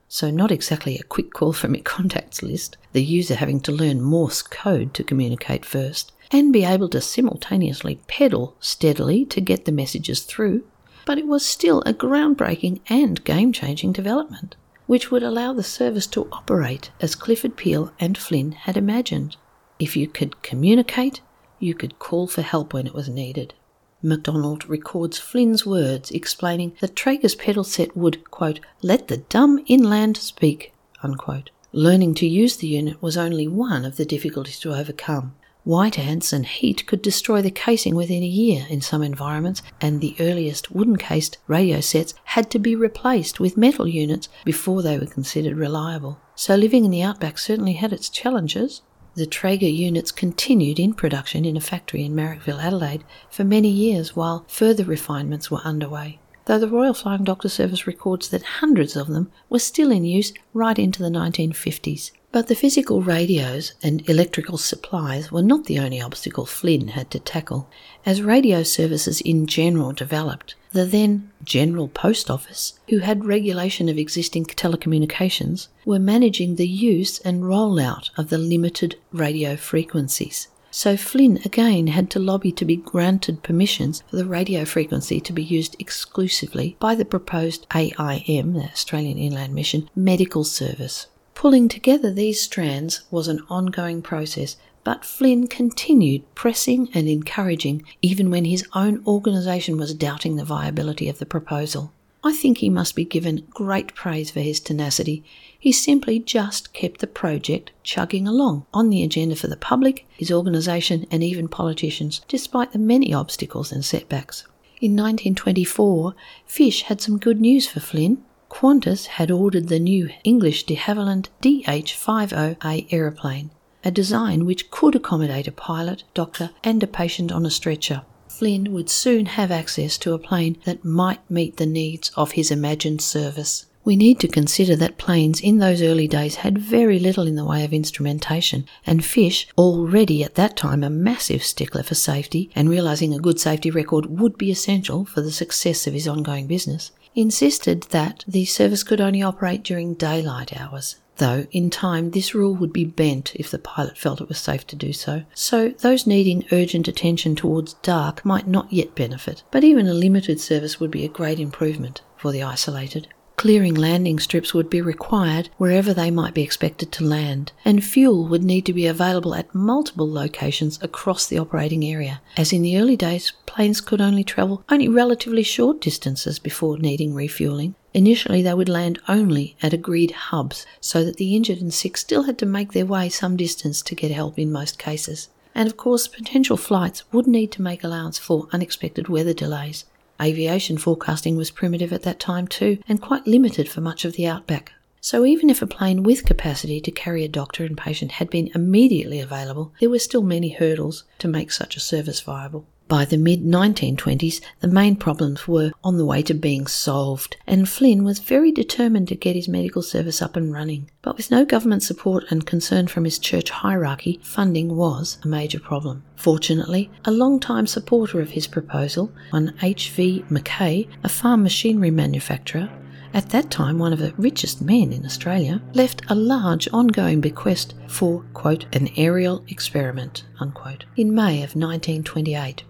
So, 0.08 0.30
not 0.30 0.50
exactly 0.50 0.98
a 0.98 1.04
quick 1.04 1.32
call 1.32 1.52
from 1.52 1.74
your 1.74 1.84
contacts 1.84 2.42
list, 2.42 2.76
the 2.92 3.02
user 3.02 3.36
having 3.36 3.60
to 3.60 3.72
learn 3.72 4.00
Morse 4.02 4.42
code 4.42 4.92
to 4.94 5.04
communicate 5.04 5.64
first 5.64 6.12
and 6.30 6.52
be 6.52 6.64
able 6.64 6.88
to 6.88 7.00
simultaneously 7.00 8.00
pedal 8.06 8.56
steadily 8.60 9.24
to 9.26 9.40
get 9.40 9.64
the 9.64 9.72
messages 9.72 10.20
through, 10.20 10.64
but 11.04 11.18
it 11.18 11.26
was 11.26 11.46
still 11.46 11.82
a 11.82 11.94
groundbreaking 11.94 12.80
and 12.88 13.24
game 13.24 13.52
changing 13.52 13.92
development, 13.92 14.56
which 14.86 15.10
would 15.10 15.22
allow 15.22 15.52
the 15.52 15.62
service 15.62 16.06
to 16.06 16.28
operate 16.32 16.90
as 17.00 17.14
Clifford 17.14 17.56
Peel 17.56 17.92
and 17.98 18.18
Flynn 18.18 18.52
had 18.52 18.76
imagined. 18.76 19.36
If 19.78 19.96
you 19.96 20.08
could 20.08 20.42
communicate, 20.42 21.20
you 21.58 21.74
could 21.74 21.98
call 21.98 22.26
for 22.26 22.42
help 22.42 22.72
when 22.72 22.86
it 22.86 22.94
was 22.94 23.08
needed. 23.08 23.54
MacDonald 24.02 24.68
records 24.68 25.18
Flynn's 25.18 25.64
words 25.64 26.10
explaining 26.10 26.76
that 26.80 26.94
Traeger's 26.94 27.34
pedal 27.34 27.64
set 27.64 27.96
would, 27.96 28.30
quote, 28.30 28.60
let 28.82 29.08
the 29.08 29.16
dumb 29.16 29.64
inland 29.66 30.16
speak, 30.16 30.72
unquote. 31.02 31.50
Learning 31.72 32.14
to 32.14 32.26
use 32.26 32.56
the 32.56 32.68
unit 32.68 33.00
was 33.02 33.16
only 33.16 33.48
one 33.48 33.84
of 33.84 33.96
the 33.96 34.04
difficulties 34.04 34.60
to 34.60 34.74
overcome, 34.74 35.34
White 35.66 35.98
ants 35.98 36.32
and 36.32 36.46
heat 36.46 36.86
could 36.86 37.02
destroy 37.02 37.42
the 37.42 37.50
casing 37.50 37.96
within 37.96 38.22
a 38.22 38.26
year 38.26 38.68
in 38.70 38.80
some 38.80 39.02
environments, 39.02 39.62
and 39.80 40.00
the 40.00 40.14
earliest 40.20 40.70
wooden 40.70 40.94
cased 40.96 41.38
radio 41.48 41.80
sets 41.80 42.14
had 42.22 42.52
to 42.52 42.60
be 42.60 42.76
replaced 42.76 43.40
with 43.40 43.56
metal 43.56 43.88
units 43.88 44.28
before 44.44 44.80
they 44.80 44.96
were 44.96 45.06
considered 45.06 45.56
reliable. 45.56 46.20
So 46.36 46.54
living 46.54 46.84
in 46.84 46.92
the 46.92 47.02
outback 47.02 47.36
certainly 47.36 47.72
had 47.72 47.92
its 47.92 48.08
challenges. 48.08 48.82
The 49.16 49.26
Traeger 49.26 49.66
units 49.66 50.12
continued 50.12 50.78
in 50.78 50.94
production 50.94 51.44
in 51.44 51.56
a 51.56 51.60
factory 51.60 52.04
in 52.04 52.14
Marrickville, 52.14 52.62
Adelaide, 52.62 53.02
for 53.28 53.42
many 53.42 53.68
years 53.68 54.14
while 54.14 54.44
further 54.46 54.84
refinements 54.84 55.50
were 55.50 55.62
underway, 55.64 56.20
though 56.44 56.60
the 56.60 56.68
Royal 56.68 56.94
Flying 56.94 57.24
Doctor 57.24 57.48
Service 57.48 57.88
records 57.88 58.28
that 58.28 58.60
hundreds 58.62 58.94
of 58.94 59.08
them 59.08 59.32
were 59.48 59.58
still 59.58 59.90
in 59.90 60.04
use 60.04 60.32
right 60.54 60.78
into 60.78 61.02
the 61.02 61.10
1950s. 61.10 62.12
But 62.36 62.48
the 62.48 62.54
physical 62.54 63.00
radios 63.00 63.72
and 63.82 64.06
electrical 64.10 64.58
supplies 64.58 65.32
were 65.32 65.40
not 65.40 65.64
the 65.64 65.78
only 65.78 66.02
obstacle 66.02 66.44
Flynn 66.44 66.88
had 66.88 67.10
to 67.12 67.18
tackle. 67.18 67.66
As 68.04 68.20
radio 68.20 68.62
services 68.62 69.22
in 69.22 69.46
general 69.46 69.92
developed, 69.92 70.54
the 70.72 70.84
then 70.84 71.30
General 71.42 71.88
Post 71.88 72.30
Office, 72.30 72.78
who 72.90 72.98
had 72.98 73.24
regulation 73.24 73.88
of 73.88 73.96
existing 73.96 74.44
telecommunications, 74.44 75.68
were 75.86 75.98
managing 75.98 76.56
the 76.56 76.68
use 76.68 77.20
and 77.20 77.44
rollout 77.44 78.10
of 78.18 78.28
the 78.28 78.36
limited 78.36 78.96
radio 79.12 79.56
frequencies. 79.56 80.48
So 80.70 80.94
Flynn 80.98 81.40
again 81.46 81.86
had 81.86 82.10
to 82.10 82.18
lobby 82.18 82.52
to 82.52 82.66
be 82.66 82.76
granted 82.76 83.42
permissions 83.44 84.02
for 84.10 84.16
the 84.16 84.26
radio 84.26 84.66
frequency 84.66 85.22
to 85.22 85.32
be 85.32 85.42
used 85.42 85.74
exclusively 85.78 86.76
by 86.80 86.94
the 86.94 87.06
proposed 87.06 87.66
AIM, 87.74 88.52
the 88.52 88.64
Australian 88.64 89.16
Inland 89.16 89.54
Mission, 89.54 89.88
medical 89.96 90.44
service. 90.44 91.06
Pulling 91.36 91.68
together 91.68 92.10
these 92.10 92.40
strands 92.40 93.02
was 93.10 93.28
an 93.28 93.44
ongoing 93.50 94.00
process, 94.00 94.56
but 94.84 95.04
Flynn 95.04 95.48
continued 95.48 96.22
pressing 96.34 96.88
and 96.94 97.06
encouraging 97.06 97.84
even 98.00 98.30
when 98.30 98.46
his 98.46 98.66
own 98.72 99.04
organisation 99.06 99.76
was 99.76 99.92
doubting 99.92 100.36
the 100.36 100.46
viability 100.46 101.10
of 101.10 101.18
the 101.18 101.26
proposal. 101.26 101.92
I 102.24 102.32
think 102.32 102.58
he 102.58 102.70
must 102.70 102.96
be 102.96 103.04
given 103.04 103.46
great 103.50 103.94
praise 103.94 104.30
for 104.30 104.40
his 104.40 104.60
tenacity. 104.60 105.22
He 105.58 105.72
simply 105.72 106.18
just 106.20 106.72
kept 106.72 107.00
the 107.00 107.06
project 107.06 107.70
chugging 107.82 108.26
along 108.26 108.64
on 108.72 108.88
the 108.88 109.02
agenda 109.02 109.36
for 109.36 109.48
the 109.48 109.58
public, 109.58 110.06
his 110.16 110.32
organisation, 110.32 111.06
and 111.10 111.22
even 111.22 111.48
politicians, 111.48 112.22
despite 112.28 112.72
the 112.72 112.78
many 112.78 113.12
obstacles 113.12 113.72
and 113.72 113.84
setbacks. 113.84 114.44
In 114.80 114.92
1924, 114.92 116.14
Fysh 116.48 116.82
had 116.84 117.02
some 117.02 117.18
good 117.18 117.42
news 117.42 117.68
for 117.68 117.80
Flynn. 117.80 118.24
Qantas 118.60 119.04
had 119.04 119.30
ordered 119.30 119.68
the 119.68 119.78
new 119.78 120.08
English 120.24 120.64
de 120.64 120.76
Havilland 120.76 121.28
DH50A 121.42 122.86
aeroplane, 122.90 123.50
a 123.84 123.90
design 123.90 124.46
which 124.46 124.70
could 124.70 124.94
accommodate 124.94 125.46
a 125.46 125.52
pilot, 125.52 126.04
doctor, 126.14 126.48
and 126.64 126.82
a 126.82 126.86
patient 126.86 127.30
on 127.30 127.44
a 127.44 127.50
stretcher. 127.50 128.00
Flynn 128.28 128.72
would 128.72 128.88
soon 128.88 129.26
have 129.26 129.50
access 129.50 129.98
to 129.98 130.14
a 130.14 130.18
plane 130.18 130.56
that 130.64 130.86
might 130.86 131.20
meet 131.30 131.58
the 131.58 131.66
needs 131.66 132.10
of 132.16 132.32
his 132.32 132.50
imagined 132.50 133.02
service. 133.02 133.66
We 133.84 133.94
need 133.94 134.18
to 134.20 134.26
consider 134.26 134.74
that 134.76 134.96
planes 134.96 135.38
in 135.38 135.58
those 135.58 135.82
early 135.82 136.08
days 136.08 136.36
had 136.36 136.56
very 136.56 136.98
little 136.98 137.26
in 137.26 137.36
the 137.36 137.44
way 137.44 137.62
of 137.62 137.74
instrumentation, 137.74 138.64
and 138.86 139.02
Fysh, 139.02 139.44
already 139.58 140.24
at 140.24 140.34
that 140.36 140.56
time 140.56 140.82
a 140.82 140.88
massive 140.88 141.44
stickler 141.44 141.82
for 141.82 141.94
safety 141.94 142.50
and 142.54 142.70
realizing 142.70 143.12
a 143.12 143.18
good 143.18 143.38
safety 143.38 143.70
record 143.70 144.18
would 144.18 144.38
be 144.38 144.50
essential 144.50 145.04
for 145.04 145.20
the 145.20 145.30
success 145.30 145.86
of 145.86 145.92
his 145.92 146.08
ongoing 146.08 146.46
business, 146.46 146.90
insisted 147.16 147.82
that 147.84 148.24
the 148.28 148.44
service 148.44 148.84
could 148.84 149.00
only 149.00 149.22
operate 149.22 149.64
during 149.64 149.94
daylight 149.94 150.56
hours. 150.60 150.96
Though 151.16 151.46
in 151.50 151.70
time 151.70 152.10
this 152.10 152.34
rule 152.34 152.54
would 152.54 152.74
be 152.74 152.84
bent 152.84 153.34
if 153.34 153.50
the 153.50 153.58
pilot 153.58 153.96
felt 153.96 154.20
it 154.20 154.28
was 154.28 154.38
safe 154.38 154.66
to 154.66 154.76
do 154.76 154.92
so, 154.92 155.24
so 155.34 155.70
those 155.70 156.06
needing 156.06 156.44
urgent 156.52 156.88
attention 156.88 157.34
towards 157.34 157.74
dark 157.74 158.22
might 158.22 158.46
not 158.46 158.70
yet 158.70 158.94
benefit, 158.94 159.42
but 159.50 159.64
even 159.64 159.86
a 159.86 159.94
limited 159.94 160.38
service 160.40 160.78
would 160.78 160.90
be 160.90 161.06
a 161.06 161.08
great 161.08 161.40
improvement 161.40 162.02
for 162.18 162.32
the 162.32 162.42
isolated. 162.42 163.08
Clearing 163.36 163.74
landing 163.74 164.18
strips 164.18 164.54
would 164.54 164.70
be 164.70 164.80
required 164.80 165.50
wherever 165.58 165.92
they 165.92 166.10
might 166.10 166.32
be 166.32 166.42
expected 166.42 166.90
to 166.92 167.04
land, 167.04 167.52
and 167.66 167.84
fuel 167.84 168.26
would 168.26 168.42
need 168.42 168.64
to 168.64 168.72
be 168.72 168.86
available 168.86 169.34
at 169.34 169.54
multiple 169.54 170.10
locations 170.10 170.82
across 170.82 171.26
the 171.26 171.38
operating 171.38 171.84
area, 171.84 172.22
as 172.38 172.50
in 172.50 172.62
the 172.62 172.78
early 172.78 172.96
days 172.96 173.34
planes 173.44 173.82
could 173.82 174.00
only 174.00 174.24
travel 174.24 174.64
only 174.70 174.88
relatively 174.88 175.42
short 175.42 175.82
distances 175.82 176.38
before 176.38 176.78
needing 176.78 177.12
refueling. 177.14 177.74
Initially, 177.92 178.40
they 178.40 178.54
would 178.54 178.70
land 178.70 178.98
only 179.06 179.54
at 179.62 179.74
agreed 179.74 180.12
hubs, 180.12 180.64
so 180.80 181.04
that 181.04 181.18
the 181.18 181.36
injured 181.36 181.60
and 181.60 181.74
sick 181.74 181.98
still 181.98 182.22
had 182.22 182.38
to 182.38 182.46
make 182.46 182.72
their 182.72 182.86
way 182.86 183.10
some 183.10 183.36
distance 183.36 183.82
to 183.82 183.94
get 183.94 184.10
help 184.10 184.38
in 184.38 184.50
most 184.50 184.78
cases. 184.78 185.28
And 185.54 185.66
of 185.66 185.76
course, 185.76 186.08
potential 186.08 186.56
flights 186.56 187.04
would 187.12 187.26
need 187.26 187.52
to 187.52 187.62
make 187.62 187.84
allowance 187.84 188.18
for 188.18 188.48
unexpected 188.52 189.08
weather 189.08 189.34
delays. 189.34 189.84
Aviation 190.20 190.78
forecasting 190.78 191.36
was 191.36 191.50
primitive 191.50 191.92
at 191.92 192.02
that 192.02 192.20
time 192.20 192.46
too, 192.46 192.78
and 192.88 193.00
quite 193.00 193.26
limited 193.26 193.68
for 193.68 193.80
much 193.80 194.04
of 194.04 194.14
the 194.14 194.26
outback. 194.26 194.72
So 195.00 195.24
even 195.24 195.50
if 195.50 195.62
a 195.62 195.66
plane 195.66 196.02
with 196.02 196.24
capacity 196.24 196.80
to 196.80 196.90
carry 196.90 197.24
a 197.24 197.28
doctor 197.28 197.64
and 197.64 197.78
patient 197.78 198.12
had 198.12 198.28
been 198.28 198.50
immediately 198.54 199.20
available, 199.20 199.72
there 199.78 199.90
were 199.90 200.00
still 200.00 200.22
many 200.22 200.48
hurdles 200.48 201.04
to 201.18 201.28
make 201.28 201.52
such 201.52 201.76
a 201.76 201.80
service 201.80 202.20
viable. 202.20 202.66
By 202.88 203.04
the 203.04 203.18
mid 203.18 203.42
1920s, 203.42 204.40
the 204.60 204.68
main 204.68 204.94
problems 204.94 205.48
were 205.48 205.72
on 205.82 205.96
the 205.96 206.04
way 206.04 206.22
to 206.22 206.34
being 206.34 206.68
solved, 206.68 207.36
and 207.44 207.68
Flynn 207.68 208.04
was 208.04 208.20
very 208.20 208.52
determined 208.52 209.08
to 209.08 209.16
get 209.16 209.34
his 209.34 209.48
medical 209.48 209.82
service 209.82 210.22
up 210.22 210.36
and 210.36 210.52
running. 210.52 210.88
But 211.02 211.16
with 211.16 211.32
no 211.32 211.44
government 211.44 211.82
support 211.82 212.22
and 212.30 212.46
concern 212.46 212.86
from 212.86 213.02
his 213.02 213.18
church 213.18 213.50
hierarchy, 213.50 214.20
funding 214.22 214.76
was 214.76 215.18
a 215.24 215.26
major 215.26 215.58
problem. 215.58 216.04
Fortunately, 216.14 216.88
a 217.04 217.10
long-time 217.10 217.66
supporter 217.66 218.20
of 218.20 218.30
his 218.30 218.46
proposal, 218.46 219.10
one 219.30 219.54
H.V. 219.60 220.24
McKay, 220.30 220.86
a 221.02 221.08
farm 221.08 221.42
machinery 221.42 221.90
manufacturer, 221.90 222.70
at 223.12 223.30
that 223.30 223.50
time 223.50 223.80
one 223.80 223.92
of 223.92 223.98
the 223.98 224.14
richest 224.16 224.62
men 224.62 224.92
in 224.92 225.04
Australia, 225.04 225.60
left 225.74 226.02
a 226.08 226.14
large 226.14 226.68
ongoing 226.72 227.20
bequest 227.20 227.74
for, 227.88 228.22
quote, 228.32 228.66
an 228.72 228.90
aerial 228.96 229.44
experiment, 229.48 230.24
unquote, 230.38 230.84
in 230.96 231.12
May 231.12 231.38
of 231.38 231.56
1928. 231.56 232.62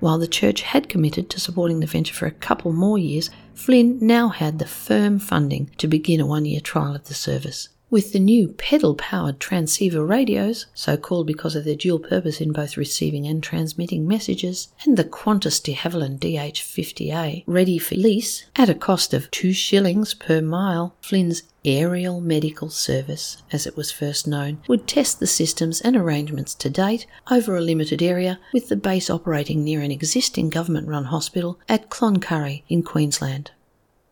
While 0.00 0.18
the 0.18 0.26
church 0.26 0.62
had 0.62 0.88
committed 0.88 1.30
to 1.30 1.40
supporting 1.40 1.80
the 1.80 1.86
venture 1.86 2.14
for 2.14 2.26
a 2.26 2.30
couple 2.30 2.72
more 2.72 2.98
years, 2.98 3.30
Flynn 3.54 3.98
now 4.00 4.28
had 4.28 4.58
the 4.58 4.66
firm 4.66 5.18
funding 5.18 5.70
to 5.78 5.88
begin 5.88 6.20
a 6.20 6.26
one 6.26 6.44
year 6.44 6.60
trial 6.60 6.94
of 6.94 7.04
the 7.04 7.14
service. 7.14 7.68
With 7.94 8.12
the 8.12 8.18
new 8.18 8.48
pedal 8.48 8.96
powered 8.96 9.38
transceiver 9.38 10.04
radios, 10.04 10.66
so 10.74 10.96
called 10.96 11.28
because 11.28 11.54
of 11.54 11.64
their 11.64 11.76
dual 11.76 12.00
purpose 12.00 12.40
in 12.40 12.50
both 12.50 12.76
receiving 12.76 13.24
and 13.24 13.40
transmitting 13.40 14.04
messages, 14.04 14.66
and 14.84 14.96
the 14.96 15.04
Qantas 15.04 15.62
de 15.62 15.76
Havilland 15.76 16.18
DH50A 16.18 17.44
ready 17.46 17.78
for 17.78 17.94
lease 17.94 18.46
at 18.56 18.68
a 18.68 18.74
cost 18.74 19.14
of 19.14 19.30
two 19.30 19.52
shillings 19.52 20.12
per 20.12 20.40
mile, 20.40 20.96
Flynn's 21.02 21.44
Aerial 21.64 22.20
Medical 22.20 22.68
Service, 22.68 23.36
as 23.52 23.64
it 23.64 23.76
was 23.76 23.92
first 23.92 24.26
known, 24.26 24.60
would 24.66 24.88
test 24.88 25.20
the 25.20 25.28
systems 25.28 25.80
and 25.80 25.94
arrangements 25.94 26.52
to 26.56 26.68
date 26.68 27.06
over 27.30 27.56
a 27.56 27.60
limited 27.60 28.02
area, 28.02 28.40
with 28.52 28.70
the 28.70 28.76
base 28.76 29.08
operating 29.08 29.62
near 29.62 29.80
an 29.80 29.92
existing 29.92 30.50
government 30.50 30.88
run 30.88 31.04
hospital 31.04 31.60
at 31.68 31.90
Cloncurry 31.90 32.64
in 32.68 32.82
Queensland. 32.82 33.52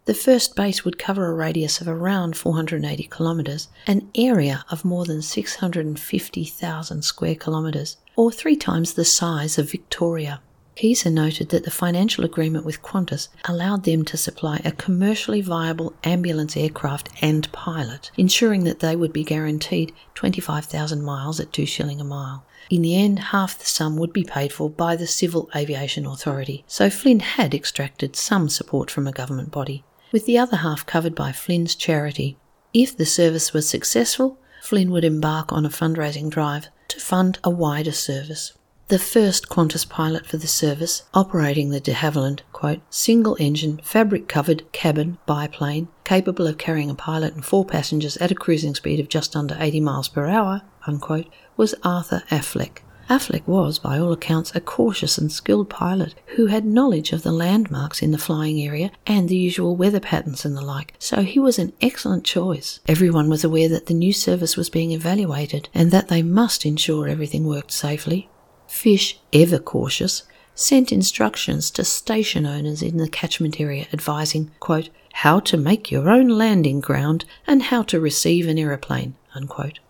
The 0.04 0.14
first 0.14 0.56
base 0.56 0.84
would 0.84 0.98
cover 0.98 1.26
a 1.26 1.32
radius 1.32 1.80
of 1.80 1.86
around 1.86 2.36
480 2.36 3.04
kilometres, 3.04 3.68
an 3.86 4.10
area 4.16 4.64
of 4.68 4.84
more 4.84 5.04
than 5.04 5.22
650,000 5.22 7.02
square 7.02 7.36
kilometres, 7.36 7.98
or 8.16 8.32
three 8.32 8.56
times 8.56 8.94
the 8.94 9.04
size 9.04 9.58
of 9.58 9.70
Victoria. 9.70 10.40
Keyser 10.76 11.12
noted 11.12 11.50
that 11.50 11.62
the 11.62 11.70
financial 11.70 12.24
agreement 12.24 12.64
with 12.64 12.82
Qantas 12.82 13.28
allowed 13.44 13.84
them 13.84 14.04
to 14.06 14.16
supply 14.16 14.60
a 14.64 14.72
commercially 14.72 15.40
viable 15.40 15.94
ambulance 16.02 16.56
aircraft 16.56 17.08
and 17.22 17.50
pilot, 17.52 18.10
ensuring 18.16 18.64
that 18.64 18.80
they 18.80 18.96
would 18.96 19.12
be 19.12 19.22
guaranteed 19.22 19.92
25,000 20.16 21.00
miles 21.00 21.38
at 21.38 21.52
2 21.52 21.64
shilling 21.64 22.00
a 22.00 22.04
mile. 22.04 22.44
In 22.70 22.82
the 22.82 22.96
end, 22.96 23.20
half 23.20 23.56
the 23.56 23.66
sum 23.66 23.96
would 23.98 24.12
be 24.12 24.24
paid 24.24 24.52
for 24.52 24.68
by 24.68 24.96
the 24.96 25.06
Civil 25.06 25.48
Aviation 25.54 26.06
Authority, 26.06 26.64
so 26.66 26.90
Flynn 26.90 27.20
had 27.20 27.54
extracted 27.54 28.16
some 28.16 28.48
support 28.48 28.90
from 28.90 29.06
a 29.06 29.12
government 29.12 29.52
body 29.52 29.84
with 30.12 30.26
the 30.26 30.38
other 30.38 30.58
half 30.58 30.86
covered 30.86 31.14
by 31.14 31.32
Flynn's 31.32 31.74
charity. 31.74 32.36
If 32.72 32.96
the 32.96 33.06
service 33.06 33.52
was 33.52 33.68
successful, 33.68 34.38
Flynn 34.62 34.90
would 34.90 35.04
embark 35.04 35.52
on 35.52 35.66
a 35.66 35.70
fundraising 35.70 36.30
drive 36.30 36.68
to 36.88 37.00
fund 37.00 37.38
a 37.42 37.50
wider 37.50 37.92
service. 37.92 38.52
The 38.88 38.98
first 38.98 39.48
Qantas 39.48 39.88
pilot 39.88 40.26
for 40.26 40.36
the 40.36 40.46
service, 40.46 41.04
operating 41.14 41.70
the 41.70 41.80
de 41.80 41.92
Havilland, 41.92 42.40
quote, 42.52 42.80
single 42.90 43.36
engine, 43.40 43.80
fabric 43.82 44.28
covered 44.28 44.70
cabin 44.72 45.16
biplane, 45.24 45.88
capable 46.04 46.46
of 46.46 46.58
carrying 46.58 46.90
a 46.90 46.94
pilot 46.94 47.34
and 47.34 47.44
four 47.44 47.64
passengers 47.64 48.18
at 48.18 48.30
a 48.30 48.34
cruising 48.34 48.74
speed 48.74 49.00
of 49.00 49.08
just 49.08 49.34
under 49.34 49.56
80 49.58 49.80
miles 49.80 50.08
per 50.08 50.26
hour, 50.26 50.62
unquote, 50.86 51.26
was 51.56 51.74
Arthur 51.82 52.22
Affleck, 52.30 52.82
Affleck 53.12 53.46
was, 53.46 53.78
by 53.78 53.98
all 53.98 54.10
accounts, 54.10 54.54
a 54.54 54.60
cautious 54.62 55.18
and 55.18 55.30
skilled 55.30 55.68
pilot 55.68 56.14
who 56.36 56.46
had 56.46 56.64
knowledge 56.64 57.12
of 57.12 57.22
the 57.22 57.30
landmarks 57.30 58.00
in 58.00 58.10
the 58.10 58.16
flying 58.16 58.62
area 58.62 58.90
and 59.06 59.28
the 59.28 59.36
usual 59.36 59.76
weather 59.76 60.00
patterns 60.00 60.46
and 60.46 60.56
the 60.56 60.62
like, 60.62 60.94
so 60.98 61.20
he 61.20 61.38
was 61.38 61.58
an 61.58 61.74
excellent 61.82 62.24
choice. 62.24 62.80
Everyone 62.88 63.28
was 63.28 63.44
aware 63.44 63.68
that 63.68 63.84
the 63.84 63.92
new 63.92 64.14
service 64.14 64.56
was 64.56 64.70
being 64.70 64.92
evaluated 64.92 65.68
and 65.74 65.90
that 65.90 66.08
they 66.08 66.22
must 66.22 66.64
ensure 66.64 67.06
everything 67.06 67.44
worked 67.44 67.70
safely. 67.70 68.30
Fysh, 68.66 69.18
ever 69.30 69.58
cautious, 69.58 70.22
sent 70.54 70.90
instructions 70.90 71.70
to 71.72 71.84
station 71.84 72.46
owners 72.46 72.80
in 72.80 72.96
the 72.96 73.10
catchment 73.10 73.60
area 73.60 73.88
advising, 73.92 74.50
quote, 74.58 74.88
how 75.12 75.38
to 75.38 75.58
make 75.58 75.90
your 75.90 76.08
own 76.08 76.28
landing 76.28 76.80
ground 76.80 77.26
and 77.46 77.64
how 77.64 77.82
to 77.82 78.00
receive 78.00 78.48
an 78.48 78.58
aeroplane, 78.58 79.16
unquote. 79.34 79.80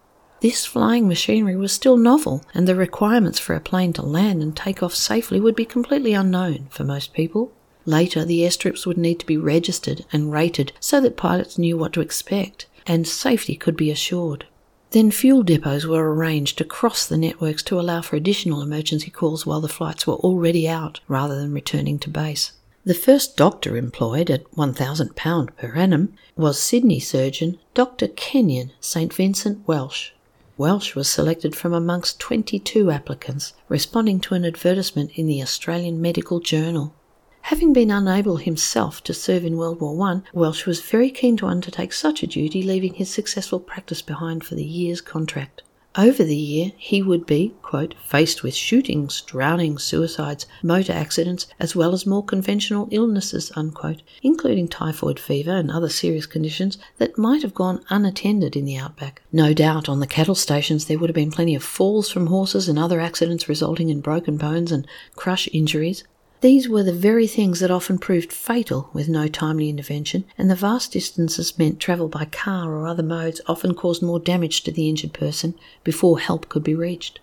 This 0.42 0.66
flying 0.66 1.07
machinery 1.07 1.55
was 1.55 1.70
still 1.70 1.96
novel, 1.96 2.42
and 2.52 2.66
the 2.66 2.74
requirements 2.74 3.38
for 3.38 3.55
a 3.55 3.61
plane 3.61 3.92
to 3.92 4.02
land 4.02 4.42
and 4.42 4.57
take 4.57 4.83
off 4.83 4.92
safely 4.92 5.38
would 5.38 5.55
be 5.55 5.64
completely 5.64 6.14
unknown 6.14 6.66
for 6.68 6.83
most 6.83 7.12
people. 7.12 7.52
Later, 7.85 8.24
the 8.24 8.40
airstrips 8.40 8.85
would 8.85 8.98
need 8.98 9.20
to 9.20 9.26
be 9.26 9.37
registered 9.37 10.05
and 10.12 10.33
rated 10.33 10.72
so 10.81 11.00
that 11.00 11.16
pilots 11.16 11.59
knew 11.59 11.78
what 11.78 11.92
to 11.92 12.00
expect 12.00 12.66
and 12.88 13.07
safety 13.07 13.55
could 13.55 13.76
be 13.76 13.88
assured. 13.88 14.46
Then 14.90 15.12
fuel 15.12 15.44
depots 15.44 15.85
were 15.85 16.12
arranged 16.12 16.61
across 16.61 17.07
the 17.07 17.16
networks 17.16 17.62
to 17.62 17.78
allow 17.78 18.02
for 18.02 18.16
additional 18.16 18.62
emergency 18.62 19.12
calls 19.12 19.46
while 19.46 19.61
the 19.61 19.68
flights 19.68 20.09
were 20.09 20.14
already 20.14 20.68
out 20.68 20.98
rather 21.07 21.37
than 21.37 21.55
returning 21.55 22.00
to 22.00 22.11
base. 22.11 22.50
The 22.85 22.94
first 22.94 23.37
doctor 23.37 23.76
employed 23.76 24.28
at 24.28 24.50
£1,000 24.57 25.57
per 25.57 25.72
annum 25.76 26.14
was 26.35 26.61
Sydney 26.61 26.98
surgeon 26.98 27.61
Dr. 27.74 28.09
Kenyon 28.09 28.72
St. 28.81 29.14
Vincent 29.14 29.68
Welsh. 29.68 30.11
Welsh 30.62 30.94
was 30.94 31.11
selected 31.11 31.57
from 31.57 31.72
amongst 31.72 32.20
22 32.20 32.88
applicants, 32.92 33.53
responding 33.68 34.20
to 34.20 34.35
an 34.35 34.44
advertisement 34.44 35.11
in 35.16 35.27
the 35.27 35.42
Australian 35.42 36.01
Medical 36.01 36.38
Journal. 36.38 36.94
Having 37.40 37.72
been 37.72 37.90
unable 37.90 38.37
himself 38.37 39.03
to 39.03 39.12
serve 39.12 39.44
in 39.44 39.57
World 39.57 39.81
War 39.81 40.01
I, 40.09 40.22
Welsh 40.33 40.64
was 40.64 40.81
very 40.81 41.11
keen 41.11 41.37
to 41.38 41.48
undertake 41.48 41.92
such 41.92 42.22
a 42.22 42.29
duty, 42.29 42.62
leaving 42.62 42.94
his 42.94 43.11
successful 43.11 43.59
practice 43.59 44.03
behind 44.03 44.44
for 44.44 44.55
the 44.55 44.62
year's 44.62 45.01
contract. 45.01 45.64
Over 45.94 46.24
the 46.24 46.37
year, 46.37 46.72
he 46.78 47.02
would 47.02 47.26
be, 47.26 47.55
quote, 47.61 47.94
faced 48.02 48.42
with 48.42 48.55
shootings, 48.55 49.20
drownings, 49.20 49.85
suicides, 49.85 50.46
motor 50.62 50.94
accidents, 50.94 51.46
as 51.61 51.76
well 51.76 51.92
as 51.92 52.07
more 52.07 52.24
conventional 52.24 52.88
illnesses, 52.90 53.52
unquote, 53.57 54.00
including 54.22 54.68
typhoid 54.68 55.20
fever 55.20 55.55
and 55.55 55.70
other 55.70 55.90
serious 55.90 56.24
conditions 56.24 56.78
that 56.96 57.18
might 57.18 57.42
have 57.42 57.52
gone 57.52 57.85
unattended 57.90 58.57
in 58.57 58.64
the 58.64 58.76
outback. 58.76 59.20
No 59.31 59.52
doubt 59.52 59.87
on 59.87 60.00
the 60.00 60.07
cattle 60.07 60.35
stations 60.35 60.87
there 60.87 60.98
would 60.98 61.11
have 61.11 61.14
been 61.14 61.31
plenty 61.31 61.55
of 61.55 61.62
falls 61.62 62.11
from 62.11 62.28
horses 62.28 62.70
and 62.70 62.78
other 62.78 62.98
accidents 62.98 63.48
resulting 63.48 63.90
in 63.90 64.00
broken 64.00 64.38
bones 64.38 64.72
and 64.72 64.87
crush 65.14 65.46
injuries. 65.52 66.05
These 66.42 66.68
were 66.68 66.83
the 66.83 66.92
very 66.92 67.28
things 67.28 67.61
that 67.61 67.70
often 67.70 67.98
proved 67.98 68.33
fatal 68.33 68.90
with 68.92 69.09
no 69.09 69.28
timely 69.28 69.68
intervention, 69.68 70.24
and 70.37 70.50
the 70.50 70.57
vast 70.57 70.90
distances 70.90 71.57
meant 71.57 71.78
travel 71.78 72.09
by 72.09 72.24
car 72.24 72.74
or 72.74 72.88
other 72.88 73.05
modes 73.05 73.40
often 73.46 73.76
caused 73.76 74.02
more 74.02 74.18
damage 74.18 74.64
to 74.64 74.72
the 74.72 74.88
injured 74.88 75.12
person 75.12 75.55
before 75.85 76.18
help 76.18 76.48
could 76.48 76.64
be 76.64 76.74
reached. 76.74 77.20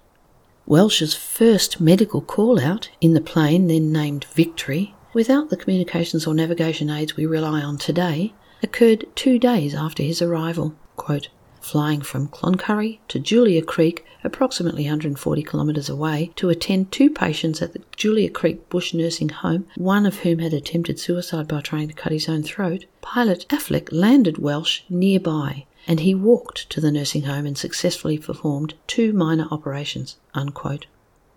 Welsh's 0.65 1.15
first 1.15 1.81
medical 1.81 2.21
call 2.21 2.61
out 2.61 2.89
in 3.01 3.13
the 3.13 3.19
plane, 3.19 3.67
then 3.67 3.91
named 3.91 4.23
Victory, 4.33 4.95
without 5.13 5.49
the 5.49 5.57
communications 5.57 6.25
or 6.25 6.33
navigation 6.33 6.89
aids 6.89 7.17
we 7.17 7.25
rely 7.25 7.61
on 7.61 7.77
today, 7.77 8.33
occurred 8.63 9.05
two 9.15 9.37
days 9.37 9.75
after 9.75 10.01
his 10.01 10.21
arrival. 10.21 10.75
Quote, 10.95 11.27
flying 11.61 12.01
from 12.01 12.27
Cloncurry 12.27 12.99
to 13.07 13.19
Julia 13.19 13.61
Creek, 13.61 14.05
approximately 14.23 14.83
140 14.83 15.43
kilometres 15.43 15.89
away, 15.89 16.31
to 16.35 16.49
attend 16.49 16.91
two 16.91 17.09
patients 17.09 17.61
at 17.61 17.73
the 17.73 17.81
Julia 17.95 18.29
Creek 18.29 18.69
Bush 18.69 18.93
Nursing 18.93 19.29
Home, 19.29 19.67
one 19.75 20.05
of 20.05 20.19
whom 20.19 20.39
had 20.39 20.53
attempted 20.53 20.99
suicide 20.99 21.47
by 21.47 21.61
trying 21.61 21.87
to 21.87 21.93
cut 21.93 22.11
his 22.11 22.29
own 22.29 22.43
throat, 22.43 22.85
pilot 23.01 23.45
Affleck 23.49 23.89
landed 23.91 24.37
Welsh 24.37 24.81
nearby 24.89 25.65
and 25.87 26.01
he 26.01 26.13
walked 26.13 26.69
to 26.69 26.79
the 26.79 26.91
nursing 26.91 27.23
home 27.23 27.45
and 27.45 27.57
successfully 27.57 28.17
performed 28.17 28.75
two 28.85 29.11
minor 29.11 29.47
operations. 29.49 30.17
Unquote. 30.35 30.85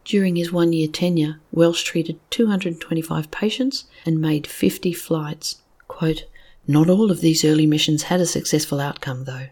During 0.04 0.36
his 0.36 0.52
one 0.52 0.72
year 0.72 0.88
tenure, 0.88 1.40
Welsh 1.52 1.82
treated 1.84 2.18
225 2.30 3.30
patients 3.30 3.84
and 4.04 4.20
made 4.20 4.46
50 4.46 4.92
flights. 4.92 5.62
Quote, 5.88 6.26
Not 6.66 6.90
all 6.90 7.10
of 7.10 7.20
these 7.20 7.44
early 7.44 7.66
missions 7.66 8.04
had 8.04 8.20
a 8.20 8.26
successful 8.26 8.80
outcome, 8.80 9.24
though. 9.24 9.46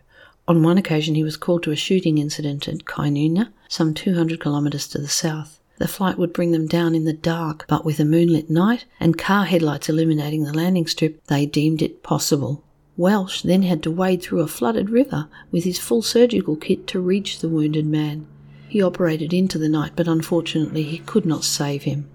On 0.51 0.65
one 0.65 0.79
occasion, 0.79 1.15
he 1.15 1.23
was 1.23 1.37
called 1.37 1.63
to 1.63 1.71
a 1.71 1.77
shooting 1.77 2.19
incident 2.19 2.67
at 2.67 2.85
Kynuna, 2.85 3.53
some 3.69 3.95
200 3.95 4.41
kilometres 4.41 4.89
to 4.89 4.99
the 4.99 5.07
south. 5.07 5.61
The 5.79 5.87
flight 5.87 6.19
would 6.19 6.33
bring 6.33 6.51
them 6.51 6.67
down 6.67 6.97
in 6.97 7.05
the 7.05 7.13
dark, 7.13 7.65
but 7.69 7.85
with 7.85 8.01
a 8.01 8.05
moonlit 8.05 8.51
night 8.51 8.85
and 8.99 9.17
car 9.17 9.45
headlights 9.45 9.89
illuminating 9.89 10.43
the 10.43 10.53
landing 10.53 10.89
strip, 10.89 11.25
they 11.29 11.47
deemed 11.47 11.83
it 11.83 12.03
possible. 12.03 12.65
Welsh 12.97 13.43
then 13.43 13.63
had 13.63 13.81
to 13.85 13.93
wade 13.93 14.23
through 14.23 14.41
a 14.41 14.49
flooded 14.49 14.91
river 14.91 15.29
with 15.53 15.63
his 15.63 15.79
full 15.79 16.03
surgical 16.03 16.57
kit 16.57 16.89
to 16.89 17.01
reach 17.01 17.39
the 17.39 17.49
wounded 17.49 17.87
man. 17.87 18.27
He 18.69 18.83
operated 18.83 19.33
into 19.33 19.57
the 19.57 19.69
night, 19.69 19.93
but 19.95 20.09
unfortunately 20.09 20.83
he 20.83 20.99
could 20.99 21.27
not 21.27 21.45
save 21.45 21.85
him. 21.85 22.09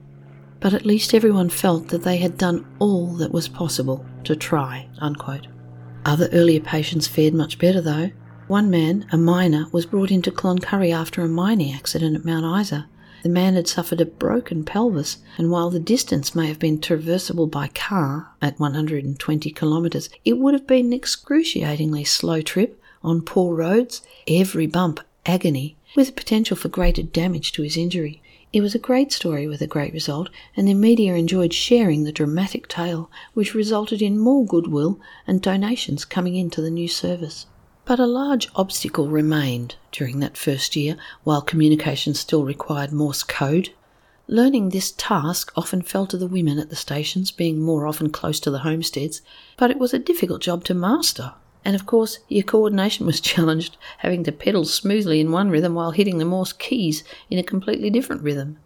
But 0.60 0.74
at 0.74 0.86
least 0.86 1.14
everyone 1.14 1.48
felt 1.48 1.88
that 1.88 2.04
they 2.04 2.18
had 2.18 2.38
done 2.38 2.66
all 2.80 3.14
that 3.16 3.32
was 3.32 3.48
possible 3.48 4.06
to 4.26 4.36
try. 4.36 4.90
Unquote. 5.00 5.48
Other 6.04 6.28
earlier 6.34 6.60
patients 6.60 7.08
fared 7.08 7.34
much 7.34 7.58
better, 7.58 7.80
though. 7.80 8.12
One 8.48 8.70
man, 8.70 9.08
a 9.12 9.18
miner, 9.18 9.66
was 9.72 9.88
brought 9.88 10.12
into 10.12 10.30
Cloncurry 10.30 10.92
after 10.92 11.24
a 11.24 11.28
mining 11.28 11.74
accident 11.74 12.16
at 12.16 12.26
Mount 12.26 12.62
Isa. 12.62 12.88
The 13.24 13.30
man 13.30 13.56
had 13.56 13.68
suffered 13.68 14.00
a 14.00 14.06
broken 14.06 14.64
pelvis, 14.64 15.18
and 15.36 15.50
while 15.50 15.72
the 15.72 15.80
distance 15.80 16.36
may 16.36 16.46
have 16.46 16.60
been 16.60 16.78
traversable 16.78 17.50
by 17.50 17.70
car 17.70 18.36
at 18.44 18.60
120 18.60 19.50
kilometres, 19.50 20.12
it 20.24 20.38
would 20.38 20.54
have 20.54 20.68
been 20.68 20.86
an 20.86 20.94
excruciatingly 20.94 22.04
slow 22.04 22.42
trip 22.42 22.80
on 23.02 23.24
poor 23.24 23.56
roads, 23.56 24.04
every 24.28 24.68
bump 24.68 25.00
agony, 25.26 25.76
with 25.96 26.16
potential 26.16 26.56
for 26.56 26.70
greater 26.70 27.02
damage 27.02 27.52
to 27.54 27.64
his 27.64 27.76
injury. 27.76 28.22
It 28.54 28.62
was 28.62 28.76
a 28.76 28.80
great 28.80 29.12
story 29.12 29.48
with 29.48 29.62
a 29.62 29.68
great 29.68 29.92
result, 29.92 30.30
and 30.56 30.68
the 30.68 30.76
media 30.76 31.16
enjoyed 31.16 31.52
sharing 31.52 32.04
the 32.04 32.12
dramatic 32.12 32.68
tale, 32.68 33.10
which 33.34 33.56
resulted 33.56 34.04
in 34.04 34.20
more 34.20 34.46
goodwill 34.46 35.00
and 35.26 35.42
donations 35.42 36.06
coming 36.06 36.36
into 36.36 36.62
the 36.62 36.70
new 36.70 36.88
service. 36.88 37.48
But 37.86 38.00
a 38.00 38.08
large 38.08 38.50
obstacle 38.56 39.10
remained 39.10 39.76
during 39.92 40.20
that 40.20 40.38
first 40.38 40.76
year 40.76 40.98
while 41.24 41.44
communication 41.44 42.16
still 42.16 42.44
required 42.44 42.92
Morse 42.92 43.22
code. 43.22 43.74
Learning 44.28 44.70
this 44.70 44.92
task 44.92 45.52
often 45.56 45.84
fell 45.84 46.08
to 46.08 46.18
the 46.18 46.26
women 46.26 46.58
at 46.58 46.72
the 46.72 46.76
stations, 46.76 47.30
being 47.30 47.60
more 47.60 47.86
often 47.86 48.10
close 48.10 48.40
to 48.40 48.50
the 48.50 48.60
homesteads, 48.60 49.22
but 49.56 49.70
it 49.70 49.78
was 49.78 49.94
a 49.94 50.00
difficult 50.00 50.42
job 50.42 50.64
to 50.64 50.74
master. 50.74 51.34
And 51.64 51.76
of 51.76 51.86
course, 51.86 52.18
your 52.28 52.42
coordination 52.42 53.06
was 53.06 53.22
challenged, 53.32 53.78
having 54.00 54.24
to 54.24 54.32
pedal 54.32 54.66
smoothly 54.66 55.20
in 55.20 55.32
one 55.32 55.52
rhythm 55.52 55.76
while 55.76 55.92
hitting 55.92 56.18
the 56.18 56.26
Morse 56.26 56.54
keys 56.54 57.04
in 57.30 57.38
a 57.38 57.44
completely 57.44 57.92
different 57.92 58.24
rhythm. 58.24 58.58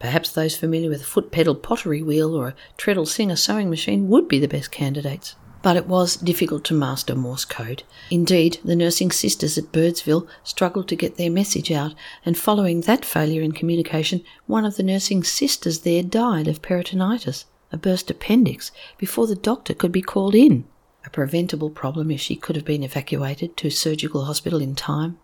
Perhaps 0.00 0.32
those 0.32 0.56
familiar 0.56 0.90
with 0.90 1.02
a 1.02 1.04
foot 1.04 1.30
pedal 1.30 1.54
pottery 1.54 2.02
wheel 2.02 2.34
or 2.34 2.48
a 2.48 2.54
treadle 2.76 3.06
singer 3.06 3.36
sewing 3.36 3.70
machine 3.70 4.08
would 4.08 4.26
be 4.26 4.40
the 4.40 4.48
best 4.48 4.72
candidates 4.72 5.36
but 5.62 5.76
it 5.76 5.86
was 5.86 6.16
difficult 6.16 6.64
to 6.64 6.74
master 6.74 7.14
Morse 7.14 7.44
code. 7.44 7.82
Indeed, 8.10 8.58
the 8.64 8.76
nursing 8.76 9.10
sisters 9.10 9.58
at 9.58 9.72
Birdsville 9.72 10.26
struggled 10.42 10.88
to 10.88 10.96
get 10.96 11.16
their 11.16 11.30
message 11.30 11.70
out, 11.70 11.94
and 12.24 12.38
following 12.38 12.82
that 12.82 13.04
failure 13.04 13.42
in 13.42 13.52
communication, 13.52 14.22
one 14.46 14.64
of 14.64 14.76
the 14.76 14.82
nursing 14.82 15.22
sisters 15.22 15.80
there 15.80 16.02
died 16.02 16.48
of 16.48 16.62
peritonitis, 16.62 17.44
a 17.72 17.76
burst 17.76 18.10
appendix, 18.10 18.72
before 18.96 19.26
the 19.26 19.36
doctor 19.36 19.74
could 19.74 19.92
be 19.92 20.02
called 20.02 20.34
in. 20.34 20.64
A 21.04 21.10
preventable 21.10 21.70
problem 21.70 22.10
if 22.10 22.20
she 22.20 22.36
could 22.36 22.56
have 22.56 22.64
been 22.64 22.82
evacuated 22.82 23.56
to 23.58 23.70
surgical 23.70 24.24
hospital 24.24 24.60
in 24.60 24.74
time. 24.74 25.18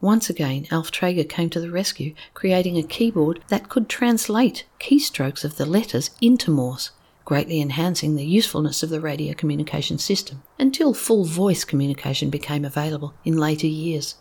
Once 0.00 0.30
again, 0.30 0.66
Alf 0.70 0.90
Traeger 0.90 1.24
came 1.24 1.50
to 1.50 1.60
the 1.60 1.70
rescue, 1.70 2.14
creating 2.32 2.78
a 2.78 2.82
keyboard 2.82 3.40
that 3.48 3.68
could 3.68 3.88
translate 3.88 4.64
keystrokes 4.78 5.44
of 5.44 5.56
the 5.56 5.66
letters 5.66 6.10
into 6.22 6.50
Morse 6.50 6.90
greatly 7.30 7.60
enhancing 7.60 8.16
the 8.16 8.26
usefulness 8.26 8.82
of 8.82 8.90
the 8.90 9.00
radio 9.00 9.32
communication 9.32 9.96
system 9.96 10.42
until 10.58 10.92
full 10.92 11.24
voice 11.24 11.64
communication 11.64 12.28
became 12.28 12.64
available 12.64 13.14
in 13.24 13.36
later 13.36 13.68
years. 13.68 14.16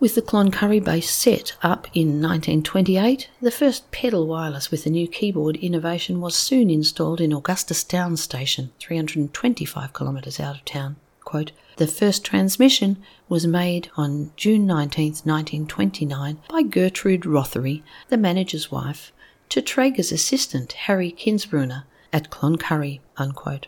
With 0.00 0.16
the 0.16 0.20
Cloncurry 0.20 0.84
base 0.84 1.08
set 1.08 1.56
up 1.62 1.86
in 1.94 2.20
1928, 2.20 3.30
the 3.40 3.52
first 3.52 3.92
pedal 3.92 4.26
wireless 4.26 4.72
with 4.72 4.82
the 4.82 4.90
new 4.90 5.06
keyboard 5.06 5.54
innovation 5.58 6.20
was 6.20 6.34
soon 6.34 6.68
installed 6.68 7.20
in 7.20 7.32
Augustus 7.32 7.84
Downs 7.84 8.20
Station, 8.20 8.72
325 8.80 9.92
kilometres 9.92 10.40
out 10.40 10.56
of 10.56 10.64
town. 10.64 10.96
Quote, 11.20 11.52
the 11.76 11.86
first 11.86 12.24
transmission 12.24 13.00
was 13.28 13.46
made 13.46 13.88
on 13.96 14.32
June 14.36 14.66
19, 14.66 15.12
1929, 15.22 16.38
by 16.48 16.62
Gertrude 16.62 17.22
Rothery, 17.22 17.84
the 18.08 18.16
manager's 18.16 18.68
wife, 18.68 19.12
to 19.50 19.62
Traeger's 19.62 20.10
assistant, 20.10 20.72
Harry 20.72 21.12
Kinsbrunner, 21.12 21.84
at 22.12 22.30
Cloncurry. 22.30 23.00
Unquote. 23.16 23.66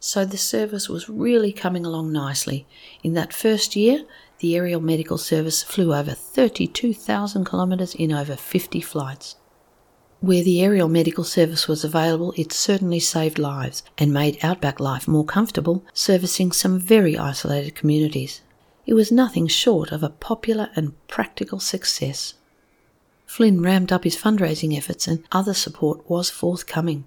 So 0.00 0.24
the 0.24 0.38
service 0.38 0.88
was 0.88 1.08
really 1.08 1.52
coming 1.52 1.84
along 1.84 2.12
nicely. 2.12 2.66
In 3.02 3.14
that 3.14 3.32
first 3.32 3.74
year, 3.74 4.04
the 4.38 4.54
aerial 4.54 4.80
medical 4.80 5.18
service 5.18 5.64
flew 5.64 5.92
over 5.92 6.12
32,000 6.12 7.44
kilometres 7.44 7.94
in 7.96 8.12
over 8.12 8.36
50 8.36 8.80
flights. 8.80 9.34
Where 10.20 10.44
the 10.44 10.62
aerial 10.62 10.88
medical 10.88 11.24
service 11.24 11.66
was 11.66 11.82
available, 11.82 12.32
it 12.36 12.52
certainly 12.52 13.00
saved 13.00 13.38
lives 13.38 13.82
and 13.96 14.12
made 14.12 14.38
outback 14.42 14.78
life 14.78 15.08
more 15.08 15.24
comfortable, 15.24 15.84
servicing 15.92 16.52
some 16.52 16.78
very 16.78 17.18
isolated 17.18 17.74
communities. 17.74 18.40
It 18.86 18.94
was 18.94 19.12
nothing 19.12 19.48
short 19.48 19.90
of 19.90 20.04
a 20.04 20.10
popular 20.10 20.70
and 20.76 20.94
practical 21.08 21.58
success. 21.58 22.34
Flynn 23.26 23.60
ramped 23.60 23.92
up 23.92 24.04
his 24.04 24.16
fundraising 24.16 24.76
efforts 24.76 25.06
and 25.06 25.24
other 25.30 25.54
support 25.54 26.08
was 26.08 26.30
forthcoming 26.30 27.04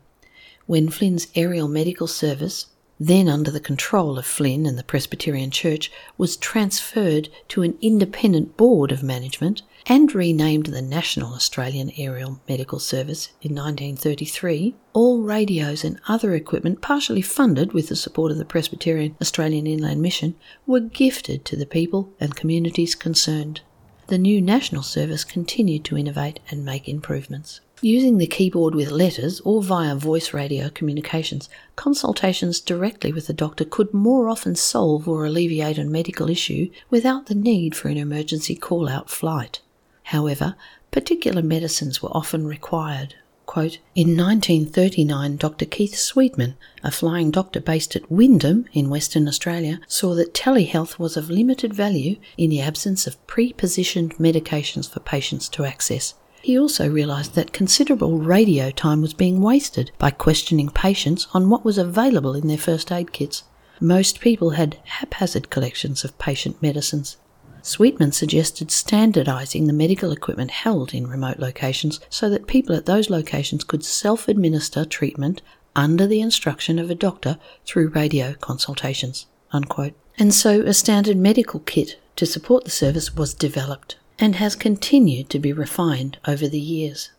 when 0.72 0.90
Flynn's 0.90 1.28
aerial 1.36 1.68
medical 1.68 2.08
service, 2.08 2.68
then 2.98 3.28
under 3.28 3.52
the 3.52 3.60
control 3.60 4.18
of 4.18 4.26
Flynn 4.26 4.66
and 4.66 4.78
the 4.78 4.86
Presbyterian 4.86 5.52
Church, 5.52 5.92
was 6.18 6.38
transferred 6.38 7.28
to 7.50 7.62
an 7.62 7.78
independent 7.82 8.56
board 8.56 8.90
of 8.90 9.04
management 9.04 9.64
and 9.88 10.16
renamed 10.16 10.68
the 10.68 10.82
National 10.82 11.34
Australian 11.34 11.92
Aerial 11.98 12.40
Medical 12.48 12.80
Service 12.80 13.34
in 13.42 13.54
1933, 13.54 14.74
all 14.94 15.24
radios 15.24 15.84
and 15.84 16.00
other 16.08 16.34
equipment, 16.36 16.80
partially 16.80 17.22
funded 17.22 17.74
with 17.74 17.90
the 17.90 17.96
support 17.98 18.32
of 18.32 18.38
the 18.38 18.46
Presbyterian 18.46 19.14
Australian 19.20 19.68
Inland 19.68 20.02
Mission, 20.02 20.36
were 20.66 20.80
gifted 20.80 21.44
to 21.44 21.58
the 21.58 21.66
people 21.66 22.14
and 22.18 22.38
communities 22.38 22.96
concerned. 22.96 23.60
The 24.08 24.18
new 24.18 24.42
National 24.42 24.84
Service 24.84 25.26
continued 25.26 25.84
to 25.84 25.98
innovate 25.98 26.40
and 26.50 26.64
make 26.64 26.88
improvements. 26.88 27.60
Using 27.84 28.20
the 28.20 28.28
keyboard 28.28 28.76
with 28.76 28.92
letters 28.92 29.42
or 29.42 29.64
via 29.64 29.96
voice 29.96 30.34
radio 30.34 30.70
communications, 30.70 31.50
consultations 31.76 32.62
directly 32.62 33.12
with 33.12 33.26
the 33.26 33.34
doctor 33.34 33.66
could 33.66 33.92
more 33.92 34.30
often 34.30 34.56
solve 34.56 35.08
or 35.08 35.26
alleviate 35.26 35.80
a 35.80 35.84
medical 35.84 36.30
issue 36.30 36.70
without 36.92 37.26
the 37.26 37.34
need 37.34 37.74
for 37.74 37.88
an 37.88 37.98
emergency 37.98 38.56
call 38.56 38.88
out 38.88 39.10
flight. 39.10 39.62
However, 40.04 40.56
particular 40.92 41.42
medicines 41.42 42.04
were 42.04 42.16
often 42.16 42.46
required. 42.46 43.16
Quote, 43.48 43.80
in 43.96 44.16
1939, 44.16 45.38
Dr. 45.38 45.66
Keith 45.66 45.96
Sweetman, 45.96 46.56
a 46.84 46.92
flying 46.92 47.32
doctor 47.32 47.60
based 47.60 47.96
at 47.96 48.12
Wyndham 48.12 48.66
in 48.74 48.92
Western 48.92 49.28
Australia, 49.28 49.82
saw 49.88 50.14
that 50.14 50.36
telehealth 50.36 51.00
was 51.00 51.18
of 51.18 51.32
limited 51.32 51.74
value 51.74 52.18
in 52.38 52.52
the 52.52 52.62
absence 52.62 53.08
of 53.08 53.26
pre-positioned 53.26 54.18
medications 54.18 54.88
for 54.88 55.00
patients 55.00 55.50
to 55.50 55.66
access. 55.66 56.14
He 56.42 56.58
also 56.58 56.90
realised 56.90 57.36
that 57.36 57.54
considerable 57.54 58.18
radio 58.18 58.72
time 58.72 59.02
was 59.02 59.14
being 59.14 59.42
wasted 59.42 59.92
by 60.00 60.10
questioning 60.10 60.70
patients 60.70 61.28
on 61.34 61.50
what 61.50 61.64
was 61.64 61.78
available 61.78 62.34
in 62.34 62.48
their 62.48 62.58
first 62.58 62.92
aid 62.92 63.14
kits. 63.14 63.44
Most 63.80 64.20
people 64.20 64.52
had 64.52 64.78
haphazard 64.86 65.52
collections 65.52 66.04
of 66.04 66.18
patient 66.18 66.60
medicines. 66.62 67.18
Sweetman 67.62 68.12
suggested 68.12 68.70
standardising 68.70 69.68
the 69.68 69.74
medical 69.74 70.12
equipment 70.12 70.50
held 70.50 70.96
in 70.96 71.06
remote 71.06 71.38
locations 71.38 72.00
so 72.10 72.28
that 72.32 72.48
people 72.48 72.76
at 72.76 72.88
those 72.88 73.12
locations 73.12 73.64
could 73.64 73.86
self 73.86 74.28
administer 74.28 74.84
treatment 74.84 75.44
under 75.76 76.08
the 76.08 76.22
instruction 76.22 76.80
of 76.80 76.90
a 76.90 76.96
doctor 76.96 77.38
through 77.66 77.90
radio 77.90 78.34
consultations. 78.34 79.28
Unquote. 79.54 79.94
And 80.18 80.34
so 80.34 80.62
a 80.62 80.74
standard 80.74 81.18
medical 81.18 81.60
kit 81.60 82.00
to 82.16 82.26
support 82.26 82.64
the 82.64 82.72
service 82.72 83.16
was 83.16 83.36
developed 83.36 83.98
and 84.22 84.36
has 84.36 84.56
continued 84.56 85.30
to 85.32 85.40
be 85.40 85.52
refined 85.52 86.20
over 86.28 86.48
the 86.48 86.60
years. 86.60 87.10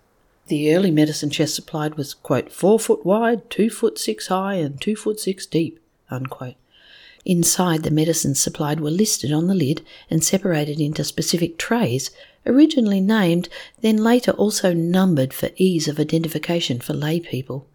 The 0.46 0.74
early 0.74 0.92
medicine 0.92 1.30
chest 1.30 1.56
supplied 1.56 1.96
was, 1.96 2.14
quote, 2.14 2.52
four 2.52 2.78
foot 2.78 3.04
wide, 3.04 3.50
two 3.50 3.70
foot 3.70 3.98
six 3.98 4.28
high, 4.28 4.54
and 4.54 4.80
two 4.80 4.94
foot 4.94 5.18
six 5.18 5.44
deep, 5.44 5.80
unquote. 6.10 6.54
Inside, 7.24 7.82
the 7.82 7.90
medicines 7.90 8.40
supplied 8.40 8.80
were 8.80 8.90
listed 8.90 9.32
on 9.32 9.48
the 9.48 9.54
lid 9.54 9.82
and 10.10 10.22
separated 10.22 10.80
into 10.80 11.04
specific 11.04 11.58
trays, 11.58 12.10
originally 12.46 13.00
named, 13.00 13.48
then 13.80 13.96
later 13.96 14.32
also 14.32 14.72
numbered 14.72 15.32
for 15.32 15.50
ease 15.56 15.88
of 15.88 15.98
identification 16.00 16.80
for 16.80 16.94
lay 16.94 17.20
people. 17.20 17.66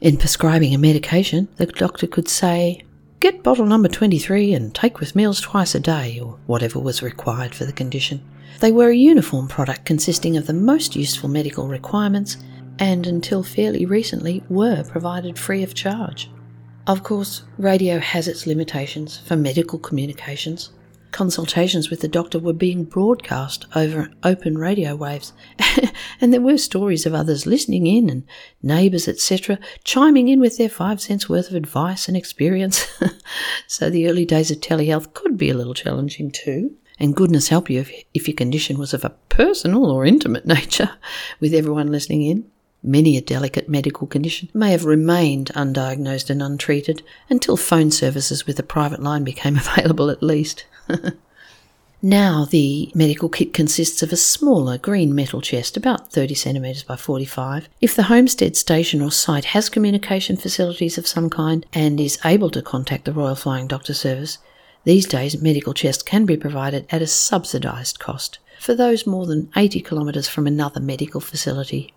In 0.00 0.16
prescribing 0.16 0.74
a 0.74 0.78
medication, 0.78 1.48
the 1.56 1.66
doctor 1.66 2.06
could 2.06 2.28
say, 2.28 2.82
Get 3.18 3.42
bottle 3.42 3.66
number 3.66 3.88
23 3.88 4.52
and 4.52 4.74
take 4.74 5.00
with 5.00 5.16
meals 5.16 5.40
twice 5.40 5.74
a 5.74 5.80
day, 5.80 6.20
or 6.20 6.38
whatever 6.46 6.78
was 6.78 7.02
required 7.02 7.54
for 7.54 7.64
the 7.64 7.72
condition. 7.72 8.22
They 8.60 8.72
were 8.72 8.88
a 8.88 8.96
uniform 8.96 9.48
product 9.48 9.84
consisting 9.84 10.36
of 10.36 10.46
the 10.46 10.52
most 10.52 10.96
useful 10.96 11.28
medical 11.28 11.68
requirements 11.68 12.38
and, 12.78 13.06
until 13.06 13.42
fairly 13.42 13.84
recently, 13.84 14.42
were 14.48 14.82
provided 14.84 15.38
free 15.38 15.62
of 15.62 15.74
charge. 15.74 16.30
Of 16.86 17.02
course, 17.02 17.42
radio 17.58 17.98
has 17.98 18.28
its 18.28 18.46
limitations 18.46 19.18
for 19.18 19.36
medical 19.36 19.78
communications. 19.78 20.70
Consultations 21.12 21.88
with 21.88 22.00
the 22.00 22.08
doctor 22.08 22.38
were 22.38 22.52
being 22.52 22.84
broadcast 22.84 23.66
over 23.74 24.10
open 24.22 24.58
radio 24.58 24.94
waves, 24.94 25.32
and 26.20 26.32
there 26.32 26.40
were 26.40 26.58
stories 26.58 27.06
of 27.06 27.14
others 27.14 27.46
listening 27.46 27.86
in 27.86 28.10
and 28.10 28.24
neighbours, 28.62 29.08
etc., 29.08 29.58
chiming 29.84 30.28
in 30.28 30.40
with 30.40 30.58
their 30.58 30.68
five 30.68 31.00
cents 31.00 31.28
worth 31.28 31.48
of 31.48 31.54
advice 31.54 32.08
and 32.08 32.16
experience. 32.16 32.86
so 33.66 33.88
the 33.88 34.08
early 34.08 34.24
days 34.24 34.50
of 34.50 34.58
telehealth 34.58 35.14
could 35.14 35.36
be 35.36 35.50
a 35.50 35.54
little 35.54 35.74
challenging 35.74 36.30
too. 36.30 36.76
And 36.98 37.14
goodness 37.14 37.48
help 37.48 37.68
you 37.68 37.80
if, 37.80 37.92
if 38.14 38.26
your 38.26 38.34
condition 38.34 38.78
was 38.78 38.94
of 38.94 39.04
a 39.04 39.10
personal 39.28 39.90
or 39.90 40.04
intimate 40.06 40.46
nature, 40.56 40.90
with 41.40 41.54
everyone 41.54 41.92
listening 41.92 42.22
in. 42.22 42.50
Many 42.82 43.16
a 43.16 43.20
delicate 43.20 43.68
medical 43.68 44.06
condition 44.06 44.48
may 44.54 44.70
have 44.70 44.84
remained 44.84 45.50
undiagnosed 45.54 46.30
and 46.30 46.42
untreated 46.42 47.02
until 47.28 47.56
phone 47.56 47.90
services 47.90 48.46
with 48.46 48.58
a 48.58 48.62
private 48.62 49.02
line 49.02 49.24
became 49.24 49.56
available 49.56 50.10
at 50.10 50.22
least. 50.22 50.66
now, 52.02 52.44
the 52.44 52.92
medical 52.94 53.28
kit 53.28 53.52
consists 53.52 54.02
of 54.02 54.12
a 54.12 54.16
smaller 54.16 54.78
green 54.78 55.14
metal 55.14 55.40
chest, 55.40 55.76
about 55.76 56.12
30 56.12 56.34
centimetres 56.34 56.82
by 56.82 56.96
45. 56.96 57.68
If 57.80 57.96
the 57.96 58.04
homestead 58.04 58.56
station 58.56 59.02
or 59.02 59.10
site 59.10 59.46
has 59.46 59.68
communication 59.68 60.36
facilities 60.36 60.96
of 60.96 61.08
some 61.08 61.28
kind 61.28 61.66
and 61.72 61.98
is 61.98 62.20
able 62.24 62.50
to 62.50 62.62
contact 62.62 63.04
the 63.04 63.12
Royal 63.12 63.34
Flying 63.34 63.66
Doctor 63.66 63.94
Service, 63.94 64.38
these 64.84 65.06
days 65.06 65.42
medical 65.42 65.74
chests 65.74 66.04
can 66.04 66.24
be 66.26 66.36
provided 66.36 66.86
at 66.90 67.02
a 67.02 67.08
subsidised 67.08 67.98
cost 67.98 68.38
for 68.60 68.74
those 68.74 69.06
more 69.06 69.26
than 69.26 69.50
80 69.56 69.80
kilometres 69.80 70.28
from 70.28 70.46
another 70.46 70.78
medical 70.78 71.20
facility 71.20 71.92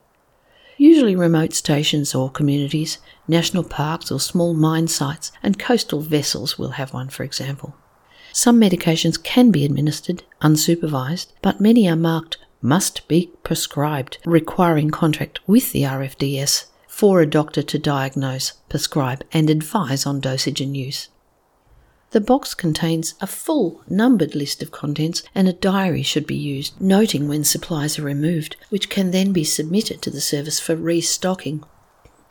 usually 0.80 1.16
remote 1.16 1.54
stations 1.54 2.16
or 2.16 2.32
communities, 2.32 2.98
national 3.28 3.64
parks 3.64 4.12
or 4.12 4.20
small 4.20 4.54
mine 4.54 4.88
sites, 4.88 5.32
and 5.44 5.60
coastal 5.60 6.00
vessels 6.00 6.58
will 6.58 6.72
have 6.72 6.94
one, 6.94 7.10
for 7.10 7.24
example. 7.24 7.76
Some 8.32 8.60
medications 8.60 9.22
can 9.22 9.52
be 9.52 9.66
administered 9.66 10.24
unsupervised, 10.42 11.28
but 11.42 11.60
many 11.60 11.88
are 11.88 11.96
marked 11.96 12.38
must 12.62 13.08
be 13.08 13.32
prescribed, 13.44 14.18
requiring 14.26 14.90
contact 14.90 15.40
with 15.48 15.72
the 15.72 15.84
RFDS 15.84 16.66
for 16.88 17.22
a 17.22 17.26
doctor 17.26 17.62
to 17.62 17.80
diagnose, 17.80 18.52
prescribe, 18.70 19.24
and 19.32 19.50
advise 19.50 20.06
on 20.06 20.20
dosage 20.20 20.62
and 20.62 20.76
use. 20.76 21.10
The 22.12 22.22
box 22.22 22.56
contains 22.56 23.14
a 23.22 23.28
full 23.28 23.84
numbered 23.88 24.34
list 24.34 24.64
of 24.64 24.72
contents 24.72 25.22
and 25.36 25.48
a 25.48 25.54
diary 25.54 26.02
should 26.02 26.26
be 26.26 26.36
used, 26.36 26.80
noting 26.82 27.28
when 27.28 27.44
supplies 27.44 28.00
are 28.00 28.04
removed, 28.04 28.56
which 28.70 28.90
can 28.90 29.12
then 29.12 29.32
be 29.32 29.44
submitted 29.44 30.02
to 30.02 30.10
the 30.10 30.22
service 30.22 30.60
for 30.60 30.76
restocking. 30.76 31.64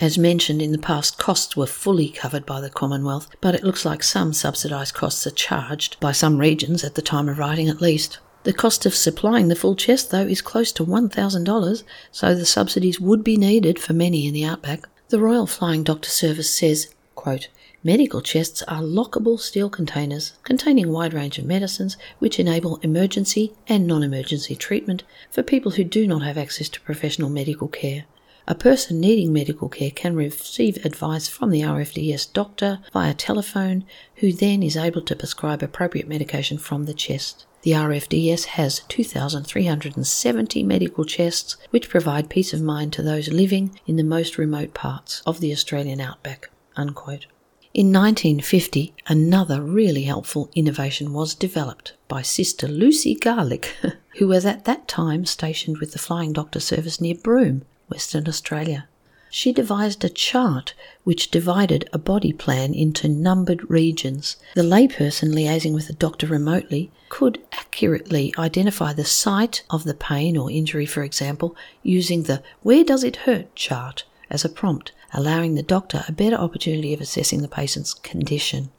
As 0.00 0.18
mentioned 0.18 0.62
in 0.62 0.72
the 0.72 0.78
past, 0.78 1.18
costs 1.18 1.56
were 1.56 1.66
fully 1.66 2.08
covered 2.08 2.44
by 2.44 2.60
the 2.60 2.70
Commonwealth, 2.70 3.28
but 3.40 3.54
it 3.54 3.62
looks 3.62 3.84
like 3.84 4.02
some 4.02 4.32
subsidised 4.32 4.94
costs 4.94 5.26
are 5.26 5.32
charged, 5.32 5.98
by 6.00 6.12
some 6.12 6.38
regions 6.38 6.82
at 6.82 6.96
the 6.96 7.02
time 7.02 7.28
of 7.28 7.38
writing 7.38 7.68
at 7.68 7.80
least. 7.80 8.18
The 8.44 8.52
cost 8.52 8.86
of 8.86 8.94
supplying 8.94 9.48
the 9.48 9.56
full 9.56 9.74
chest, 9.76 10.10
though, 10.10 10.26
is 10.26 10.40
close 10.40 10.72
to 10.72 10.84
$1,000, 10.84 11.82
so 12.12 12.34
the 12.34 12.46
subsidies 12.46 13.00
would 13.00 13.22
be 13.22 13.36
needed 13.36 13.78
for 13.78 13.92
many 13.92 14.26
in 14.26 14.34
the 14.34 14.44
outback. 14.44 14.88
The 15.08 15.20
Royal 15.20 15.46
Flying 15.46 15.82
Doctor 15.82 16.10
Service 16.10 16.52
says, 16.52 16.94
quote, 17.14 17.48
Medical 17.84 18.20
chests 18.20 18.60
are 18.62 18.82
lockable 18.82 19.38
steel 19.38 19.70
containers 19.70 20.32
containing 20.42 20.86
a 20.86 20.90
wide 20.90 21.14
range 21.14 21.38
of 21.38 21.44
medicines 21.44 21.96
which 22.18 22.40
enable 22.40 22.78
emergency 22.78 23.52
and 23.68 23.86
non 23.86 24.02
emergency 24.02 24.56
treatment 24.56 25.04
for 25.30 25.44
people 25.44 25.72
who 25.72 25.84
do 25.84 26.04
not 26.04 26.22
have 26.22 26.36
access 26.36 26.68
to 26.68 26.80
professional 26.80 27.30
medical 27.30 27.68
care. 27.68 28.06
A 28.48 28.56
person 28.56 28.98
needing 28.98 29.32
medical 29.32 29.68
care 29.68 29.92
can 29.92 30.16
receive 30.16 30.84
advice 30.84 31.28
from 31.28 31.50
the 31.50 31.60
RFDS 31.60 32.32
doctor 32.32 32.80
via 32.92 33.14
telephone, 33.14 33.84
who 34.16 34.32
then 34.32 34.64
is 34.64 34.76
able 34.76 35.02
to 35.02 35.14
prescribe 35.14 35.62
appropriate 35.62 36.08
medication 36.08 36.58
from 36.58 36.86
the 36.86 36.94
chest. 36.94 37.46
The 37.62 37.72
RFDS 37.72 38.46
has 38.56 38.80
2,370 38.88 40.62
medical 40.64 41.04
chests 41.04 41.56
which 41.70 41.88
provide 41.88 42.28
peace 42.28 42.52
of 42.52 42.60
mind 42.60 42.92
to 42.94 43.02
those 43.02 43.28
living 43.28 43.78
in 43.86 43.94
the 43.94 44.02
most 44.02 44.36
remote 44.36 44.74
parts 44.74 45.22
of 45.24 45.38
the 45.38 45.52
Australian 45.52 46.00
outback. 46.00 46.50
Unquote. 46.74 47.26
In 47.74 47.92
1950, 47.92 48.94
another 49.08 49.60
really 49.60 50.04
helpful 50.04 50.50
innovation 50.54 51.12
was 51.12 51.34
developed 51.34 51.92
by 52.08 52.22
Sister 52.22 52.66
Lucy 52.66 53.14
Garlick, 53.14 53.76
who 54.16 54.26
was 54.26 54.46
at 54.46 54.64
that 54.64 54.88
time 54.88 55.26
stationed 55.26 55.76
with 55.76 55.92
the 55.92 55.98
Flying 55.98 56.32
Doctor 56.32 56.60
Service 56.60 56.98
near 56.98 57.14
Broome, 57.14 57.62
Western 57.88 58.26
Australia. 58.26 58.88
She 59.30 59.52
devised 59.52 60.02
a 60.02 60.08
chart 60.08 60.72
which 61.04 61.30
divided 61.30 61.86
a 61.92 61.98
body 61.98 62.32
plan 62.32 62.72
into 62.72 63.06
numbered 63.06 63.68
regions. 63.70 64.36
The 64.54 64.62
layperson 64.62 65.34
liaising 65.34 65.74
with 65.74 65.88
the 65.88 65.92
doctor 65.92 66.26
remotely 66.26 66.90
could 67.10 67.38
accurately 67.52 68.32
identify 68.38 68.94
the 68.94 69.04
site 69.04 69.62
of 69.68 69.84
the 69.84 69.92
pain 69.92 70.38
or 70.38 70.50
injury, 70.50 70.86
for 70.86 71.02
example, 71.02 71.54
using 71.82 72.22
the 72.22 72.42
Where 72.62 72.82
Does 72.82 73.04
It 73.04 73.16
Hurt 73.16 73.54
chart 73.54 74.04
as 74.30 74.42
a 74.42 74.48
prompt 74.48 74.92
allowing 75.12 75.54
the 75.54 75.62
doctor 75.62 76.04
a 76.06 76.12
better 76.12 76.36
opportunity 76.36 76.92
of 76.94 77.00
assessing 77.00 77.42
the 77.42 77.48
patient's 77.48 77.94
condition. 77.94 78.70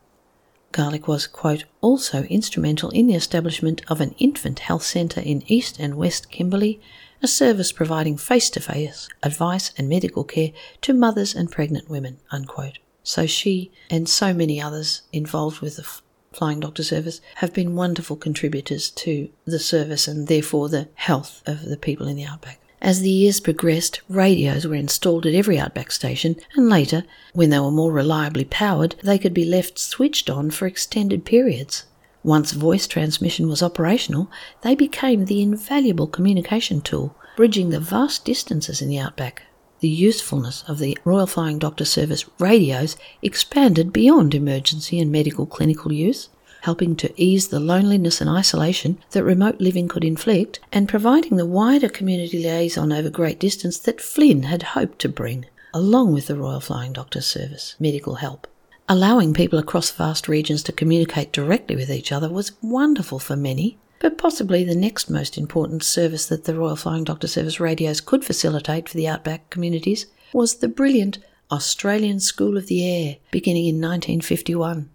Garlick 0.71 1.07
was, 1.07 1.25
quote, 1.25 1.65
also 1.81 2.23
instrumental 2.23 2.91
in 2.91 3.07
the 3.07 3.15
establishment 3.15 3.81
of 3.87 4.01
an 4.01 4.13
infant 4.19 4.59
health 4.59 4.83
centre 4.83 5.21
in 5.21 5.43
East 5.47 5.79
and 5.79 5.95
West 5.95 6.29
Kimberley, 6.29 6.79
a 7.23 7.27
service 7.27 7.71
providing 7.71 8.17
face 8.17 8.49
to 8.51 8.59
face 8.59 9.09
advice 9.23 9.71
and 9.77 9.89
medical 9.89 10.23
care 10.23 10.51
to 10.81 10.93
mothers 10.93 11.33
and 11.33 11.51
pregnant 11.51 11.89
women, 11.89 12.19
unquote. 12.31 12.77
So 13.03 13.25
she 13.25 13.71
and 13.89 14.07
so 14.07 14.33
many 14.33 14.61
others 14.61 15.01
involved 15.11 15.61
with 15.61 15.77
the 15.77 15.87
Flying 16.31 16.59
Doctor 16.59 16.83
Service 16.83 17.21
have 17.35 17.53
been 17.53 17.75
wonderful 17.75 18.15
contributors 18.15 18.91
to 18.91 19.29
the 19.45 19.59
service 19.59 20.07
and 20.07 20.27
therefore 20.27 20.69
the 20.69 20.89
health 20.93 21.41
of 21.47 21.65
the 21.65 21.77
people 21.77 22.07
in 22.07 22.15
the 22.15 22.25
outback. 22.25 22.61
As 22.81 23.01
the 23.01 23.09
years 23.09 23.41
progressed, 23.41 23.99
radios 24.07 24.65
were 24.65 24.75
installed 24.75 25.25
at 25.25 25.33
every 25.33 25.59
outback 25.59 25.91
station, 25.91 26.37
and 26.55 26.69
later, 26.69 27.03
when 27.33 27.49
they 27.49 27.59
were 27.59 27.71
more 27.71 27.91
reliably 27.91 28.45
powered, 28.45 28.95
they 29.03 29.17
could 29.17 29.33
be 29.33 29.43
left 29.43 29.77
switched 29.77 30.29
on 30.29 30.49
for 30.49 30.65
extended 30.65 31.25
periods. 31.25 31.83
Once 32.23 32.51
voice 32.53 32.87
transmission 32.87 33.49
was 33.49 33.61
operational, 33.61 34.31
they 34.61 34.75
became 34.75 35.25
the 35.25 35.41
invaluable 35.41 36.07
communication 36.07 36.79
tool, 36.79 37.15
bridging 37.35 37.69
the 37.69 37.79
vast 37.79 38.23
distances 38.23 38.81
in 38.81 38.87
the 38.87 38.99
outback. 38.99 39.43
The 39.81 39.89
usefulness 39.89 40.63
of 40.67 40.79
the 40.79 40.97
Royal 41.03 41.27
Flying 41.27 41.59
Doctor 41.59 41.85
Service 41.85 42.25
radios 42.39 42.95
expanded 43.21 43.91
beyond 43.93 44.33
emergency 44.35 44.99
and 44.99 45.11
medical 45.11 45.45
clinical 45.45 45.91
use 45.91 46.29
helping 46.61 46.95
to 46.95 47.13
ease 47.21 47.47
the 47.47 47.59
loneliness 47.59 48.21
and 48.21 48.29
isolation 48.29 48.97
that 49.11 49.23
remote 49.23 49.59
living 49.59 49.87
could 49.87 50.03
inflict, 50.03 50.59
and 50.71 50.89
providing 50.89 51.37
the 51.37 51.45
wider 51.45 51.89
community 51.89 52.41
liaison 52.41 52.91
over 52.91 53.09
great 53.09 53.39
distance 53.39 53.77
that 53.77 54.01
Flynn 54.01 54.43
had 54.43 54.63
hoped 54.63 54.99
to 54.99 55.09
bring, 55.09 55.45
along 55.73 56.13
with 56.13 56.27
the 56.27 56.35
Royal 56.35 56.59
Flying 56.59 56.93
Doctor 56.93 57.21
Service 57.21 57.75
medical 57.79 58.15
help. 58.15 58.47
Allowing 58.87 59.33
people 59.35 59.59
across 59.59 59.91
vast 59.91 60.27
regions 60.27 60.63
to 60.63 60.71
communicate 60.71 61.31
directly 61.31 61.75
with 61.75 61.91
each 61.91 62.11
other 62.11 62.27
was 62.27 62.53
wonderful 62.61 63.19
for 63.19 63.35
many, 63.35 63.77
but 63.99 64.17
possibly 64.17 64.63
the 64.63 64.75
next 64.75 65.09
most 65.09 65.37
important 65.37 65.83
service 65.83 66.25
that 66.25 66.45
the 66.45 66.55
Royal 66.55 66.75
Flying 66.75 67.03
Doctor 67.03 67.27
Service 67.27 67.59
radios 67.59 68.01
could 68.01 68.25
facilitate 68.25 68.89
for 68.89 68.97
the 68.97 69.07
outback 69.07 69.49
communities 69.49 70.07
was 70.33 70.55
the 70.55 70.67
brilliant 70.67 71.19
Australian 71.51 72.19
School 72.19 72.57
of 72.57 72.67
the 72.67 72.85
Air, 72.85 73.17
beginning 73.31 73.65
in 73.65 73.75
1951. 73.75 74.89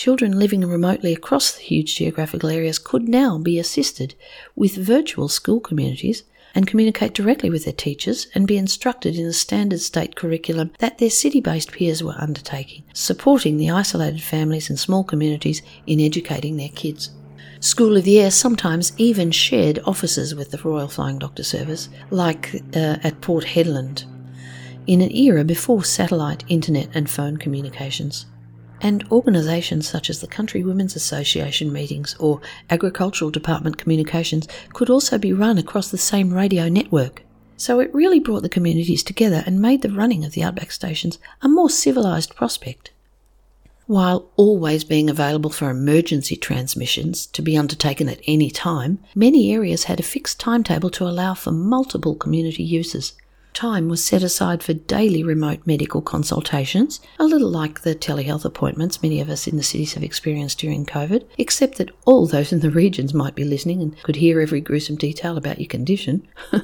Children 0.00 0.38
living 0.38 0.62
remotely 0.62 1.12
across 1.12 1.52
the 1.52 1.60
huge 1.60 1.96
geographical 1.96 2.48
areas 2.48 2.78
could 2.78 3.06
now 3.06 3.36
be 3.36 3.58
assisted 3.58 4.14
with 4.56 4.74
virtual 4.74 5.28
school 5.28 5.60
communities 5.60 6.22
and 6.54 6.66
communicate 6.66 7.12
directly 7.12 7.50
with 7.50 7.64
their 7.64 7.74
teachers 7.74 8.26
and 8.34 8.48
be 8.48 8.56
instructed 8.56 9.16
in 9.16 9.26
the 9.26 9.34
standard 9.34 9.80
state 9.80 10.16
curriculum 10.16 10.70
that 10.78 10.96
their 10.96 11.10
city 11.10 11.38
based 11.38 11.70
peers 11.72 12.02
were 12.02 12.14
undertaking, 12.16 12.82
supporting 12.94 13.58
the 13.58 13.68
isolated 13.68 14.22
families 14.22 14.70
and 14.70 14.78
small 14.78 15.04
communities 15.04 15.60
in 15.86 16.00
educating 16.00 16.56
their 16.56 16.70
kids. 16.70 17.10
School 17.60 17.98
of 17.98 18.04
the 18.04 18.20
Air 18.20 18.30
sometimes 18.30 18.94
even 18.96 19.30
shared 19.30 19.80
offices 19.84 20.34
with 20.34 20.50
the 20.50 20.56
Royal 20.64 20.88
Flying 20.88 21.18
Doctor 21.18 21.42
Service, 21.42 21.90
like 22.08 22.54
uh, 22.74 22.96
at 23.04 23.20
Port 23.20 23.44
Hedland, 23.44 24.04
in 24.86 25.02
an 25.02 25.14
era 25.14 25.44
before 25.44 25.84
satellite, 25.84 26.42
internet, 26.48 26.88
and 26.94 27.10
phone 27.10 27.36
communications 27.36 28.24
and 28.80 29.04
organisations 29.10 29.88
such 29.88 30.10
as 30.10 30.20
the 30.20 30.26
Country 30.26 30.62
Women's 30.62 30.96
Association 30.96 31.72
meetings 31.72 32.14
or 32.18 32.40
Agricultural 32.70 33.30
Department 33.30 33.78
communications 33.78 34.48
could 34.72 34.90
also 34.90 35.18
be 35.18 35.32
run 35.32 35.58
across 35.58 35.90
the 35.90 35.98
same 35.98 36.32
radio 36.32 36.68
network. 36.68 37.22
So 37.56 37.78
it 37.78 37.94
really 37.94 38.20
brought 38.20 38.42
the 38.42 38.48
communities 38.48 39.02
together 39.02 39.42
and 39.44 39.60
made 39.60 39.82
the 39.82 39.90
running 39.90 40.24
of 40.24 40.32
the 40.32 40.42
outback 40.42 40.72
stations 40.72 41.18
a 41.42 41.48
more 41.48 41.68
civilised 41.68 42.34
prospect. 42.34 42.90
While 43.86 44.30
always 44.36 44.84
being 44.84 45.10
available 45.10 45.50
for 45.50 45.68
emergency 45.68 46.36
transmissions 46.36 47.26
to 47.26 47.42
be 47.42 47.58
undertaken 47.58 48.08
at 48.08 48.20
any 48.26 48.48
time, 48.48 49.00
many 49.14 49.52
areas 49.52 49.84
had 49.84 49.98
a 49.98 50.04
fixed 50.04 50.38
timetable 50.38 50.90
to 50.90 51.04
allow 51.04 51.34
for 51.34 51.50
multiple 51.50 52.14
community 52.14 52.62
uses. 52.62 53.14
Time 53.52 53.88
was 53.88 54.04
set 54.04 54.22
aside 54.22 54.62
for 54.62 54.72
daily 54.72 55.24
remote 55.24 55.60
medical 55.66 56.00
consultations, 56.00 57.00
a 57.18 57.24
little 57.24 57.50
like 57.50 57.80
the 57.80 57.94
telehealth 57.94 58.44
appointments 58.44 59.02
many 59.02 59.20
of 59.20 59.28
us 59.28 59.46
in 59.46 59.56
the 59.56 59.62
cities 59.62 59.94
have 59.94 60.02
experienced 60.02 60.58
during 60.58 60.86
COVID, 60.86 61.24
except 61.36 61.76
that 61.78 61.90
all 62.04 62.26
those 62.26 62.52
in 62.52 62.60
the 62.60 62.70
regions 62.70 63.12
might 63.12 63.34
be 63.34 63.44
listening 63.44 63.82
and 63.82 64.00
could 64.02 64.16
hear 64.16 64.40
every 64.40 64.60
gruesome 64.60 64.96
detail 64.96 65.36
about 65.36 65.60
your 65.60 65.68
condition. 65.68 66.26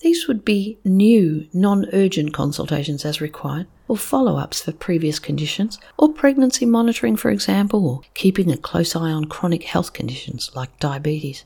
These 0.00 0.28
would 0.28 0.44
be 0.44 0.78
new, 0.84 1.48
non 1.52 1.86
urgent 1.92 2.32
consultations 2.32 3.04
as 3.04 3.20
required, 3.20 3.66
or 3.88 3.96
follow 3.96 4.36
ups 4.36 4.60
for 4.62 4.72
previous 4.72 5.18
conditions, 5.18 5.78
or 5.96 6.12
pregnancy 6.12 6.66
monitoring, 6.66 7.16
for 7.16 7.30
example, 7.30 7.88
or 7.88 8.00
keeping 8.14 8.50
a 8.50 8.56
close 8.56 8.94
eye 8.94 9.10
on 9.10 9.24
chronic 9.24 9.64
health 9.64 9.92
conditions 9.92 10.50
like 10.54 10.78
diabetes. 10.78 11.44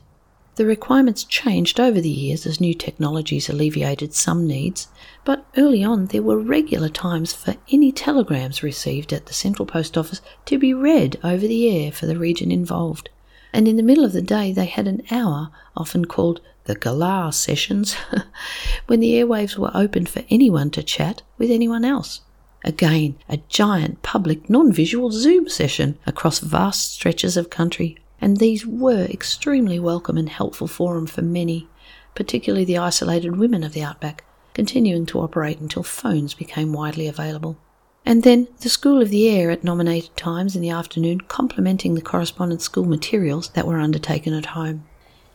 The 0.55 0.65
requirements 0.67 1.23
changed 1.23 1.79
over 1.79 1.99
the 1.99 2.09
years 2.09 2.45
as 2.45 2.61
new 2.61 2.75
technologies 2.75 3.49
alleviated 3.49 4.13
some 4.13 4.45
needs, 4.45 4.87
but 5.25 5.47
early 5.57 5.83
on 5.83 6.07
there 6.07 6.21
were 6.21 6.37
regular 6.37 6.89
times 6.89 7.33
for 7.33 7.55
any 7.71 7.91
telegrams 7.91 8.61
received 8.61 9.11
at 9.13 9.25
the 9.25 9.33
Central 9.33 9.65
Post 9.65 9.97
Office 9.97 10.21
to 10.45 10.59
be 10.59 10.71
read 10.71 11.19
over 11.23 11.47
the 11.47 11.75
air 11.75 11.91
for 11.91 12.05
the 12.05 12.19
region 12.19 12.51
involved. 12.51 13.09
And 13.51 13.67
in 13.67 13.77
the 13.77 13.83
middle 13.83 14.05
of 14.05 14.13
the 14.13 14.21
day 14.21 14.53
they 14.53 14.67
had 14.67 14.87
an 14.87 15.01
hour, 15.09 15.49
often 15.75 16.05
called 16.05 16.39
the 16.65 16.75
Galah 16.75 17.33
sessions, 17.33 17.95
when 18.85 18.99
the 18.99 19.13
airwaves 19.13 19.57
were 19.57 19.71
open 19.73 20.05
for 20.05 20.23
anyone 20.29 20.69
to 20.71 20.83
chat 20.83 21.23
with 21.39 21.49
anyone 21.49 21.83
else. 21.83 22.21
Again, 22.63 23.15
a 23.27 23.37
giant 23.49 24.03
public 24.03 24.51
non 24.51 24.71
visual 24.71 25.09
Zoom 25.09 25.49
session 25.49 25.97
across 26.05 26.37
vast 26.37 26.93
stretches 26.93 27.37
of 27.37 27.49
country 27.49 27.97
and 28.23 28.37
these 28.37 28.65
were 28.65 29.03
extremely 29.03 29.77
welcome 29.77 30.17
and 30.17 30.29
helpful 30.29 30.65
forum 30.65 31.05
for 31.05 31.21
many, 31.21 31.67
particularly 32.15 32.63
the 32.63 32.77
isolated 32.77 33.35
women 33.35 33.65
of 33.65 33.73
the 33.73 33.83
outback, 33.83 34.23
continuing 34.53 35.05
to 35.05 35.19
operate 35.19 35.59
until 35.59 35.83
phones 35.83 36.33
became 36.33 36.71
widely 36.71 37.05
available. 37.05 37.57
And 38.05 38.23
then 38.23 38.47
the 38.61 38.69
School 38.69 39.01
of 39.01 39.09
the 39.09 39.27
Air 39.27 39.51
at 39.51 39.65
nominated 39.65 40.15
times 40.15 40.55
in 40.55 40.61
the 40.61 40.69
afternoon, 40.69 41.19
complementing 41.19 41.95
the 41.95 42.01
correspondence 42.01 42.63
school 42.63 42.85
materials 42.85 43.49
that 43.49 43.67
were 43.67 43.77
undertaken 43.77 44.33
at 44.33 44.55
home. 44.55 44.85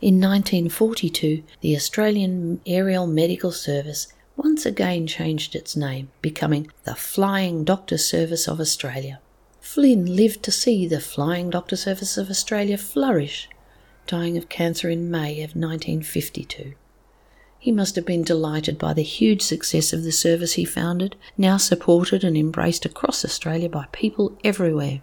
In 0.01 0.15
1942, 0.15 1.43
the 1.61 1.75
Australian 1.75 2.59
Aerial 2.65 3.05
Medical 3.05 3.51
Service 3.51 4.11
once 4.35 4.65
again 4.65 5.05
changed 5.05 5.53
its 5.53 5.75
name, 5.75 6.09
becoming 6.23 6.71
the 6.85 6.95
Flying 6.95 7.63
Doctor 7.63 7.99
Service 7.99 8.47
of 8.47 8.59
Australia. 8.59 9.19
Flynn 9.71 10.15
lived 10.15 10.41
to 10.41 10.51
see 10.51 10.87
the 10.87 10.99
Flying 10.99 11.51
Doctor 11.51 11.75
Service 11.75 12.17
of 12.17 12.31
Australia 12.31 12.75
flourish, 12.75 13.47
dying 14.07 14.35
of 14.35 14.49
cancer 14.49 14.89
in 14.89 15.11
May 15.11 15.43
of 15.43 15.55
1952. 15.55 16.73
He 17.59 17.71
must 17.71 17.95
have 17.95 18.03
been 18.03 18.23
delighted 18.23 18.79
by 18.79 18.93
the 18.93 19.03
huge 19.03 19.43
success 19.43 19.93
of 19.93 20.01
the 20.01 20.11
service 20.11 20.53
he 20.53 20.65
founded, 20.65 21.15
now 21.37 21.57
supported 21.57 22.23
and 22.23 22.35
embraced 22.35 22.83
across 22.83 23.23
Australia 23.23 23.69
by 23.69 23.85
people 23.91 24.35
everywhere. 24.43 25.01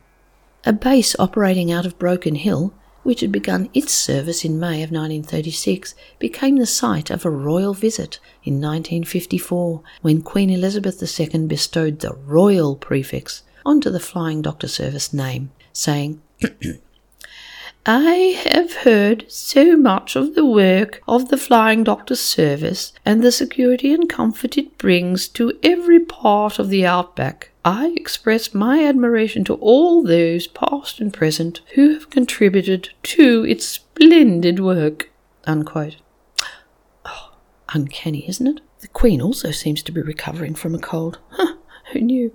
A 0.64 0.72
base 0.72 1.14
operating 1.16 1.70
out 1.70 1.86
of 1.86 1.96
Broken 1.96 2.34
Hill, 2.34 2.74
which 3.04 3.20
had 3.20 3.30
begun 3.30 3.70
its 3.72 3.92
service 3.92 4.44
in 4.44 4.58
May 4.58 4.82
of 4.82 4.90
1936, 4.90 5.94
became 6.18 6.56
the 6.56 6.66
site 6.66 7.08
of 7.08 7.24
a 7.24 7.30
royal 7.30 7.72
visit 7.72 8.18
in 8.42 8.54
1954 8.54 9.82
when 10.02 10.22
Queen 10.22 10.50
Elizabeth 10.50 11.00
II 11.00 11.46
bestowed 11.46 12.00
the 12.00 12.14
royal 12.14 12.74
prefix 12.74 13.44
onto 13.66 13.90
the 13.90 14.00
Flying 14.00 14.40
Doctor 14.42 14.68
Service 14.68 15.12
name, 15.12 15.50
saying, 15.72 16.22
I 17.88 18.40
have 18.50 18.72
heard 18.78 19.30
so 19.30 19.76
much 19.76 20.16
of 20.16 20.34
the 20.34 20.44
work 20.44 21.02
of 21.06 21.28
the 21.28 21.36
Flying 21.36 21.84
Doctor 21.84 22.16
Service 22.16 22.92
and 23.04 23.22
the 23.22 23.30
security 23.30 23.92
and 23.94 24.08
comfort 24.08 24.58
it 24.58 24.76
brings 24.76 25.28
to 25.28 25.56
every 25.62 26.00
part 26.00 26.58
of 26.58 26.68
the 26.68 26.84
outback. 26.84 27.50
I 27.64 27.94
express 27.96 28.54
my 28.54 28.84
admiration 28.84 29.44
to 29.44 29.54
all 29.54 30.02
those, 30.02 30.46
past 30.46 31.00
and 31.00 31.12
present, 31.12 31.60
who 31.74 31.94
have 31.94 32.10
contributed 32.10 32.90
to 33.04 33.44
its 33.44 33.66
splendid 33.66 34.58
work. 34.58 35.10
Unquote. 35.44 35.96
Oh, 37.04 37.34
uncanny, 37.72 38.28
isn't 38.28 38.46
it? 38.46 38.60
The 38.80 38.88
Queen 38.88 39.20
also 39.20 39.50
seems 39.50 39.82
to 39.84 39.92
be 39.92 40.02
recovering 40.02 40.54
from 40.54 40.74
a 40.74 40.78
cold. 40.80 41.18
Huh, 41.30 41.54
who 41.92 42.00
knew? 42.00 42.32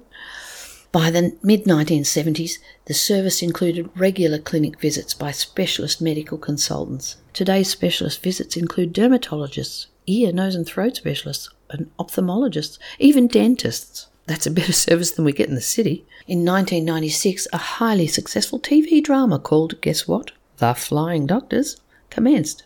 By 0.92 1.10
the 1.10 1.38
mid 1.42 1.64
1970s, 1.64 2.58
the 2.86 2.94
service 2.94 3.42
included 3.42 3.90
regular 3.96 4.40
clinic 4.40 4.80
visits 4.82 5.14
by 5.14 5.32
specialist 5.32 6.02
medical 6.02 6.38
consultants. 6.38 7.16
Today's 7.32 7.70
specialist 7.70 8.22
visits 8.22 8.58
include 8.58 8.94
dermatologists, 8.94 9.86
ear, 10.06 10.34
nose, 10.34 10.54
and 10.54 10.68
throat 10.68 10.98
specialists, 10.98 11.50
and 11.70 11.90
ophthalmologists, 11.98 12.78
even 13.00 13.28
dentists. 13.28 14.08
That's 14.26 14.46
a 14.46 14.52
better 14.52 14.74
service 14.74 15.12
than 15.12 15.24
we 15.24 15.32
get 15.32 15.48
in 15.48 15.56
the 15.56 15.62
city. 15.62 16.06
In 16.28 16.40
1996, 16.40 17.48
a 17.54 17.58
highly 17.58 18.08
successful 18.08 18.60
TV 18.60 19.02
drama 19.02 19.40
called, 19.40 19.80
guess 19.80 20.10
what? 20.10 20.32
The 20.58 20.74
Flying 20.74 21.26
Doctors, 21.26 21.78
commenced. 22.10 22.64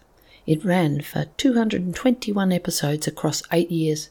It 0.48 0.66
ran 0.66 1.02
for 1.02 1.26
221 1.38 2.52
episodes 2.52 3.08
across 3.08 3.44
eight 3.52 3.70
years. 3.72 4.10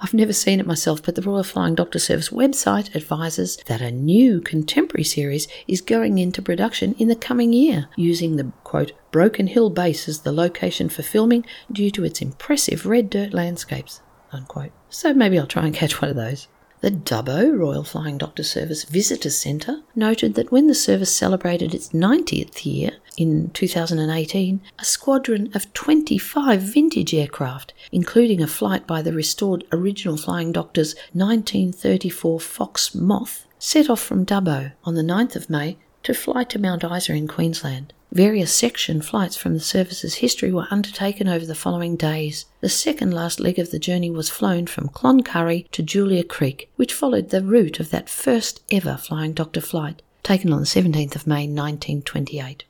I've 0.00 0.14
never 0.14 0.32
seen 0.32 0.60
it 0.60 0.66
myself, 0.66 1.02
but 1.02 1.14
the 1.14 1.22
Royal 1.22 1.42
Flying 1.42 1.74
Doctor 1.74 1.98
Service 1.98 2.28
website 2.28 2.94
advises 2.94 3.56
that 3.66 3.80
a 3.80 3.90
new 3.90 4.40
contemporary 4.40 5.04
series 5.04 5.48
is 5.66 5.80
going 5.80 6.18
into 6.18 6.42
production 6.42 6.94
in 6.98 7.08
the 7.08 7.16
coming 7.16 7.52
year, 7.52 7.88
using 7.96 8.36
the 8.36 8.52
quote 8.64 8.92
Broken 9.10 9.46
Hill 9.46 9.70
base 9.70 10.08
as 10.08 10.20
the 10.20 10.32
location 10.32 10.88
for 10.88 11.02
filming 11.02 11.44
due 11.72 11.90
to 11.92 12.04
its 12.04 12.20
impressive 12.20 12.86
red 12.86 13.08
dirt 13.10 13.32
landscapes. 13.32 14.02
Unquote. 14.32 14.72
So 14.90 15.14
maybe 15.14 15.38
I'll 15.38 15.46
try 15.46 15.64
and 15.64 15.74
catch 15.74 16.00
one 16.00 16.10
of 16.10 16.16
those. 16.16 16.48
The 16.82 16.90
Dubbo 16.90 17.58
Royal 17.58 17.84
Flying 17.84 18.18
Doctor 18.18 18.42
Service 18.42 18.84
Visitor 18.84 19.30
Centre 19.30 19.80
noted 19.94 20.34
that 20.34 20.52
when 20.52 20.66
the 20.66 20.74
service 20.74 21.14
celebrated 21.14 21.74
its 21.74 21.88
90th 21.88 22.66
year 22.66 22.92
in 23.16 23.50
2018, 23.50 24.60
a 24.78 24.84
squadron 24.84 25.50
of 25.54 25.72
25 25.72 26.60
vintage 26.60 27.14
aircraft, 27.14 27.72
including 27.90 28.42
a 28.42 28.46
flight 28.46 28.86
by 28.86 29.00
the 29.00 29.14
restored 29.14 29.64
original 29.72 30.18
Flying 30.18 30.52
Doctor's 30.52 30.94
1934 31.14 32.40
Fox 32.40 32.94
Moth, 32.94 33.46
set 33.58 33.88
off 33.88 34.00
from 34.00 34.26
Dubbo 34.26 34.72
on 34.84 34.94
the 34.94 35.02
9th 35.02 35.34
of 35.34 35.48
May 35.48 35.78
to 36.06 36.14
fly 36.14 36.44
to 36.44 36.58
Mount 36.60 36.84
Isa 36.84 37.12
in 37.14 37.26
Queensland. 37.26 37.92
Various 38.12 38.54
section 38.54 39.02
flights 39.02 39.36
from 39.36 39.54
the 39.54 39.60
service's 39.60 40.14
history 40.14 40.52
were 40.52 40.68
undertaken 40.70 41.26
over 41.26 41.44
the 41.44 41.54
following 41.56 41.96
days. 41.96 42.46
The 42.60 42.68
second 42.68 43.12
last 43.12 43.40
leg 43.40 43.58
of 43.58 43.72
the 43.72 43.80
journey 43.80 44.08
was 44.08 44.30
flown 44.30 44.68
from 44.68 44.88
Cloncurry 44.88 45.68
to 45.72 45.82
Julia 45.82 46.22
Creek, 46.22 46.70
which 46.76 46.94
followed 46.94 47.30
the 47.30 47.42
route 47.42 47.80
of 47.80 47.90
that 47.90 48.08
first 48.08 48.62
ever 48.70 48.96
Flying 48.96 49.32
Doctor 49.32 49.60
flight, 49.60 50.00
taken 50.22 50.52
on 50.52 50.60
the 50.60 50.66
17th 50.66 51.16
of 51.16 51.26
May 51.26 51.48
1928. 51.48 52.62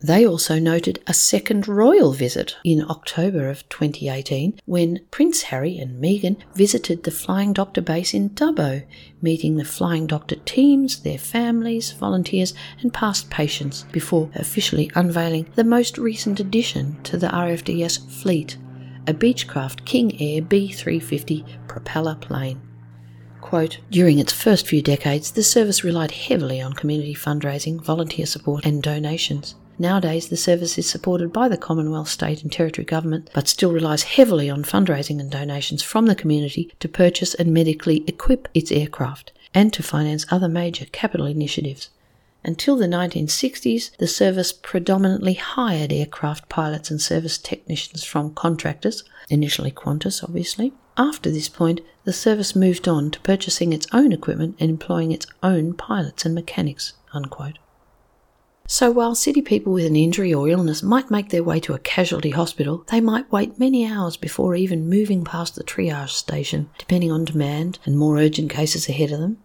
They 0.00 0.26
also 0.26 0.58
noted 0.58 1.02
a 1.06 1.14
second 1.14 1.66
royal 1.66 2.12
visit 2.12 2.56
in 2.64 2.84
October 2.90 3.48
of 3.48 3.66
2018 3.70 4.60
when 4.66 5.00
Prince 5.10 5.44
Harry 5.44 5.78
and 5.78 6.02
Meghan 6.02 6.36
visited 6.54 7.02
the 7.02 7.10
Flying 7.10 7.54
Doctor 7.54 7.80
base 7.80 8.12
in 8.12 8.30
Dubbo, 8.30 8.84
meeting 9.22 9.56
the 9.56 9.64
Flying 9.64 10.06
Doctor 10.06 10.36
teams, 10.36 11.00
their 11.00 11.16
families, 11.16 11.92
volunteers, 11.92 12.52
and 12.82 12.92
past 12.92 13.30
patients 13.30 13.86
before 13.90 14.30
officially 14.34 14.90
unveiling 14.94 15.50
the 15.54 15.64
most 15.64 15.96
recent 15.96 16.40
addition 16.40 17.02
to 17.04 17.16
the 17.16 17.28
RFDS 17.28 18.10
fleet, 18.10 18.58
a 19.06 19.14
Beechcraft 19.14 19.86
King 19.86 20.20
Air 20.20 20.42
B 20.42 20.72
350 20.72 21.44
propeller 21.68 22.16
plane. 22.16 22.60
Quote, 23.40 23.78
During 23.90 24.18
its 24.18 24.32
first 24.32 24.66
few 24.66 24.82
decades, 24.82 25.30
the 25.30 25.42
service 25.42 25.84
relied 25.84 26.10
heavily 26.10 26.60
on 26.60 26.74
community 26.74 27.14
fundraising, 27.14 27.82
volunteer 27.82 28.26
support, 28.26 28.66
and 28.66 28.82
donations. 28.82 29.54
Nowadays, 29.78 30.28
the 30.28 30.36
service 30.38 30.78
is 30.78 30.88
supported 30.88 31.32
by 31.32 31.48
the 31.48 31.58
Commonwealth, 31.58 32.08
state, 32.08 32.42
and 32.42 32.50
territory 32.50 32.84
government, 32.84 33.28
but 33.34 33.46
still 33.46 33.72
relies 33.72 34.04
heavily 34.04 34.48
on 34.48 34.62
fundraising 34.62 35.20
and 35.20 35.30
donations 35.30 35.82
from 35.82 36.06
the 36.06 36.14
community 36.14 36.72
to 36.80 36.88
purchase 36.88 37.34
and 37.34 37.52
medically 37.52 38.02
equip 38.06 38.48
its 38.54 38.72
aircraft 38.72 39.32
and 39.52 39.72
to 39.74 39.82
finance 39.82 40.24
other 40.30 40.48
major 40.48 40.86
capital 40.86 41.26
initiatives. 41.26 41.90
Until 42.42 42.76
the 42.76 42.86
1960s, 42.86 43.96
the 43.98 44.06
service 44.06 44.52
predominantly 44.52 45.34
hired 45.34 45.92
aircraft 45.92 46.48
pilots 46.48 46.90
and 46.90 47.00
service 47.00 47.36
technicians 47.36 48.04
from 48.04 48.34
contractors, 48.34 49.04
initially 49.28 49.72
Qantas, 49.72 50.22
obviously. 50.22 50.72
After 50.96 51.30
this 51.30 51.48
point, 51.48 51.80
the 52.04 52.12
service 52.12 52.56
moved 52.56 52.88
on 52.88 53.10
to 53.10 53.20
purchasing 53.20 53.72
its 53.72 53.88
own 53.92 54.12
equipment 54.12 54.56
and 54.58 54.70
employing 54.70 55.12
its 55.12 55.26
own 55.42 55.74
pilots 55.74 56.24
and 56.24 56.34
mechanics. 56.34 56.94
Unquote. 57.12 57.58
So 58.68 58.90
while 58.90 59.14
city 59.14 59.42
people 59.42 59.72
with 59.72 59.84
an 59.86 59.94
injury 59.94 60.34
or 60.34 60.48
illness 60.48 60.82
might 60.82 61.10
make 61.10 61.28
their 61.28 61.44
way 61.44 61.60
to 61.60 61.74
a 61.74 61.78
casualty 61.78 62.30
hospital, 62.30 62.84
they 62.90 63.00
might 63.00 63.30
wait 63.30 63.60
many 63.60 63.86
hours 63.86 64.16
before 64.16 64.56
even 64.56 64.90
moving 64.90 65.24
past 65.24 65.54
the 65.54 65.62
triage 65.62 66.10
station, 66.10 66.68
depending 66.78 67.12
on 67.12 67.24
demand 67.24 67.78
and 67.84 67.96
more 67.96 68.18
urgent 68.18 68.50
cases 68.50 68.88
ahead 68.88 69.12
of 69.12 69.20
them. 69.20 69.38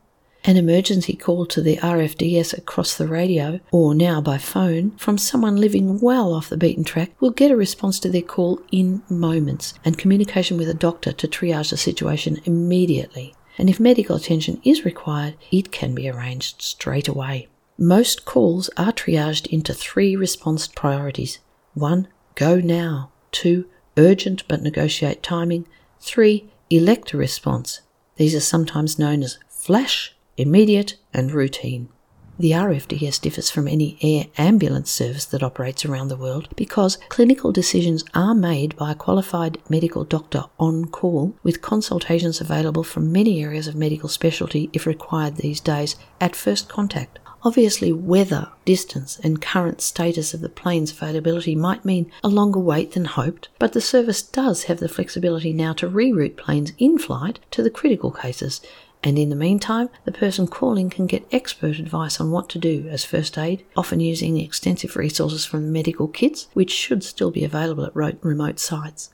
An 0.44 0.58
emergency 0.58 1.14
call 1.16 1.46
to 1.46 1.62
the 1.62 1.78
RFDS 1.78 2.58
across 2.58 2.98
the 2.98 3.08
radio, 3.08 3.60
or 3.72 3.94
now 3.94 4.22
by 4.22 4.40
phone, 4.40 4.98
from 4.98 5.20
someone 5.20 5.58
living 5.58 6.00
well 6.00 6.34
off 6.34 6.50
the 6.50 6.58
beaten 6.58 6.84
track 6.84 7.12
will 7.20 7.30
get 7.30 7.52
a 7.52 7.56
response 7.56 8.00
to 8.00 8.10
their 8.10 8.24
call 8.24 8.60
in 8.72 9.04
moments 9.08 9.76
and 9.86 10.00
communication 10.00 10.58
with 10.58 10.68
a 10.68 10.74
doctor 10.74 11.12
to 11.12 11.28
triage 11.28 11.70
the 11.70 11.78
situation 11.78 12.42
immediately. 12.46 13.36
And 13.60 13.70
if 13.70 13.80
medical 13.80 14.16
attention 14.16 14.60
is 14.64 14.84
required, 14.84 15.36
it 15.52 15.72
can 15.72 15.94
be 15.94 16.10
arranged 16.10 16.64
straight 16.64 17.08
away. 17.08 17.48
Most 17.84 18.26
calls 18.26 18.70
are 18.78 18.92
triaged 18.92 19.48
into 19.48 19.74
three 19.74 20.16
response 20.16 20.68
priorities 20.68 21.40
1. 21.74 22.08
Go 22.36 22.58
now. 22.58 23.10
2. 23.32 23.66
Urgent 23.98 24.48
but 24.48 24.62
negotiate 24.62 25.24
timing. 25.24 25.66
3. 26.00 26.48
Elect 26.70 27.12
a 27.14 27.18
response. 27.18 27.82
These 28.18 28.36
are 28.36 28.40
sometimes 28.40 29.00
known 29.00 29.24
as 29.24 29.40
flash, 29.50 30.16
immediate, 30.38 30.98
and 31.12 31.32
routine. 31.32 31.90
The 32.38 32.52
RFDS 32.52 33.20
differs 33.20 33.50
from 33.50 33.68
any 33.68 33.98
air 34.04 34.28
ambulance 34.38 34.92
service 34.92 35.26
that 35.26 35.42
operates 35.42 35.84
around 35.84 36.10
the 36.10 36.16
world 36.16 36.50
because 36.56 37.00
clinical 37.10 37.52
decisions 37.52 38.04
are 38.14 38.36
made 38.36 38.76
by 38.76 38.92
a 38.92 38.96
qualified 38.96 39.58
medical 39.70 40.04
doctor 40.04 40.44
on 40.60 40.86
call, 40.86 41.36
with 41.42 41.64
consultations 41.64 42.40
available 42.40 42.84
from 42.84 43.12
many 43.12 43.44
areas 43.44 43.68
of 43.68 43.74
medical 43.74 44.08
specialty 44.08 44.70
if 44.72 44.86
required 44.86 45.38
these 45.38 45.60
days 45.60 45.96
at 46.20 46.36
first 46.36 46.70
contact. 46.70 47.18
Obviously, 47.44 47.92
weather, 47.92 48.50
distance, 48.66 49.20
and 49.24 49.42
current 49.42 49.82
status 49.82 50.34
of 50.34 50.42
the 50.42 50.50
plane's 50.50 50.92
availability 50.92 51.56
might 51.56 51.84
mean 51.84 52.12
a 52.24 52.28
longer 52.28 52.60
wait 52.60 52.92
than 52.92 53.06
hoped, 53.06 53.50
but 53.58 53.74
the 53.74 53.82
service 53.82 54.22
does 54.22 54.66
have 54.66 54.80
the 54.80 54.88
flexibility 54.88 55.52
now 55.52 55.74
to 55.74 55.89
reroute 55.89 56.38
planes 56.38 56.72
in 56.78 57.00
flight 57.00 57.39
to 57.50 57.64
the 57.64 57.72
critical 57.72 58.12
cases. 58.12 58.62
And 59.04 59.18
in 59.18 59.30
the 59.30 59.36
meantime, 59.36 59.89
the 60.06 60.12
person 60.12 60.46
calling 60.46 60.92
can 60.92 61.08
get 61.08 61.28
expert 61.32 61.80
advice 61.80 62.22
on 62.22 62.30
what 62.30 62.48
to 62.50 62.60
do 62.60 62.88
as 62.89 63.04
first 63.04 63.36
aid, 63.39 63.66
often 63.76 64.00
using 64.00 64.38
extensive 64.38 64.96
resources 64.96 65.44
from 65.44 65.72
medical 65.72 66.08
kits, 66.08 66.48
which 66.54 66.72
should 66.72 67.04
still 67.04 67.32
be 67.32 67.44
available 67.44 67.86
at 67.86 68.24
remote 68.24 68.60
sites. 68.60 69.10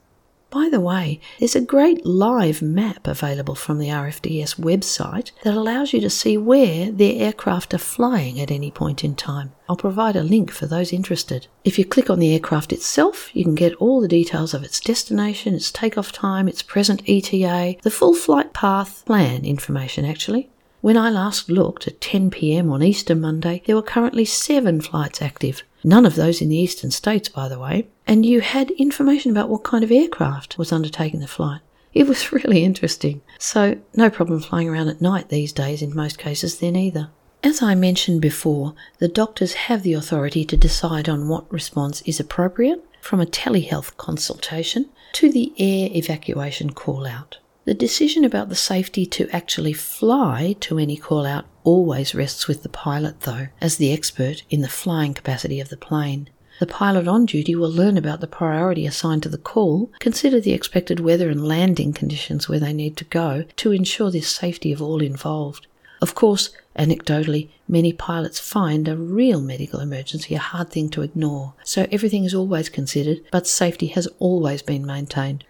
By 0.49 0.69
the 0.71 0.79
way, 0.79 1.19
there's 1.39 1.57
a 1.57 1.61
great 1.61 2.05
live 2.05 2.61
map 2.61 3.05
available 3.05 3.55
from 3.55 3.79
the 3.79 3.89
RFDS 3.89 4.55
website 4.55 5.31
that 5.43 5.53
allows 5.53 5.91
you 5.91 5.99
to 5.99 6.09
see 6.09 6.37
where 6.37 6.89
their 6.89 7.21
aircraft 7.21 7.73
are 7.73 7.79
flying 7.79 8.39
at 8.39 8.49
any 8.49 8.71
point 8.71 9.03
in 9.03 9.15
time. 9.15 9.51
I'll 9.67 9.75
provide 9.75 10.15
a 10.15 10.23
link 10.23 10.51
for 10.51 10.65
those 10.65 10.93
interested. 10.93 11.47
If 11.65 11.77
you 11.77 11.83
click 11.83 12.09
on 12.09 12.19
the 12.19 12.33
aircraft 12.33 12.71
itself, 12.71 13.29
you 13.35 13.43
can 13.43 13.55
get 13.55 13.75
all 13.75 13.99
the 13.99 14.07
details 14.07 14.53
of 14.53 14.63
its 14.63 14.79
destination, 14.79 15.53
its 15.53 15.69
takeoff 15.69 16.13
time, 16.13 16.47
its 16.47 16.61
present 16.61 17.01
ETA, 17.07 17.75
the 17.81 17.91
full 17.91 18.13
flight 18.13 18.53
path, 18.53 19.03
plan 19.05 19.43
information 19.43 20.05
actually. 20.05 20.49
When 20.79 20.95
I 20.95 21.09
last 21.09 21.49
looked 21.49 21.87
at 21.87 21.99
10 21.99 22.29
pm 22.29 22.71
on 22.71 22.83
Easter 22.83 23.15
Monday, 23.15 23.63
there 23.65 23.75
were 23.75 23.81
currently 23.81 24.23
seven 24.23 24.79
flights 24.79 25.21
active, 25.21 25.63
None 25.83 26.05
of 26.05 26.15
those 26.15 26.41
in 26.41 26.49
the 26.49 26.57
eastern 26.57 26.91
states, 26.91 27.29
by 27.29 27.47
the 27.47 27.59
way. 27.59 27.87
And 28.05 28.25
you 28.25 28.41
had 28.41 28.71
information 28.71 29.31
about 29.31 29.49
what 29.49 29.63
kind 29.63 29.83
of 29.83 29.91
aircraft 29.91 30.57
was 30.57 30.71
undertaking 30.71 31.19
the 31.19 31.27
flight. 31.27 31.61
It 31.93 32.07
was 32.07 32.31
really 32.31 32.63
interesting. 32.63 33.21
So, 33.39 33.77
no 33.95 34.09
problem 34.09 34.39
flying 34.39 34.69
around 34.69 34.89
at 34.89 35.01
night 35.01 35.29
these 35.29 35.53
days 35.53 35.81
in 35.81 35.95
most 35.95 36.17
cases, 36.17 36.59
then 36.59 36.75
either. 36.75 37.09
As 37.43 37.61
I 37.61 37.75
mentioned 37.75 38.21
before, 38.21 38.73
the 38.97 39.07
doctors 39.07 39.53
have 39.53 39.83
the 39.83 39.93
authority 39.93 40.43
to 40.45 40.57
decide 40.57 41.07
on 41.07 41.29
what 41.29 41.51
response 41.51 42.01
is 42.01 42.19
appropriate, 42.19 42.83
from 42.99 43.21
a 43.21 43.25
telehealth 43.25 43.95
consultation 43.97 44.89
to 45.13 45.31
the 45.31 45.53
air 45.57 45.89
evacuation 45.93 46.71
call 46.71 47.05
out. 47.05 47.37
The 47.65 47.73
decision 47.73 48.25
about 48.25 48.49
the 48.49 48.55
safety 48.55 49.05
to 49.07 49.29
actually 49.31 49.73
fly 49.73 50.55
to 50.61 50.79
any 50.79 50.97
call 50.97 51.25
out 51.25 51.45
always 51.67 52.15
rests 52.15 52.47
with 52.47 52.63
the 52.63 52.69
pilot, 52.69 53.19
though, 53.21 53.49
as 53.59 53.75
the 53.75 53.91
expert 53.91 54.41
in 54.49 54.61
the 54.61 54.69
flying 54.69 55.13
capacity 55.13 55.59
of 55.59 55.67
the 55.67 55.75
plane. 55.75 56.29
The 56.61 56.65
pilot 56.65 57.09
on 57.09 57.25
duty 57.25 57.55
will 57.55 57.69
learn 57.69 57.97
about 57.97 58.21
the 58.21 58.25
priority 58.25 58.87
assigned 58.87 59.23
to 59.23 59.29
the 59.29 59.37
call, 59.37 59.91
consider 59.99 60.39
the 60.39 60.53
expected 60.53 61.01
weather 61.01 61.29
and 61.29 61.45
landing 61.45 61.91
conditions 61.91 62.47
where 62.47 62.61
they 62.61 62.71
need 62.71 62.95
to 62.97 63.03
go 63.03 63.43
to 63.57 63.73
ensure 63.73 64.09
the 64.09 64.21
safety 64.21 64.71
of 64.71 64.81
all 64.81 65.01
involved. 65.01 65.67
Of 66.01 66.15
course, 66.15 66.51
anecdotally, 66.79 67.49
many 67.67 67.91
pilots 67.91 68.39
find 68.39 68.87
a 68.87 68.95
real 68.95 69.41
medical 69.41 69.81
emergency 69.81 70.35
a 70.35 70.39
hard 70.39 70.69
thing 70.69 70.89
to 70.91 71.01
ignore, 71.01 71.53
so 71.65 71.85
everything 71.91 72.23
is 72.23 72.33
always 72.33 72.69
considered, 72.69 73.25
but 73.29 73.45
safety 73.45 73.87
has 73.87 74.07
always 74.19 74.61
been 74.61 74.85
maintained. 74.85 75.43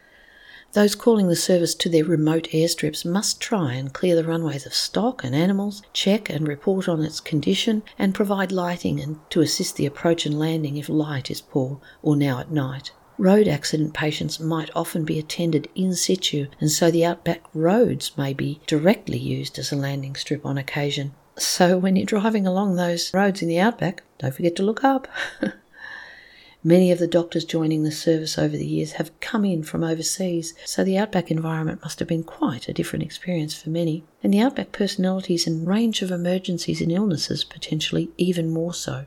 Those 0.73 0.95
calling 0.95 1.27
the 1.27 1.35
service 1.35 1.73
to 1.75 1.89
their 1.89 2.03
remote 2.03 2.49
airstrips 2.51 3.05
must 3.05 3.39
try 3.39 3.73
and 3.73 3.93
clear 3.93 4.15
the 4.15 4.23
runways 4.23 4.65
of 4.65 4.73
stock 4.73 5.23
and 5.23 5.33
animals, 5.33 5.81
check 5.93 6.29
and 6.29 6.47
report 6.47 6.87
on 6.87 7.03
its 7.03 7.19
condition, 7.19 7.83
and 7.97 8.13
provide 8.13 8.51
lighting 8.51 8.99
and 8.99 9.19
to 9.29 9.41
assist 9.41 9.75
the 9.75 9.85
approach 9.85 10.25
and 10.25 10.37
landing 10.37 10.77
if 10.77 10.89
light 10.89 11.31
is 11.31 11.41
poor 11.41 11.79
or 12.03 12.15
now 12.15 12.39
at 12.39 12.51
night. 12.51 12.91
Road 13.17 13.47
accident 13.47 13.95
patients 13.95 14.39
might 14.39 14.69
often 14.75 15.03
be 15.03 15.17
attended 15.17 15.67
in 15.73 15.95
situ, 15.95 16.47
and 16.59 16.69
so 16.69 16.91
the 16.91 17.03
outback 17.03 17.41
roads 17.53 18.11
may 18.15 18.31
be 18.31 18.59
directly 18.67 19.17
used 19.17 19.57
as 19.57 19.71
a 19.71 19.75
landing 19.75 20.15
strip 20.15 20.45
on 20.45 20.57
occasion. 20.57 21.13
So 21.35 21.77
when 21.77 21.95
you're 21.95 22.05
driving 22.05 22.45
along 22.45 22.75
those 22.75 23.13
roads 23.13 23.41
in 23.41 23.47
the 23.47 23.59
outback, 23.59 24.03
don't 24.19 24.35
forget 24.35 24.55
to 24.57 24.63
look 24.63 24.83
up. 24.83 25.07
Many 26.67 26.91
of 26.91 26.99
the 26.99 27.07
doctors 27.07 27.45
joining 27.45 27.83
the 27.83 27.93
service 27.93 28.37
over 28.37 28.57
the 28.57 28.67
years 28.67 28.91
have 28.99 29.17
come 29.21 29.45
in 29.45 29.63
from 29.63 29.85
overseas, 29.85 30.53
so 30.65 30.83
the 30.83 30.97
outback 30.97 31.31
environment 31.31 31.81
must 31.81 31.99
have 31.99 32.09
been 32.09 32.25
quite 32.25 32.67
a 32.67 32.73
different 32.73 33.03
experience 33.03 33.53
for 33.53 33.69
many, 33.69 34.03
and 34.21 34.33
the 34.33 34.41
outback 34.41 34.73
personalities 34.73 35.47
and 35.47 35.65
range 35.65 36.01
of 36.01 36.11
emergencies 36.11 36.81
and 36.81 36.91
illnesses 36.91 37.45
potentially 37.45 38.09
even 38.17 38.49
more 38.49 38.73
so. 38.73 39.05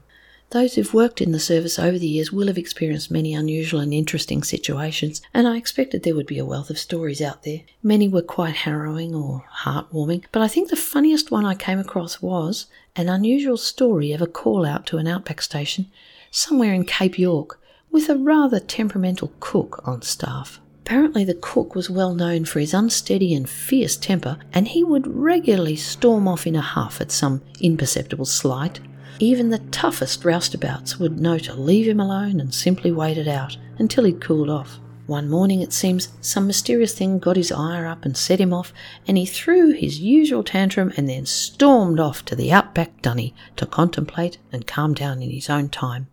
Those 0.48 0.74
who've 0.74 0.94
worked 0.94 1.20
in 1.20 1.32
the 1.32 1.38
service 1.38 1.78
over 1.78 1.98
the 1.98 2.08
years 2.08 2.32
will 2.32 2.46
have 2.46 2.56
experienced 2.56 3.10
many 3.10 3.34
unusual 3.34 3.80
and 3.80 3.92
interesting 3.92 4.42
situations, 4.42 5.20
and 5.34 5.46
I 5.46 5.58
expected 5.58 6.02
there 6.02 6.14
would 6.14 6.26
be 6.26 6.38
a 6.38 6.46
wealth 6.46 6.70
of 6.70 6.78
stories 6.78 7.20
out 7.20 7.42
there. 7.42 7.60
Many 7.82 8.08
were 8.08 8.22
quite 8.22 8.56
harrowing 8.56 9.14
or 9.14 9.44
heartwarming, 9.64 10.24
but 10.32 10.40
I 10.40 10.48
think 10.48 10.70
the 10.70 10.76
funniest 10.76 11.30
one 11.30 11.44
I 11.44 11.54
came 11.56 11.78
across 11.78 12.22
was 12.22 12.68
an 12.96 13.10
unusual 13.10 13.58
story 13.58 14.12
of 14.12 14.22
a 14.22 14.26
call 14.26 14.64
out 14.64 14.86
to 14.86 14.96
an 14.96 15.06
outback 15.06 15.42
station 15.42 15.90
somewhere 16.30 16.72
in 16.72 16.84
Cape 16.84 17.18
York 17.18 17.60
with 17.90 18.08
a 18.08 18.16
rather 18.16 18.60
temperamental 18.60 19.32
cook 19.40 19.82
on 19.84 20.02
staff. 20.02 20.60
Apparently, 20.82 21.24
the 21.24 21.34
cook 21.34 21.74
was 21.74 21.90
well 21.90 22.14
known 22.14 22.44
for 22.44 22.58
his 22.58 22.74
unsteady 22.74 23.34
and 23.34 23.48
fierce 23.48 23.96
temper, 23.96 24.38
and 24.52 24.68
he 24.68 24.82
would 24.82 25.06
regularly 25.06 25.76
storm 25.76 26.26
off 26.26 26.46
in 26.46 26.56
a 26.56 26.60
huff 26.60 27.00
at 27.00 27.12
some 27.12 27.42
imperceptible 27.60 28.24
slight. 28.24 28.80
Even 29.18 29.50
the 29.50 29.58
toughest 29.58 30.24
roustabouts 30.24 30.98
would 30.98 31.20
know 31.20 31.38
to 31.38 31.54
leave 31.54 31.86
him 31.86 32.00
alone 32.00 32.40
and 32.40 32.54
simply 32.54 32.90
wait 32.90 33.18
it 33.18 33.28
out 33.28 33.56
until 33.78 34.04
he'd 34.04 34.20
cooled 34.20 34.48
off. 34.48 34.80
One 35.06 35.28
morning, 35.28 35.60
it 35.60 35.72
seems, 35.72 36.08
some 36.20 36.46
mysterious 36.46 36.94
thing 36.94 37.18
got 37.18 37.36
his 37.36 37.50
ire 37.50 37.86
up 37.86 38.04
and 38.04 38.16
set 38.16 38.40
him 38.40 38.52
off, 38.52 38.72
and 39.06 39.18
he 39.18 39.26
threw 39.26 39.72
his 39.72 40.00
usual 40.00 40.44
tantrum 40.44 40.92
and 40.96 41.08
then 41.08 41.26
stormed 41.26 41.98
off 41.98 42.24
to 42.26 42.36
the 42.36 42.52
outback 42.52 43.02
dunny 43.02 43.34
to 43.56 43.66
contemplate 43.66 44.38
and 44.52 44.66
calm 44.66 44.94
down 44.94 45.20
in 45.20 45.30
his 45.30 45.50
own 45.50 45.68
time. 45.68 46.06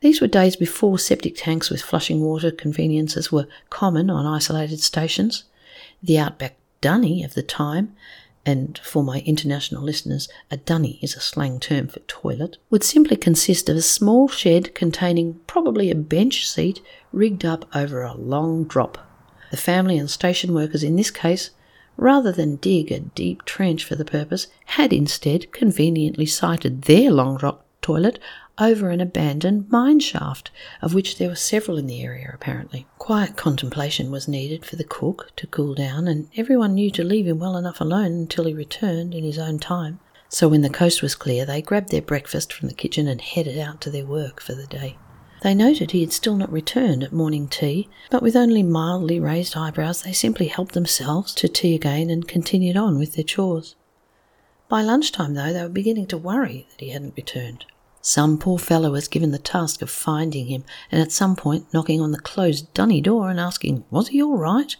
These 0.00 0.20
were 0.20 0.26
days 0.26 0.56
before 0.56 0.98
septic 0.98 1.36
tanks 1.36 1.68
with 1.68 1.82
flushing 1.82 2.20
water 2.22 2.50
conveniences 2.50 3.30
were 3.30 3.46
common 3.68 4.08
on 4.08 4.26
isolated 4.26 4.80
stations. 4.80 5.44
The 6.02 6.18
outback 6.18 6.56
dunny 6.80 7.22
of 7.22 7.34
the 7.34 7.42
time 7.42 7.94
and 8.46 8.80
for 8.82 9.04
my 9.04 9.20
international 9.20 9.82
listeners, 9.82 10.28
a 10.50 10.56
dunny 10.56 10.98
is 11.02 11.14
a 11.14 11.20
slang 11.20 11.60
term 11.60 11.88
for 11.88 12.00
toilet, 12.00 12.56
would 12.70 12.82
simply 12.82 13.16
consist 13.16 13.68
of 13.68 13.76
a 13.76 13.82
small 13.82 14.28
shed 14.28 14.74
containing 14.74 15.40
probably 15.46 15.90
a 15.90 15.94
bench 15.94 16.48
seat 16.48 16.80
rigged 17.12 17.44
up 17.44 17.66
over 17.74 18.02
a 18.02 18.14
long 18.14 18.64
drop. 18.64 19.06
The 19.50 19.56
family 19.56 19.98
and 19.98 20.10
station 20.10 20.54
workers 20.54 20.82
in 20.82 20.96
this 20.96 21.10
case, 21.10 21.50
rather 21.96 22.32
than 22.32 22.56
dig 22.56 22.90
a 22.90 23.00
deep 23.00 23.44
trench 23.44 23.84
for 23.84 23.94
the 23.94 24.04
purpose, 24.04 24.46
had 24.66 24.92
instead 24.92 25.52
conveniently 25.52 26.26
sited 26.26 26.82
their 26.82 27.10
long 27.10 27.36
drop 27.36 27.66
toilet 27.82 28.18
over 28.58 28.90
an 28.90 29.00
abandoned 29.00 29.70
mine 29.70 30.00
shaft, 30.00 30.50
of 30.82 30.94
which 30.94 31.18
there 31.18 31.28
were 31.28 31.34
several 31.34 31.78
in 31.78 31.86
the 31.86 32.02
area 32.02 32.30
apparently. 32.32 32.86
Quiet 32.98 33.36
contemplation 33.36 34.10
was 34.10 34.28
needed 34.28 34.64
for 34.64 34.76
the 34.76 34.84
cook 34.84 35.32
to 35.36 35.46
cool 35.46 35.74
down, 35.74 36.08
and 36.08 36.28
everyone 36.36 36.74
knew 36.74 36.90
to 36.90 37.04
leave 37.04 37.26
him 37.26 37.38
well 37.38 37.56
enough 37.56 37.80
alone 37.80 38.12
until 38.12 38.44
he 38.44 38.54
returned 38.54 39.14
in 39.14 39.24
his 39.24 39.38
own 39.38 39.58
time. 39.58 40.00
So 40.28 40.48
when 40.48 40.62
the 40.62 40.70
coast 40.70 41.02
was 41.02 41.14
clear, 41.14 41.44
they 41.44 41.60
grabbed 41.60 41.90
their 41.90 42.02
breakfast 42.02 42.52
from 42.52 42.68
the 42.68 42.74
kitchen 42.74 43.08
and 43.08 43.20
headed 43.20 43.58
out 43.58 43.80
to 43.80 43.90
their 43.90 44.06
work 44.06 44.40
for 44.40 44.54
the 44.54 44.66
day. 44.66 44.96
They 45.42 45.54
noted 45.54 45.90
he 45.90 46.02
had 46.02 46.12
still 46.12 46.36
not 46.36 46.52
returned 46.52 47.02
at 47.02 47.12
morning 47.12 47.48
tea, 47.48 47.88
but 48.10 48.22
with 48.22 48.36
only 48.36 48.62
mildly 48.62 49.18
raised 49.18 49.56
eyebrows, 49.56 50.02
they 50.02 50.12
simply 50.12 50.46
helped 50.48 50.74
themselves 50.74 51.34
to 51.34 51.48
tea 51.48 51.74
again 51.74 52.10
and 52.10 52.28
continued 52.28 52.76
on 52.76 52.98
with 52.98 53.14
their 53.14 53.24
chores. 53.24 53.74
By 54.68 54.82
lunchtime, 54.82 55.34
though, 55.34 55.52
they 55.52 55.62
were 55.62 55.68
beginning 55.68 56.06
to 56.08 56.18
worry 56.18 56.68
that 56.70 56.80
he 56.80 56.90
hadn't 56.90 57.16
returned. 57.16 57.64
Some 58.02 58.38
poor 58.38 58.58
fellow 58.58 58.92
was 58.92 59.08
given 59.08 59.30
the 59.30 59.38
task 59.38 59.82
of 59.82 59.90
finding 59.90 60.46
him, 60.46 60.64
and 60.90 61.02
at 61.02 61.12
some 61.12 61.36
point 61.36 61.66
knocking 61.72 62.00
on 62.00 62.12
the 62.12 62.18
closed 62.18 62.72
dunny 62.72 63.00
door 63.00 63.28
and 63.28 63.38
asking, 63.38 63.84
Was 63.90 64.08
he 64.08 64.22
all 64.22 64.38
right? 64.38 64.74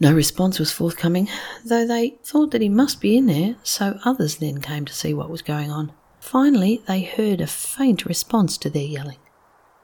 No 0.00 0.12
response 0.12 0.58
was 0.58 0.70
forthcoming, 0.70 1.28
though 1.64 1.86
they 1.86 2.18
thought 2.22 2.50
that 2.50 2.62
he 2.62 2.68
must 2.68 3.00
be 3.00 3.16
in 3.16 3.26
there, 3.26 3.56
so 3.62 3.98
others 4.04 4.36
then 4.36 4.60
came 4.60 4.84
to 4.84 4.94
see 4.94 5.14
what 5.14 5.30
was 5.30 5.42
going 5.42 5.70
on. 5.70 5.92
Finally, 6.20 6.82
they 6.86 7.02
heard 7.02 7.40
a 7.40 7.46
faint 7.46 8.04
response 8.04 8.58
to 8.58 8.70
their 8.70 8.82
yelling 8.84 9.18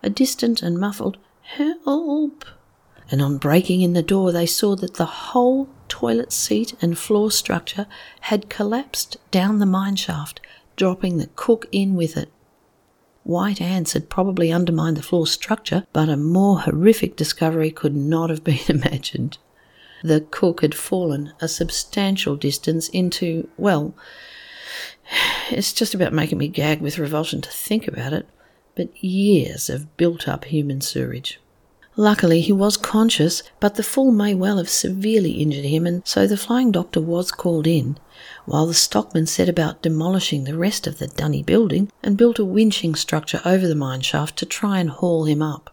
a 0.05 0.11
distant 0.11 0.63
and 0.63 0.79
muffled 0.79 1.17
Help! 1.41 2.45
And 3.11 3.23
on 3.23 3.39
breaking 3.39 3.81
in 3.81 3.95
the 3.95 4.03
door, 4.03 4.33
they 4.33 4.47
saw 4.47 4.77
that 4.77 4.95
the 4.95 5.07
whole 5.07 5.69
toilet 5.89 6.33
seat 6.33 6.75
and 6.83 6.99
floor 6.99 7.31
structure 7.31 7.87
had 8.23 8.51
collapsed 8.51 9.17
down 9.31 9.59
the 9.59 9.67
mine 9.67 9.97
shaft, 9.97 10.41
dropping 10.77 11.17
the 11.17 11.29
cook 11.37 11.67
in 11.73 11.95
with 11.95 12.17
it. 12.17 12.31
White 13.25 13.61
ants 13.61 13.95
had 13.95 14.11
probably 14.11 14.53
undermined 14.53 14.99
the 14.99 15.03
floor 15.03 15.27
structure, 15.27 15.87
but 15.95 16.11
a 16.11 16.17
more 16.17 16.61
horrific 16.61 17.17
discovery 17.17 17.71
could 17.71 17.97
not 17.97 18.31
have 18.31 18.45
been 18.51 18.61
imagined. 18.69 19.39
The 20.03 20.21
cook 20.31 20.61
had 20.61 20.75
fallen 20.75 21.33
a 21.41 21.49
substantial 21.49 22.37
distance 22.37 22.89
into, 22.91 23.49
well, 23.57 23.95
it's 25.51 25.73
just 25.73 25.95
about 25.95 26.13
making 26.13 26.39
me 26.39 26.49
gag 26.49 26.81
with 26.83 26.99
revulsion 26.99 27.41
to 27.41 27.51
think 27.51 27.89
about 27.89 28.13
it, 28.13 28.29
but 28.75 29.03
years 29.03 29.71
of 29.71 29.97
built 29.97 30.29
up 30.29 30.45
human 30.45 30.83
sewerage. 30.83 31.41
Luckily, 31.97 32.41
he 32.41 32.53
was 32.53 32.77
conscious, 32.77 33.45
but 33.61 33.77
the 33.77 33.85
fall 33.85 34.11
may 34.11 34.35
well 34.35 34.57
have 34.57 34.69
severely 34.69 35.33
injured 35.33 35.65
him, 35.65 35.87
and 35.87 36.03
so 36.05 36.27
the 36.27 36.37
flying 36.37 36.73
doctor 36.73 37.01
was 37.01 37.31
called 37.31 37.69
in, 37.69 37.97
while 38.47 38.67
the 38.67 38.75
stockmen 38.75 39.27
set 39.27 39.49
about 39.49 39.83
demolishing 39.83 40.43
the 40.43 40.57
rest 40.57 40.89
of 40.89 40.99
the 40.99 41.07
dunny 41.07 41.43
building 41.43 41.93
and 42.03 42.17
built 42.17 42.41
a 42.41 42.45
winching 42.45 42.97
structure 42.97 43.41
over 43.45 43.69
the 43.69 43.77
mine 43.77 44.01
shaft 44.01 44.37
to 44.39 44.47
try 44.47 44.81
and 44.81 44.91
haul 44.91 45.25
him 45.25 45.41
up. 45.41 45.71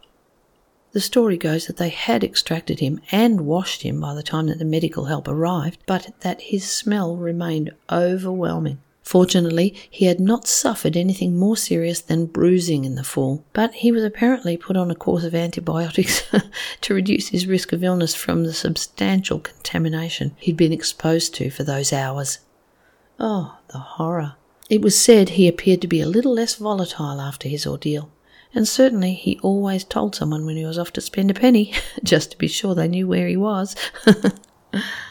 The 0.91 1.01
story 1.01 1.37
goes 1.37 1.65
that 1.65 1.77
they 1.77 1.89
had 1.89 2.23
extracted 2.23 2.81
him 2.81 3.01
and 3.11 3.47
washed 3.47 3.81
him 3.81 3.99
by 3.99 4.13
the 4.13 4.21
time 4.21 4.47
that 4.47 4.59
the 4.59 4.65
medical 4.65 5.05
help 5.05 5.27
arrived, 5.27 5.79
but 5.87 6.13
that 6.19 6.41
his 6.41 6.69
smell 6.69 7.15
remained 7.15 7.71
overwhelming. 7.89 8.79
Fortunately, 9.11 9.75
he 9.89 10.05
had 10.05 10.21
not 10.21 10.47
suffered 10.47 10.95
anything 10.95 11.37
more 11.37 11.57
serious 11.57 11.99
than 11.99 12.27
bruising 12.27 12.85
in 12.85 12.95
the 12.95 13.03
fall, 13.03 13.43
but 13.51 13.73
he 13.73 13.91
was 13.91 14.05
apparently 14.05 14.55
put 14.55 14.77
on 14.77 14.89
a 14.89 14.95
course 14.95 15.25
of 15.25 15.35
antibiotics 15.35 16.23
to 16.79 16.93
reduce 16.93 17.27
his 17.27 17.45
risk 17.45 17.73
of 17.73 17.83
illness 17.83 18.15
from 18.15 18.45
the 18.45 18.53
substantial 18.53 19.39
contamination 19.39 20.33
he'd 20.37 20.55
been 20.55 20.71
exposed 20.71 21.35
to 21.35 21.49
for 21.49 21.65
those 21.65 21.91
hours. 21.91 22.39
Oh, 23.19 23.57
the 23.73 23.79
horror. 23.79 24.35
It 24.69 24.81
was 24.81 24.97
said 24.97 25.31
he 25.31 25.45
appeared 25.45 25.81
to 25.81 25.89
be 25.89 25.99
a 25.99 26.07
little 26.07 26.33
less 26.33 26.55
volatile 26.55 27.19
after 27.19 27.49
his 27.49 27.67
ordeal, 27.67 28.09
and 28.55 28.65
certainly 28.65 29.13
he 29.13 29.37
always 29.43 29.83
told 29.83 30.15
someone 30.15 30.45
when 30.45 30.55
he 30.55 30.63
was 30.63 30.79
off 30.79 30.93
to 30.93 31.01
spend 31.01 31.29
a 31.31 31.33
penny, 31.33 31.73
just 32.05 32.31
to 32.31 32.37
be 32.37 32.47
sure 32.47 32.73
they 32.73 32.87
knew 32.87 33.09
where 33.09 33.27
he 33.27 33.35
was. 33.35 33.75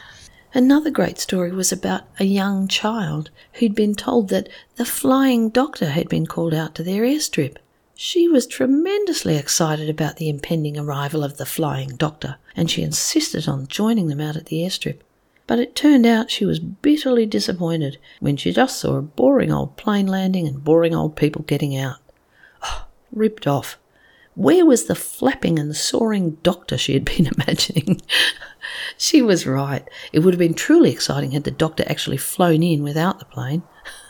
Another 0.53 0.89
great 0.89 1.17
story 1.17 1.51
was 1.51 1.71
about 1.71 2.03
a 2.19 2.25
young 2.25 2.67
child 2.67 3.29
who'd 3.53 3.73
been 3.73 3.95
told 3.95 4.27
that 4.29 4.49
the 4.75 4.83
flying 4.83 5.49
doctor 5.49 5.89
had 5.89 6.09
been 6.09 6.25
called 6.25 6.53
out 6.53 6.75
to 6.75 6.83
their 6.83 7.03
airstrip. 7.03 7.55
She 7.95 8.27
was 8.27 8.47
tremendously 8.47 9.37
excited 9.37 9.89
about 9.89 10.17
the 10.17 10.27
impending 10.27 10.77
arrival 10.77 11.23
of 11.23 11.37
the 11.37 11.45
flying 11.45 11.95
doctor, 11.95 12.35
and 12.53 12.69
she 12.69 12.81
insisted 12.81 13.47
on 13.47 13.67
joining 13.67 14.07
them 14.07 14.19
out 14.19 14.35
at 14.35 14.47
the 14.47 14.57
airstrip. 14.57 14.99
But 15.47 15.59
it 15.59 15.75
turned 15.75 16.05
out 16.05 16.29
she 16.31 16.45
was 16.45 16.59
bitterly 16.59 17.25
disappointed 17.25 17.97
when 18.19 18.35
she 18.35 18.51
just 18.51 18.77
saw 18.77 18.95
a 18.95 19.01
boring 19.01 19.53
old 19.53 19.77
plane 19.77 20.07
landing 20.07 20.47
and 20.47 20.63
boring 20.63 20.93
old 20.93 21.15
people 21.15 21.43
getting 21.43 21.77
out. 21.77 21.97
Oh, 22.63 22.87
ripped 23.13 23.47
off. 23.47 23.77
Where 24.35 24.65
was 24.65 24.85
the 24.85 24.95
flapping 24.95 25.59
and 25.59 25.75
soaring 25.75 26.37
doctor 26.43 26.77
she 26.77 26.93
had 26.93 27.05
been 27.17 27.27
imagining? 27.27 28.01
she 28.97 29.21
was 29.21 29.45
right. 29.45 29.87
It 30.13 30.19
would 30.19 30.33
have 30.33 30.39
been 30.39 30.53
truly 30.53 30.91
exciting 30.91 31.31
had 31.31 31.43
the 31.43 31.51
doctor 31.51 31.83
actually 31.87 32.17
flown 32.17 32.63
in 32.63 32.83
without 32.83 33.19
the 33.19 33.25
plane. 33.25 33.63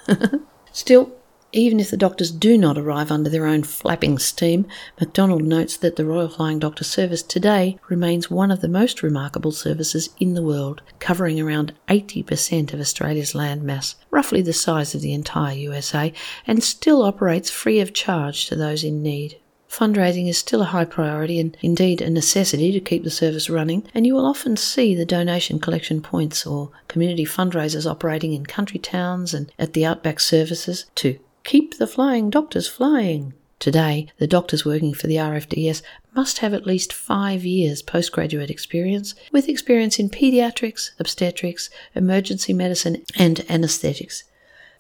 Still, 0.72 1.12
even 1.54 1.82
if 1.82 1.92
the 1.92 1.98
doctors 1.98 2.32
do 2.32 2.58
not 2.58 2.78
arrive 2.78 3.12
under 3.12 3.30
their 3.30 3.46
own 3.46 3.64
flapping 3.64 4.18
steam, 4.18 4.66
McDonald 5.00 5.44
notes 5.44 5.76
that 5.76 5.98
the 5.98 6.06
Royal 6.06 6.30
Flying 6.30 6.60
Doctor 6.60 6.86
Service 6.86 7.22
today 7.24 7.78
remains 7.90 8.32
one 8.32 8.52
of 8.52 8.62
the 8.62 8.70
most 8.70 9.04
remarkable 9.04 9.52
services 9.52 10.12
in 10.18 10.34
the 10.34 10.44
world, 10.44 10.82
covering 11.00 11.42
around 11.42 11.74
80% 11.90 12.74
of 12.74 12.80
Australia's 12.80 13.36
land 13.36 13.64
mass, 13.64 13.96
roughly 14.12 14.42
the 14.42 14.54
size 14.54 14.96
of 14.96 15.02
the 15.02 15.14
entire 15.14 15.56
USA, 15.56 16.14
and 16.48 16.64
still 16.64 17.02
operates 17.02 17.50
free 17.50 17.82
of 17.82 17.94
charge 17.94 18.48
to 18.48 18.56
those 18.56 18.86
in 18.86 19.04
need. 19.04 19.41
Fundraising 19.72 20.28
is 20.28 20.38
still 20.38 20.62
a 20.62 20.66
high 20.66 20.84
priority 20.84 21.40
and 21.40 21.56
indeed 21.62 22.02
a 22.02 22.10
necessity 22.10 22.74
to 22.74 22.80
keep 22.82 23.06
the 23.06 23.10
service 23.10 23.50
running, 23.50 23.88
and 23.94 24.06
you 24.06 24.14
will 24.14 24.26
often 24.26 24.58
see 24.58 24.94
the 24.94 25.06
donation 25.06 25.60
collection 25.60 26.02
points 26.02 26.46
or 26.46 26.72
community 26.90 27.24
fundraisers 27.26 27.90
operating 27.90 28.34
in 28.34 28.46
country 28.46 28.78
towns 28.78 29.34
and 29.34 29.50
at 29.58 29.72
the 29.72 29.86
outback 29.86 30.20
services 30.20 30.88
to 30.96 31.18
keep 31.46 31.78
the 31.78 31.88
flying 31.88 32.30
doctors 32.30 32.68
flying. 32.68 33.34
Today, 33.60 34.08
the 34.18 34.28
doctors 34.28 34.66
working 34.66 34.94
for 34.94 35.08
the 35.08 35.16
RFDS 35.16 35.82
must 36.14 36.40
have 36.40 36.54
at 36.54 36.68
least 36.68 36.92
five 36.92 37.46
years 37.46 37.82
postgraduate 37.82 38.50
experience, 38.50 39.16
with 39.32 39.48
experience 39.48 40.00
in 40.00 40.10
paediatrics, 40.10 40.92
obstetrics, 41.00 41.70
emergency 41.96 42.52
medicine, 42.52 43.06
and 43.16 43.46
anaesthetics. 43.50 44.26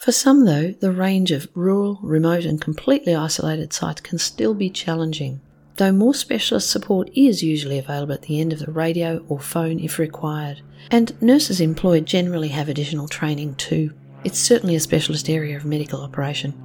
For 0.01 0.11
some, 0.11 0.45
though, 0.45 0.71
the 0.71 0.91
range 0.91 1.29
of 1.29 1.47
rural, 1.53 1.99
remote, 2.01 2.43
and 2.43 2.59
completely 2.59 3.13
isolated 3.13 3.71
sites 3.71 4.01
can 4.01 4.17
still 4.17 4.55
be 4.55 4.71
challenging, 4.71 5.41
though 5.75 5.91
more 5.91 6.15
specialist 6.15 6.71
support 6.71 7.11
is 7.13 7.43
usually 7.43 7.77
available 7.77 8.15
at 8.15 8.23
the 8.23 8.41
end 8.41 8.51
of 8.51 8.57
the 8.57 8.71
radio 8.71 9.23
or 9.29 9.39
phone 9.39 9.79
if 9.79 9.99
required, 9.99 10.63
and 10.89 11.21
nurses 11.21 11.61
employed 11.61 12.07
generally 12.07 12.47
have 12.47 12.67
additional 12.67 13.07
training 13.07 13.53
too. 13.53 13.93
It's 14.23 14.39
certainly 14.39 14.75
a 14.75 14.79
specialist 14.79 15.29
area 15.29 15.55
of 15.55 15.65
medical 15.65 16.01
operation. 16.01 16.55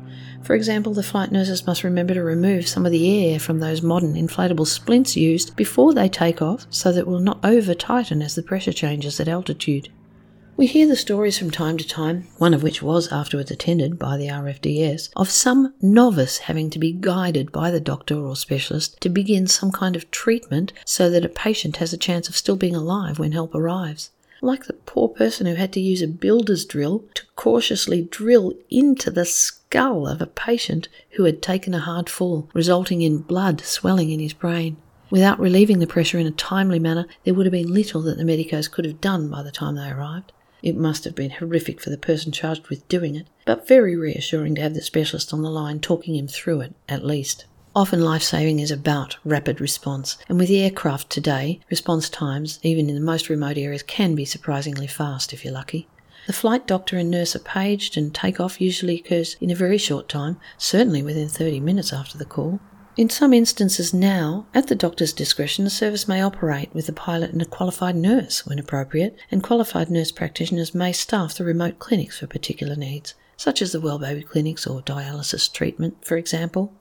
For 0.43 0.55
example, 0.55 0.95
the 0.95 1.03
flight 1.03 1.31
nurses 1.31 1.67
must 1.67 1.85
remember 1.85 2.15
to 2.15 2.23
remove 2.23 2.67
some 2.67 2.87
of 2.87 2.93
the 2.93 3.31
air 3.31 3.39
from 3.39 3.61
those 3.61 3.83
modern 3.83 4.15
inflatable 4.15 4.67
splints 4.67 5.15
used 5.15 5.55
before 5.57 5.93
they 5.93 6.09
take 6.09 6.41
off 6.41 6.67
so 6.71 6.91
that 6.91 7.01
it 7.01 7.07
will 7.07 7.21
not 7.21 7.45
over 7.45 7.75
tighten 7.75 8.23
as 8.23 8.35
the 8.35 8.43
pressure 8.43 8.73
changes 8.73 9.21
at 9.21 9.29
altitude. 9.29 9.91
We 10.59 10.67
hear 10.67 10.87
the 10.87 10.97
stories 10.97 11.37
from 11.37 11.51
time 11.51 11.77
to 11.77 11.87
time, 11.87 12.29
one 12.39 12.55
of 12.55 12.63
which 12.63 12.81
was 12.81 13.13
afterwards 13.13 13.51
attended 13.51 13.99
by 13.99 14.17
the 14.17 14.29
RFDS, 14.29 15.11
of 15.15 15.31
some 15.31 15.75
novice 15.83 16.39
having 16.39 16.71
to 16.71 16.79
be 16.79 16.93
guided 16.93 17.53
by 17.53 17.71
the 17.71 17.79
doctor 17.79 18.17
or 18.17 18.35
specialist 18.37 18.99
to 19.03 19.11
begin 19.11 19.49
some 19.49 19.71
kind 19.71 19.97
of 19.97 20.11
treatment 20.11 20.73
so 20.87 21.11
that 21.11 21.27
a 21.27 21.29
patient 21.29 21.77
has 21.77 21.93
a 21.93 21.99
chance 21.99 22.31
of 22.31 22.39
still 22.39 22.57
being 22.57 22.75
alive 22.75 23.19
when 23.19 23.33
help 23.33 23.55
arrives. 23.55 24.13
Like 24.41 24.65
the 24.65 24.73
poor 24.73 25.11
person 25.11 25.45
who 25.45 25.57
had 25.57 25.75
to 25.75 25.81
use 25.81 26.01
a 26.01 26.09
builder's 26.09 26.65
drill 26.65 27.05
to 27.13 27.27
cautiously 27.37 28.09
drill 28.11 28.55
into 28.71 29.11
the 29.11 29.27
skull 29.27 30.09
of 30.09 30.23
a 30.23 30.27
patient 30.27 30.89
who 31.11 31.25
had 31.25 31.43
taken 31.43 31.75
a 31.75 31.81
hard 31.81 32.09
fall, 32.09 32.49
resulting 32.55 33.03
in 33.03 33.19
blood 33.19 33.61
swelling 33.61 34.11
in 34.11 34.21
his 34.21 34.33
brain. 34.33 34.79
Without 35.11 35.39
relieving 35.39 35.81
the 35.81 35.87
pressure 35.87 36.19
in 36.19 36.27
a 36.27 36.31
timely 36.31 36.79
manner, 36.79 37.07
there 37.25 37.35
would 37.35 37.45
have 37.45 37.53
been 37.53 37.75
little 37.75 38.01
that 38.01 38.17
the 38.17 38.25
medicos 38.25 38.69
could 38.69 38.87
have 38.87 39.03
done 39.03 39.29
by 39.29 39.43
the 39.43 39.53
time 39.53 39.75
they 39.75 39.91
arrived. 39.91 40.33
It 40.67 40.77
must 40.77 41.05
have 41.05 41.15
been 41.15 41.31
horrific 41.31 41.81
for 41.81 41.91
the 41.91 41.97
person 41.97 42.33
charged 42.33 42.67
with 42.67 42.89
doing 42.89 43.15
it, 43.15 43.29
but 43.45 43.69
very 43.69 43.95
reassuring 43.95 44.57
to 44.57 44.63
have 44.63 44.75
the 44.75 44.83
specialist 44.83 45.33
on 45.33 45.43
the 45.43 45.49
line 45.49 45.79
talking 45.79 46.17
him 46.17 46.27
through 46.27 46.63
it, 46.63 46.75
at 46.89 47.05
least. 47.05 47.45
Often 47.77 48.01
life 48.01 48.25
saving 48.25 48.59
is 48.59 48.73
about 48.73 49.17
rapid 49.25 49.61
response, 49.61 50.19
and 50.29 50.41
with 50.41 50.49
the 50.49 50.61
aircraft 50.61 51.09
today, 51.09 51.61
response 51.71 52.09
times, 52.09 52.59
even 52.65 52.89
in 52.91 52.97
the 52.97 53.01
most 53.01 53.29
remote 53.29 53.57
areas, 53.57 53.85
can 53.85 54.17
be 54.17 54.25
surprisingly 54.25 54.89
fast 54.89 55.33
if 55.33 55.45
you're 55.45 55.55
lucky. 55.55 55.87
The 56.27 56.33
flight 56.33 56.67
doctor 56.67 56.97
and 56.97 57.13
nurse 57.13 57.37
are 57.37 57.39
paged, 57.39 57.97
and 57.97 58.13
takeoff 58.13 58.61
usually 58.61 58.99
occurs 58.99 59.37
in 59.41 59.53
a 59.53 59.55
very 59.55 59.79
short 59.79 60.09
time, 60.09 60.41
certainly 60.59 61.01
within 61.01 61.29
30 61.29 61.61
minutes 61.61 61.93
after 61.93 62.19
the 62.19 62.25
call. 62.25 62.59
In 62.97 63.11
some 63.11 63.35
instances 63.35 63.93
now, 63.93 64.47
at 64.55 64.69
the 64.69 64.75
doctor's 64.75 65.13
discretion, 65.13 65.65
the 65.65 65.71
service 65.71 66.09
may 66.09 66.23
operate 66.23 66.73
with 66.73 66.89
a 66.89 66.95
pilot 66.95 67.31
and 67.31 67.43
a 67.43 67.45
qualified 67.45 67.95
nurse 67.95 68.47
when 68.47 68.59
appropriate, 68.59 69.19
and 69.31 69.43
qualified 69.43 69.91
nurse 69.91 70.11
practitioners 70.11 70.75
may 70.75 70.93
staff 70.93 71.35
the 71.35 71.45
remote 71.45 71.79
clinics 71.79 72.19
for 72.19 72.27
particular 72.27 72.75
needs, 72.75 73.13
such 73.37 73.61
as 73.61 73.73
the 73.73 73.83
well 73.83 73.99
baby 73.99 74.23
clinics 74.23 74.67
or 74.67 74.81
dialysis 74.81 75.53
treatment, 75.53 76.03
for 76.07 76.17
example. 76.17 76.73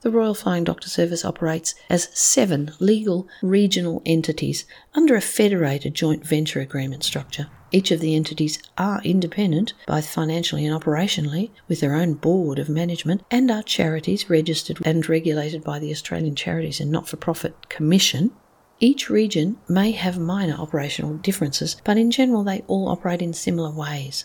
The 0.00 0.10
Royal 0.10 0.34
Flying 0.34 0.64
Doctor 0.64 0.88
Service 0.88 1.26
operates 1.26 1.74
as 1.90 2.08
seven 2.18 2.72
legal 2.78 3.28
regional 3.42 4.00
entities 4.06 4.64
under 4.94 5.14
a 5.14 5.20
federated 5.20 5.92
joint 5.92 6.26
venture 6.26 6.60
agreement 6.60 7.04
structure. 7.04 7.48
Each 7.74 7.90
of 7.90 7.98
the 7.98 8.14
entities 8.14 8.60
are 8.78 9.02
independent, 9.02 9.72
both 9.88 10.06
financially 10.06 10.64
and 10.64 10.80
operationally, 10.80 11.50
with 11.66 11.80
their 11.80 11.96
own 11.96 12.14
board 12.14 12.60
of 12.60 12.68
management, 12.68 13.22
and 13.32 13.50
are 13.50 13.64
charities 13.64 14.30
registered 14.30 14.78
and 14.84 15.08
regulated 15.08 15.64
by 15.64 15.80
the 15.80 15.90
Australian 15.90 16.36
Charities 16.36 16.78
and 16.78 16.92
Not 16.92 17.08
for 17.08 17.16
Profit 17.16 17.68
Commission. 17.68 18.30
Each 18.78 19.10
region 19.10 19.56
may 19.68 19.90
have 19.90 20.20
minor 20.20 20.54
operational 20.54 21.14
differences, 21.14 21.76
but 21.82 21.98
in 21.98 22.12
general 22.12 22.44
they 22.44 22.62
all 22.68 22.86
operate 22.86 23.20
in 23.20 23.32
similar 23.32 23.72
ways. 23.72 24.24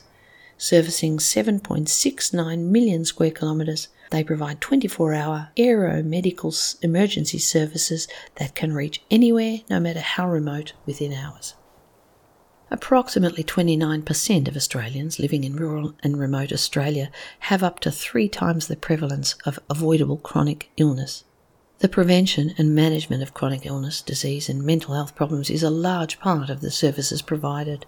Servicing 0.60 1.18
7.69 1.18 2.60
million 2.60 3.04
square 3.04 3.32
kilometres, 3.32 3.88
they 4.12 4.24
provide 4.24 4.62
24 4.62 5.16
hour 5.16 5.50
aeromedical 5.58 6.84
emergency 6.84 7.40
services 7.40 8.08
that 8.36 8.54
can 8.54 8.74
reach 8.74 9.02
anywhere, 9.10 9.62
no 9.72 9.80
matter 9.80 10.02
how 10.02 10.30
remote, 10.30 10.74
within 10.86 11.14
hours. 11.14 11.56
Approximately 12.72 13.44
29% 13.44 14.48
of 14.48 14.56
Australians 14.56 15.18
living 15.18 15.44
in 15.44 15.56
rural 15.56 15.96
and 16.04 16.20
remote 16.20 16.52
Australia 16.52 17.10
have 17.40 17.64
up 17.64 17.80
to 17.80 17.92
three 17.92 18.30
times 18.30 18.68
the 18.68 18.76
prevalence 18.76 19.36
of 19.46 19.60
avoidable 19.70 20.18
chronic 20.18 20.70
illness. 20.78 21.24
The 21.80 21.90
prevention 21.90 22.54
and 22.58 22.76
management 22.76 23.24
of 23.24 23.34
chronic 23.34 23.66
illness, 23.66 24.02
disease, 24.02 24.50
and 24.50 24.64
mental 24.64 24.94
health 24.94 25.16
problems 25.16 25.50
is 25.50 25.64
a 25.64 25.70
large 25.70 26.20
part 26.20 26.50
of 26.50 26.62
the 26.62 26.70
services 26.70 27.24
provided. 27.24 27.88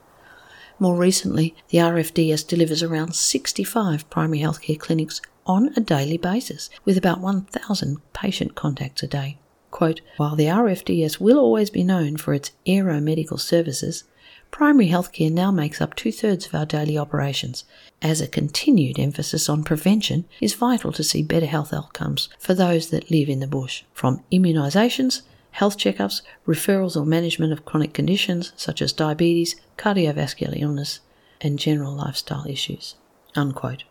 More 0.79 0.95
recently, 0.95 1.53
the 1.69 1.77
RFDS 1.77 2.47
delivers 2.47 2.81
around 2.81 3.13
65 3.13 4.09
primary 4.09 4.39
healthcare 4.39 4.79
clinics 4.79 5.21
on 5.45 5.73
a 5.75 5.81
daily 5.81 6.17
basis, 6.17 6.71
with 6.85 6.97
about 6.97 7.19
1,000 7.19 7.99
patient 8.13 8.55
contacts 8.55 9.03
a 9.03 9.07
day. 9.07 9.37
Quote, 9.69 10.01
While 10.17 10.35
the 10.35 10.45
RFDS 10.45 11.19
will 11.19 11.37
always 11.37 11.69
be 11.69 11.83
known 11.83 12.17
for 12.17 12.33
its 12.33 12.51
aeromedical 12.65 13.39
services, 13.39 14.05
primary 14.51 14.89
healthcare 14.89 15.31
now 15.31 15.49
makes 15.49 15.81
up 15.81 15.95
two 15.95 16.11
thirds 16.11 16.45
of 16.45 16.53
our 16.53 16.65
daily 16.65 16.97
operations, 16.97 17.63
as 18.01 18.21
a 18.21 18.27
continued 18.27 18.99
emphasis 18.99 19.49
on 19.49 19.63
prevention 19.63 20.25
is 20.39 20.53
vital 20.53 20.91
to 20.91 21.03
see 21.03 21.23
better 21.23 21.45
health 21.45 21.73
outcomes 21.73 22.29
for 22.37 22.53
those 22.53 22.89
that 22.89 23.09
live 23.09 23.29
in 23.29 23.39
the 23.39 23.47
bush, 23.47 23.83
from 23.93 24.23
immunisations, 24.31 25.21
health 25.51 25.77
checkups, 25.77 26.21
referrals 26.47 26.95
or 26.95 27.05
management 27.05 27.53
of 27.53 27.65
chronic 27.65 27.93
conditions 27.93 28.53
such 28.55 28.81
as 28.81 28.93
diabetes, 28.93 29.55
cardiovascular 29.77 30.61
illness, 30.61 30.99
and 31.39 31.57
general 31.57 31.93
lifestyle 31.93 32.45
issues. 32.47 32.95
Unquote. 33.35 33.85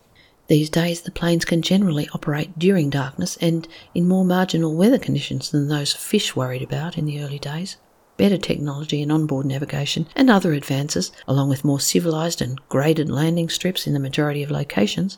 These 0.48 0.70
days, 0.70 1.02
the 1.02 1.12
planes 1.12 1.46
can 1.46 1.62
generally 1.62 2.10
operate 2.14 2.60
during 2.60 2.89
darkness 2.89 3.38
and 3.39 3.68
in 3.96 4.08
more 4.08 4.26
marginal 4.26 4.76
weather 4.76 5.00
conditions 5.00 5.52
than 5.52 5.70
those 5.70 5.94
Fysh 5.94 6.36
worried 6.36 6.62
about 6.62 6.98
in 6.98 7.06
the 7.06 7.22
early 7.24 7.39
days. 7.39 7.78
Better 8.18 8.38
technology 8.38 9.02
in 9.02 9.10
onboard 9.10 9.46
navigation 9.46 10.06
and 10.16 10.30
other 10.30 10.54
advances, 10.54 11.12
along 11.28 11.50
with 11.50 11.64
more 11.64 11.80
civilised 11.80 12.41
and 12.41 12.60
graded 12.70 13.10
landing 13.10 13.50
strips 13.50 13.88
in 13.88 13.94
the 13.94 14.00
majority 14.00 14.44
of 14.44 14.52
locations, 14.52 15.18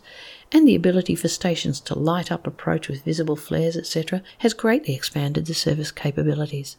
and 0.52 0.68
the 0.68 0.76
ability 0.76 1.16
for 1.16 1.28
stations 1.28 1.82
to 1.82 1.98
light 1.98 2.32
up 2.32 2.46
approach 2.48 2.88
with 2.88 3.04
visible 3.04 3.36
flares, 3.36 3.76
etc., 3.76 4.22
has 4.38 4.54
greatly 4.54 4.96
expanded 4.96 5.46
the 5.48 5.54
service 5.54 5.92
capabilities. 5.92 6.78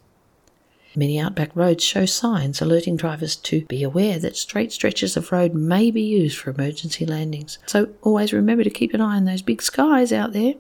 Many 0.97 1.21
outback 1.21 1.55
roads 1.55 1.85
show 1.85 2.07
signs 2.07 2.63
alerting 2.63 2.97
drivers 2.97 3.37
to 3.37 3.67
be 3.67 3.83
aware 3.83 4.19
that 4.19 4.37
straight 4.37 4.73
stretches 4.73 5.15
of 5.15 5.31
road 5.31 5.53
may 5.53 5.91
be 5.91 6.01
used 6.01 6.39
for 6.39 6.49
emergency 6.49 7.05
landings. 7.05 7.59
So 7.67 7.91
always 8.01 8.33
remember 8.33 8.65
to 8.65 8.71
keep 8.71 8.95
an 8.95 9.03
eye 9.03 9.17
on 9.17 9.27
those 9.27 9.43
big 9.43 9.61
skies 9.61 10.11
out 10.11 10.33
there. 10.33 10.55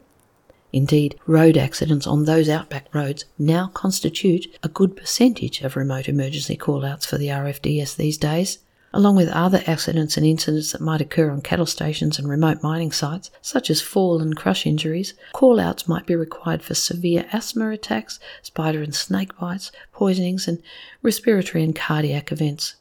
Indeed, 0.74 1.18
road 1.26 1.56
accidents 1.56 2.06
on 2.06 2.26
those 2.26 2.50
outback 2.50 2.94
roads 2.94 3.24
now 3.38 3.68
constitute 3.68 4.54
a 4.62 4.68
good 4.68 4.94
percentage 4.94 5.62
of 5.62 5.74
remote 5.74 6.06
emergency 6.06 6.56
call-outs 6.56 7.06
for 7.06 7.16
the 7.16 7.28
RFDS 7.28 7.96
these 7.96 8.18
days 8.18 8.58
along 8.96 9.14
with 9.14 9.28
other 9.28 9.62
accidents 9.66 10.16
and 10.16 10.24
incidents 10.24 10.72
that 10.72 10.80
might 10.80 11.02
occur 11.02 11.30
on 11.30 11.42
cattle 11.42 11.66
stations 11.66 12.18
and 12.18 12.28
remote 12.30 12.62
mining 12.62 12.90
sites, 12.90 13.30
such 13.42 13.68
as 13.68 13.82
fall 13.82 14.22
and 14.22 14.34
crush 14.34 14.64
injuries, 14.64 15.12
call 15.34 15.60
outs 15.60 15.86
might 15.86 16.06
be 16.06 16.16
required 16.16 16.62
for 16.62 16.74
severe 16.74 17.26
asthma 17.30 17.68
attacks, 17.68 18.18
spider 18.40 18.82
and 18.82 18.94
snake 18.94 19.36
bites, 19.38 19.70
poisonings, 19.92 20.48
and 20.48 20.62
respiratory 21.02 21.62
and 21.62 21.76
cardiac 21.76 22.32
events 22.32 22.76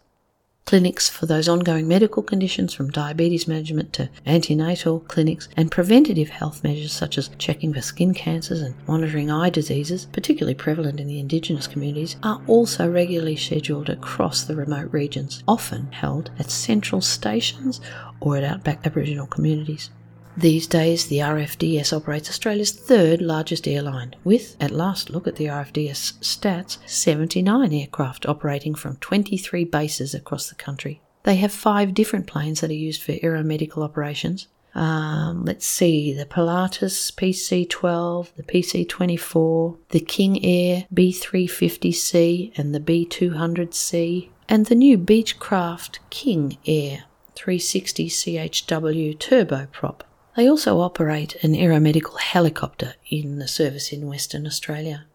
clinics 0.66 1.08
for 1.08 1.28
those 1.28 1.48
ongoing 1.48 1.88
medical 1.88 2.24
conditions 2.24 2.74
from 2.74 2.90
diabetes 2.90 3.48
management 3.48 3.94
to 3.94 4.10
antenatal 4.26 5.00
clinics 5.02 5.48
and 5.56 5.72
preventative 5.72 6.30
health 6.30 6.64
measures 6.64 6.92
such 6.92 7.20
as 7.20 7.30
checking 7.38 7.72
for 7.72 7.82
skin 7.82 8.16
cancers 8.16 8.62
and 8.62 8.74
monitoring 8.88 9.30
eye 9.30 9.52
diseases, 9.52 10.08
particularly 10.08 10.56
prevalent 10.56 11.00
in 11.00 11.06
the 11.06 11.20
Indigenous 11.20 11.68
communities, 11.68 12.16
are 12.24 12.42
also 12.48 12.90
regularly 12.90 13.36
scheduled 13.36 13.90
across 13.90 14.44
the 14.44 14.56
remote 14.56 14.92
regions, 14.92 15.44
often 15.48 15.92
held 15.92 16.32
at 16.40 16.50
central 16.50 17.00
stations 17.00 17.80
or 18.20 18.36
at 18.36 18.44
outback 18.44 18.84
Aboriginal 18.88 19.28
communities. 19.28 19.92
These 20.38 20.68
days, 20.68 21.08
the 21.08 21.20
RFDS 21.20 21.96
operates 21.96 22.30
Australia's 22.30 22.72
third 22.72 23.22
largest 23.22 23.70
airline, 23.70 24.16
with, 24.26 24.58
at 24.60 24.72
last 24.72 25.10
look 25.10 25.28
at 25.28 25.38
the 25.38 25.46
RFDS 25.46 26.20
stats, 26.20 26.78
79 26.86 27.72
aircraft 27.72 28.26
operating 28.26 28.76
from 28.76 28.98
23 28.98 29.64
bases 29.64 30.14
across 30.14 30.50
the 30.50 30.56
country. 30.56 31.02
They 31.24 31.38
have 31.38 31.54
five 31.54 31.94
different 31.94 32.28
planes 32.28 32.60
that 32.60 32.70
are 32.70 32.74
used 32.74 33.02
for 33.02 33.14
aeromedical 33.14 33.82
operations, 33.82 34.48
Um, 34.76 35.46
let's 35.46 35.66
see 35.66 36.12
the 36.12 36.26
Pilatus 36.26 37.10
PC12, 37.12 38.34
the 38.36 38.44
PC24, 38.44 39.78
the 39.90 40.02
King 40.02 40.44
Air 40.44 40.86
B350C 40.94 42.52
and 42.58 42.76
the 42.76 42.82
B200C, 42.82 44.30
and 44.50 44.66
the 44.66 44.76
new 44.76 44.98
Beechcraft 44.98 46.00
King 46.10 46.58
Air 46.66 47.06
360 47.36 48.10
CHW 48.10 49.18
turboprop. 49.18 50.02
They 50.36 50.50
also 50.50 50.80
operate 50.80 51.36
an 51.44 51.54
aeromedical 51.54 52.20
helicopter 52.20 52.96
in 53.10 53.40
the 53.40 53.48
service 53.48 53.94
in 53.94 54.08
Western 54.08 54.46
Australia. 54.46 55.06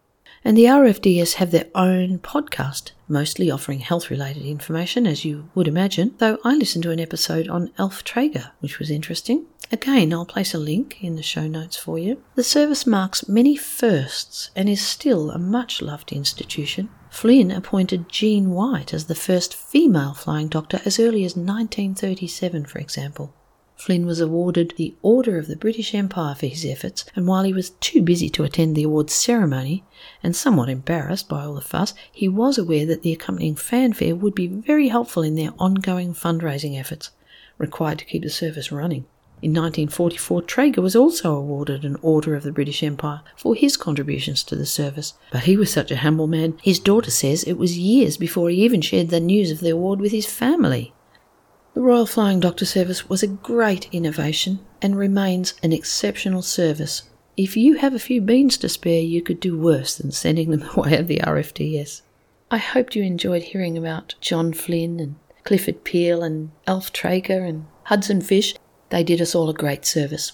And 0.43 0.57
the 0.57 0.65
RFDS 0.65 1.35
have 1.35 1.51
their 1.51 1.67
own 1.75 2.17
podcast, 2.17 2.91
mostly 3.07 3.51
offering 3.51 3.81
health 3.81 4.09
related 4.09 4.43
information, 4.43 5.05
as 5.05 5.23
you 5.23 5.49
would 5.53 5.67
imagine, 5.67 6.15
though 6.17 6.39
I 6.43 6.55
listened 6.55 6.83
to 6.85 6.91
an 6.91 6.99
episode 6.99 7.47
on 7.47 7.71
Alf 7.77 8.03
Traeger, 8.03 8.51
which 8.59 8.79
was 8.79 8.89
interesting. 8.89 9.45
Again, 9.71 10.11
I'll 10.11 10.25
place 10.25 10.55
a 10.55 10.57
link 10.57 11.03
in 11.03 11.15
the 11.15 11.21
show 11.21 11.47
notes 11.47 11.77
for 11.77 11.99
you. 11.99 12.23
The 12.33 12.43
service 12.43 12.87
marks 12.87 13.27
many 13.27 13.55
firsts 13.55 14.49
and 14.55 14.67
is 14.67 14.85
still 14.85 15.29
a 15.29 15.37
much 15.37 15.79
loved 15.79 16.11
institution. 16.11 16.89
Flynn 17.11 17.51
appointed 17.51 18.09
Jean 18.09 18.49
White 18.49 18.95
as 18.95 19.05
the 19.05 19.15
first 19.15 19.53
female 19.53 20.15
flying 20.15 20.47
doctor 20.47 20.81
as 20.83 20.99
early 20.99 21.23
as 21.23 21.35
1937, 21.35 22.65
for 22.65 22.79
example. 22.79 23.35
Flynn 23.81 24.05
was 24.05 24.19
awarded 24.19 24.75
the 24.77 24.93
Order 25.01 25.39
of 25.39 25.47
the 25.47 25.55
British 25.55 25.95
Empire 25.95 26.35
for 26.35 26.45
his 26.45 26.63
efforts, 26.63 27.03
and 27.15 27.25
while 27.25 27.41
he 27.41 27.51
was 27.51 27.71
too 27.79 28.03
busy 28.03 28.29
to 28.29 28.43
attend 28.43 28.75
the 28.75 28.83
awards 28.83 29.11
ceremony, 29.11 29.83
and 30.21 30.35
somewhat 30.35 30.69
embarrassed 30.69 31.27
by 31.27 31.43
all 31.43 31.55
the 31.55 31.61
fuss, 31.61 31.95
he 32.11 32.27
was 32.27 32.59
aware 32.59 32.85
that 32.85 33.01
the 33.01 33.11
accompanying 33.11 33.55
fanfare 33.55 34.15
would 34.15 34.35
be 34.35 34.45
very 34.45 34.89
helpful 34.89 35.23
in 35.23 35.33
their 35.33 35.51
ongoing 35.57 36.13
fundraising 36.13 36.79
efforts, 36.79 37.09
required 37.57 37.97
to 37.97 38.05
keep 38.05 38.21
the 38.21 38.29
service 38.29 38.71
running. 38.71 39.05
In 39.41 39.49
1944, 39.49 40.43
Traeger 40.43 40.81
was 40.83 40.95
also 40.95 41.33
awarded 41.33 41.83
an 41.83 41.97
Order 42.03 42.35
of 42.35 42.43
the 42.43 42.51
British 42.51 42.83
Empire 42.83 43.21
for 43.35 43.55
his 43.55 43.77
contributions 43.77 44.43
to 44.43 44.55
the 44.55 44.67
service. 44.67 45.15
But 45.31 45.45
he 45.45 45.57
was 45.57 45.71
such 45.71 45.89
a 45.89 45.97
humble 45.97 46.27
man, 46.27 46.59
his 46.61 46.77
daughter 46.77 47.09
says 47.09 47.43
it 47.45 47.57
was 47.57 47.79
years 47.79 48.15
before 48.15 48.51
he 48.51 48.63
even 48.63 48.81
shared 48.81 49.09
the 49.09 49.19
news 49.19 49.49
of 49.49 49.59
the 49.59 49.71
award 49.71 49.99
with 49.99 50.11
his 50.11 50.27
family. 50.27 50.93
The 51.73 51.79
Royal 51.81 52.05
Flying 52.05 52.41
Doctor 52.41 52.65
Service 52.65 53.07
was 53.07 53.23
a 53.23 53.27
great 53.27 53.87
innovation 53.93 54.59
and 54.81 54.97
remains 54.97 55.53
an 55.63 55.71
exceptional 55.71 56.41
service. 56.41 57.03
If 57.37 57.55
you 57.55 57.75
have 57.75 57.93
a 57.93 57.99
few 57.99 58.19
beans 58.19 58.57
to 58.57 58.67
spare, 58.67 59.01
you 59.01 59.21
could 59.21 59.39
do 59.39 59.57
worse 59.57 59.95
than 59.95 60.11
sending 60.11 60.51
them 60.51 60.63
away 60.75 60.91
way 60.91 60.97
of 60.97 61.07
the 61.07 61.19
RFDS. 61.19 62.01
I 62.51 62.57
hoped 62.57 62.97
you 62.97 63.03
enjoyed 63.03 63.43
hearing 63.43 63.77
about 63.77 64.15
John 64.19 64.51
Flynn 64.51 64.99
and 64.99 65.15
Clifford 65.45 65.85
Peel 65.85 66.21
and 66.23 66.51
Alf 66.67 66.91
Traeger 66.91 67.45
and 67.45 67.67
Hudson 67.83 68.21
Fysh. 68.21 68.57
They 68.89 69.05
did 69.05 69.21
us 69.21 69.33
all 69.33 69.49
a 69.49 69.53
great 69.53 69.85
service. 69.85 70.33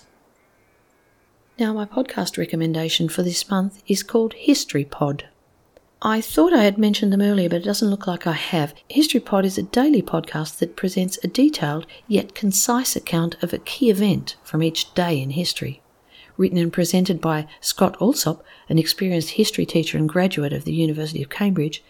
Now, 1.59 1.71
my 1.71 1.85
podcast 1.85 2.39
recommendation 2.39 3.09
for 3.09 3.21
this 3.21 3.47
month 3.47 3.83
is 3.87 4.01
called 4.01 4.33
History 4.33 4.85
Pod. 4.85 5.25
I 6.01 6.21
thought 6.21 6.53
I 6.53 6.63
had 6.63 6.77
mentioned 6.77 7.11
them 7.11 7.23
earlier, 7.23 7.49
but 7.49 7.61
it 7.61 7.65
doesn't 7.65 7.89
look 7.89 8.05
like 8.05 8.27
I 8.27 8.33
have. 8.33 8.75
History 8.87 9.19
Pod 9.19 9.45
is 9.45 9.57
a 9.57 9.63
daily 9.63 10.03
podcast 10.03 10.59
that 10.59 10.75
presents 10.75 11.17
a 11.23 11.27
detailed 11.27 11.87
yet 12.07 12.35
concise 12.35 12.95
account 12.95 13.35
of 13.41 13.51
a 13.51 13.57
key 13.57 13.89
event 13.89 14.35
from 14.43 14.61
each 14.61 14.93
day 14.93 15.19
in 15.19 15.31
history. 15.31 15.81
Written 16.37 16.59
and 16.59 16.71
presented 16.71 17.19
by 17.19 17.47
Scott 17.61 17.97
Allsop, 17.99 18.45
an 18.69 18.77
experienced 18.77 19.31
history 19.31 19.65
teacher 19.65 19.97
and 19.97 20.07
graduate 20.07 20.53
of 20.53 20.65
the 20.65 20.73
University 20.73 21.23
of 21.23 21.29
Cambridge, 21.29 21.83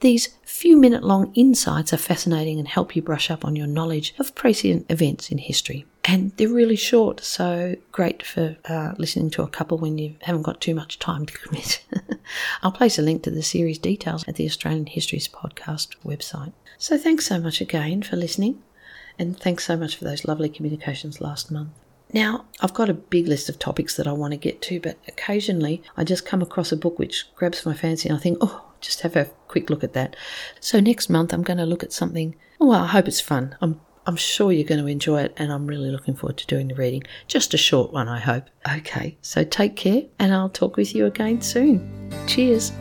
these 0.00 0.34
few 0.44 0.76
minute 0.76 1.04
long 1.04 1.30
insights 1.34 1.92
are 1.92 1.96
fascinating 1.96 2.58
and 2.58 2.66
help 2.66 2.96
you 2.96 3.02
brush 3.02 3.30
up 3.30 3.44
on 3.44 3.54
your 3.54 3.68
knowledge 3.68 4.16
of 4.18 4.34
prescient 4.34 4.84
events 4.90 5.30
in 5.30 5.38
history. 5.38 5.86
And 6.06 6.32
they're 6.36 6.48
really 6.48 6.76
short, 6.76 7.20
so 7.20 7.76
great 7.90 8.22
for 8.22 8.56
uh, 8.66 8.92
listening 8.98 9.30
to 9.30 9.42
a 9.42 9.48
couple 9.48 9.78
when 9.78 9.96
you 9.96 10.16
haven't 10.20 10.42
got 10.42 10.60
too 10.60 10.74
much 10.74 10.98
time 10.98 11.24
to 11.24 11.38
commit. 11.38 11.82
I'll 12.62 12.72
place 12.72 12.98
a 12.98 13.02
link 13.02 13.22
to 13.22 13.30
the 13.30 13.42
series 13.42 13.78
details 13.78 14.26
at 14.28 14.36
the 14.36 14.44
Australian 14.44 14.86
Histories 14.86 15.28
Podcast 15.28 15.96
website. 16.04 16.52
So 16.76 16.98
thanks 16.98 17.26
so 17.26 17.40
much 17.40 17.62
again 17.62 18.02
for 18.02 18.16
listening, 18.16 18.62
and 19.18 19.38
thanks 19.38 19.64
so 19.64 19.78
much 19.78 19.96
for 19.96 20.04
those 20.04 20.26
lovely 20.26 20.50
communications 20.50 21.22
last 21.22 21.50
month. 21.50 21.70
Now, 22.12 22.44
I've 22.60 22.74
got 22.74 22.90
a 22.90 22.94
big 22.94 23.26
list 23.26 23.48
of 23.48 23.58
topics 23.58 23.96
that 23.96 24.06
I 24.06 24.12
want 24.12 24.32
to 24.32 24.36
get 24.36 24.60
to, 24.62 24.80
but 24.80 24.98
occasionally 25.08 25.82
I 25.96 26.04
just 26.04 26.26
come 26.26 26.42
across 26.42 26.70
a 26.70 26.76
book 26.76 26.98
which 26.98 27.24
grabs 27.34 27.64
my 27.64 27.74
fancy 27.74 28.08
and 28.08 28.16
I 28.16 28.20
think, 28.20 28.38
oh, 28.40 28.64
just 28.80 29.00
have 29.00 29.16
a 29.16 29.30
quick 29.48 29.70
look 29.70 29.82
at 29.82 29.94
that. 29.94 30.14
So 30.60 30.78
next 30.78 31.08
month 31.08 31.32
I'm 31.32 31.42
going 31.42 31.58
to 31.58 31.66
look 31.66 31.82
at 31.82 31.92
something. 31.92 32.36
Well, 32.60 32.72
I 32.72 32.86
hope 32.86 33.08
it's 33.08 33.20
fun. 33.20 33.56
I'm 33.60 33.80
I'm 34.06 34.16
sure 34.16 34.52
you're 34.52 34.68
going 34.68 34.82
to 34.82 34.86
enjoy 34.86 35.22
it, 35.22 35.34
and 35.36 35.52
I'm 35.52 35.66
really 35.66 35.90
looking 35.90 36.14
forward 36.14 36.36
to 36.38 36.46
doing 36.46 36.68
the 36.68 36.74
reading. 36.74 37.02
Just 37.26 37.54
a 37.54 37.58
short 37.58 37.92
one, 37.92 38.08
I 38.08 38.20
hope. 38.20 38.44
Okay, 38.76 39.16
so 39.22 39.44
take 39.44 39.76
care, 39.76 40.02
and 40.18 40.32
I'll 40.32 40.50
talk 40.50 40.76
with 40.76 40.94
you 40.94 41.06
again 41.06 41.40
soon. 41.40 42.12
Cheers. 42.26 42.72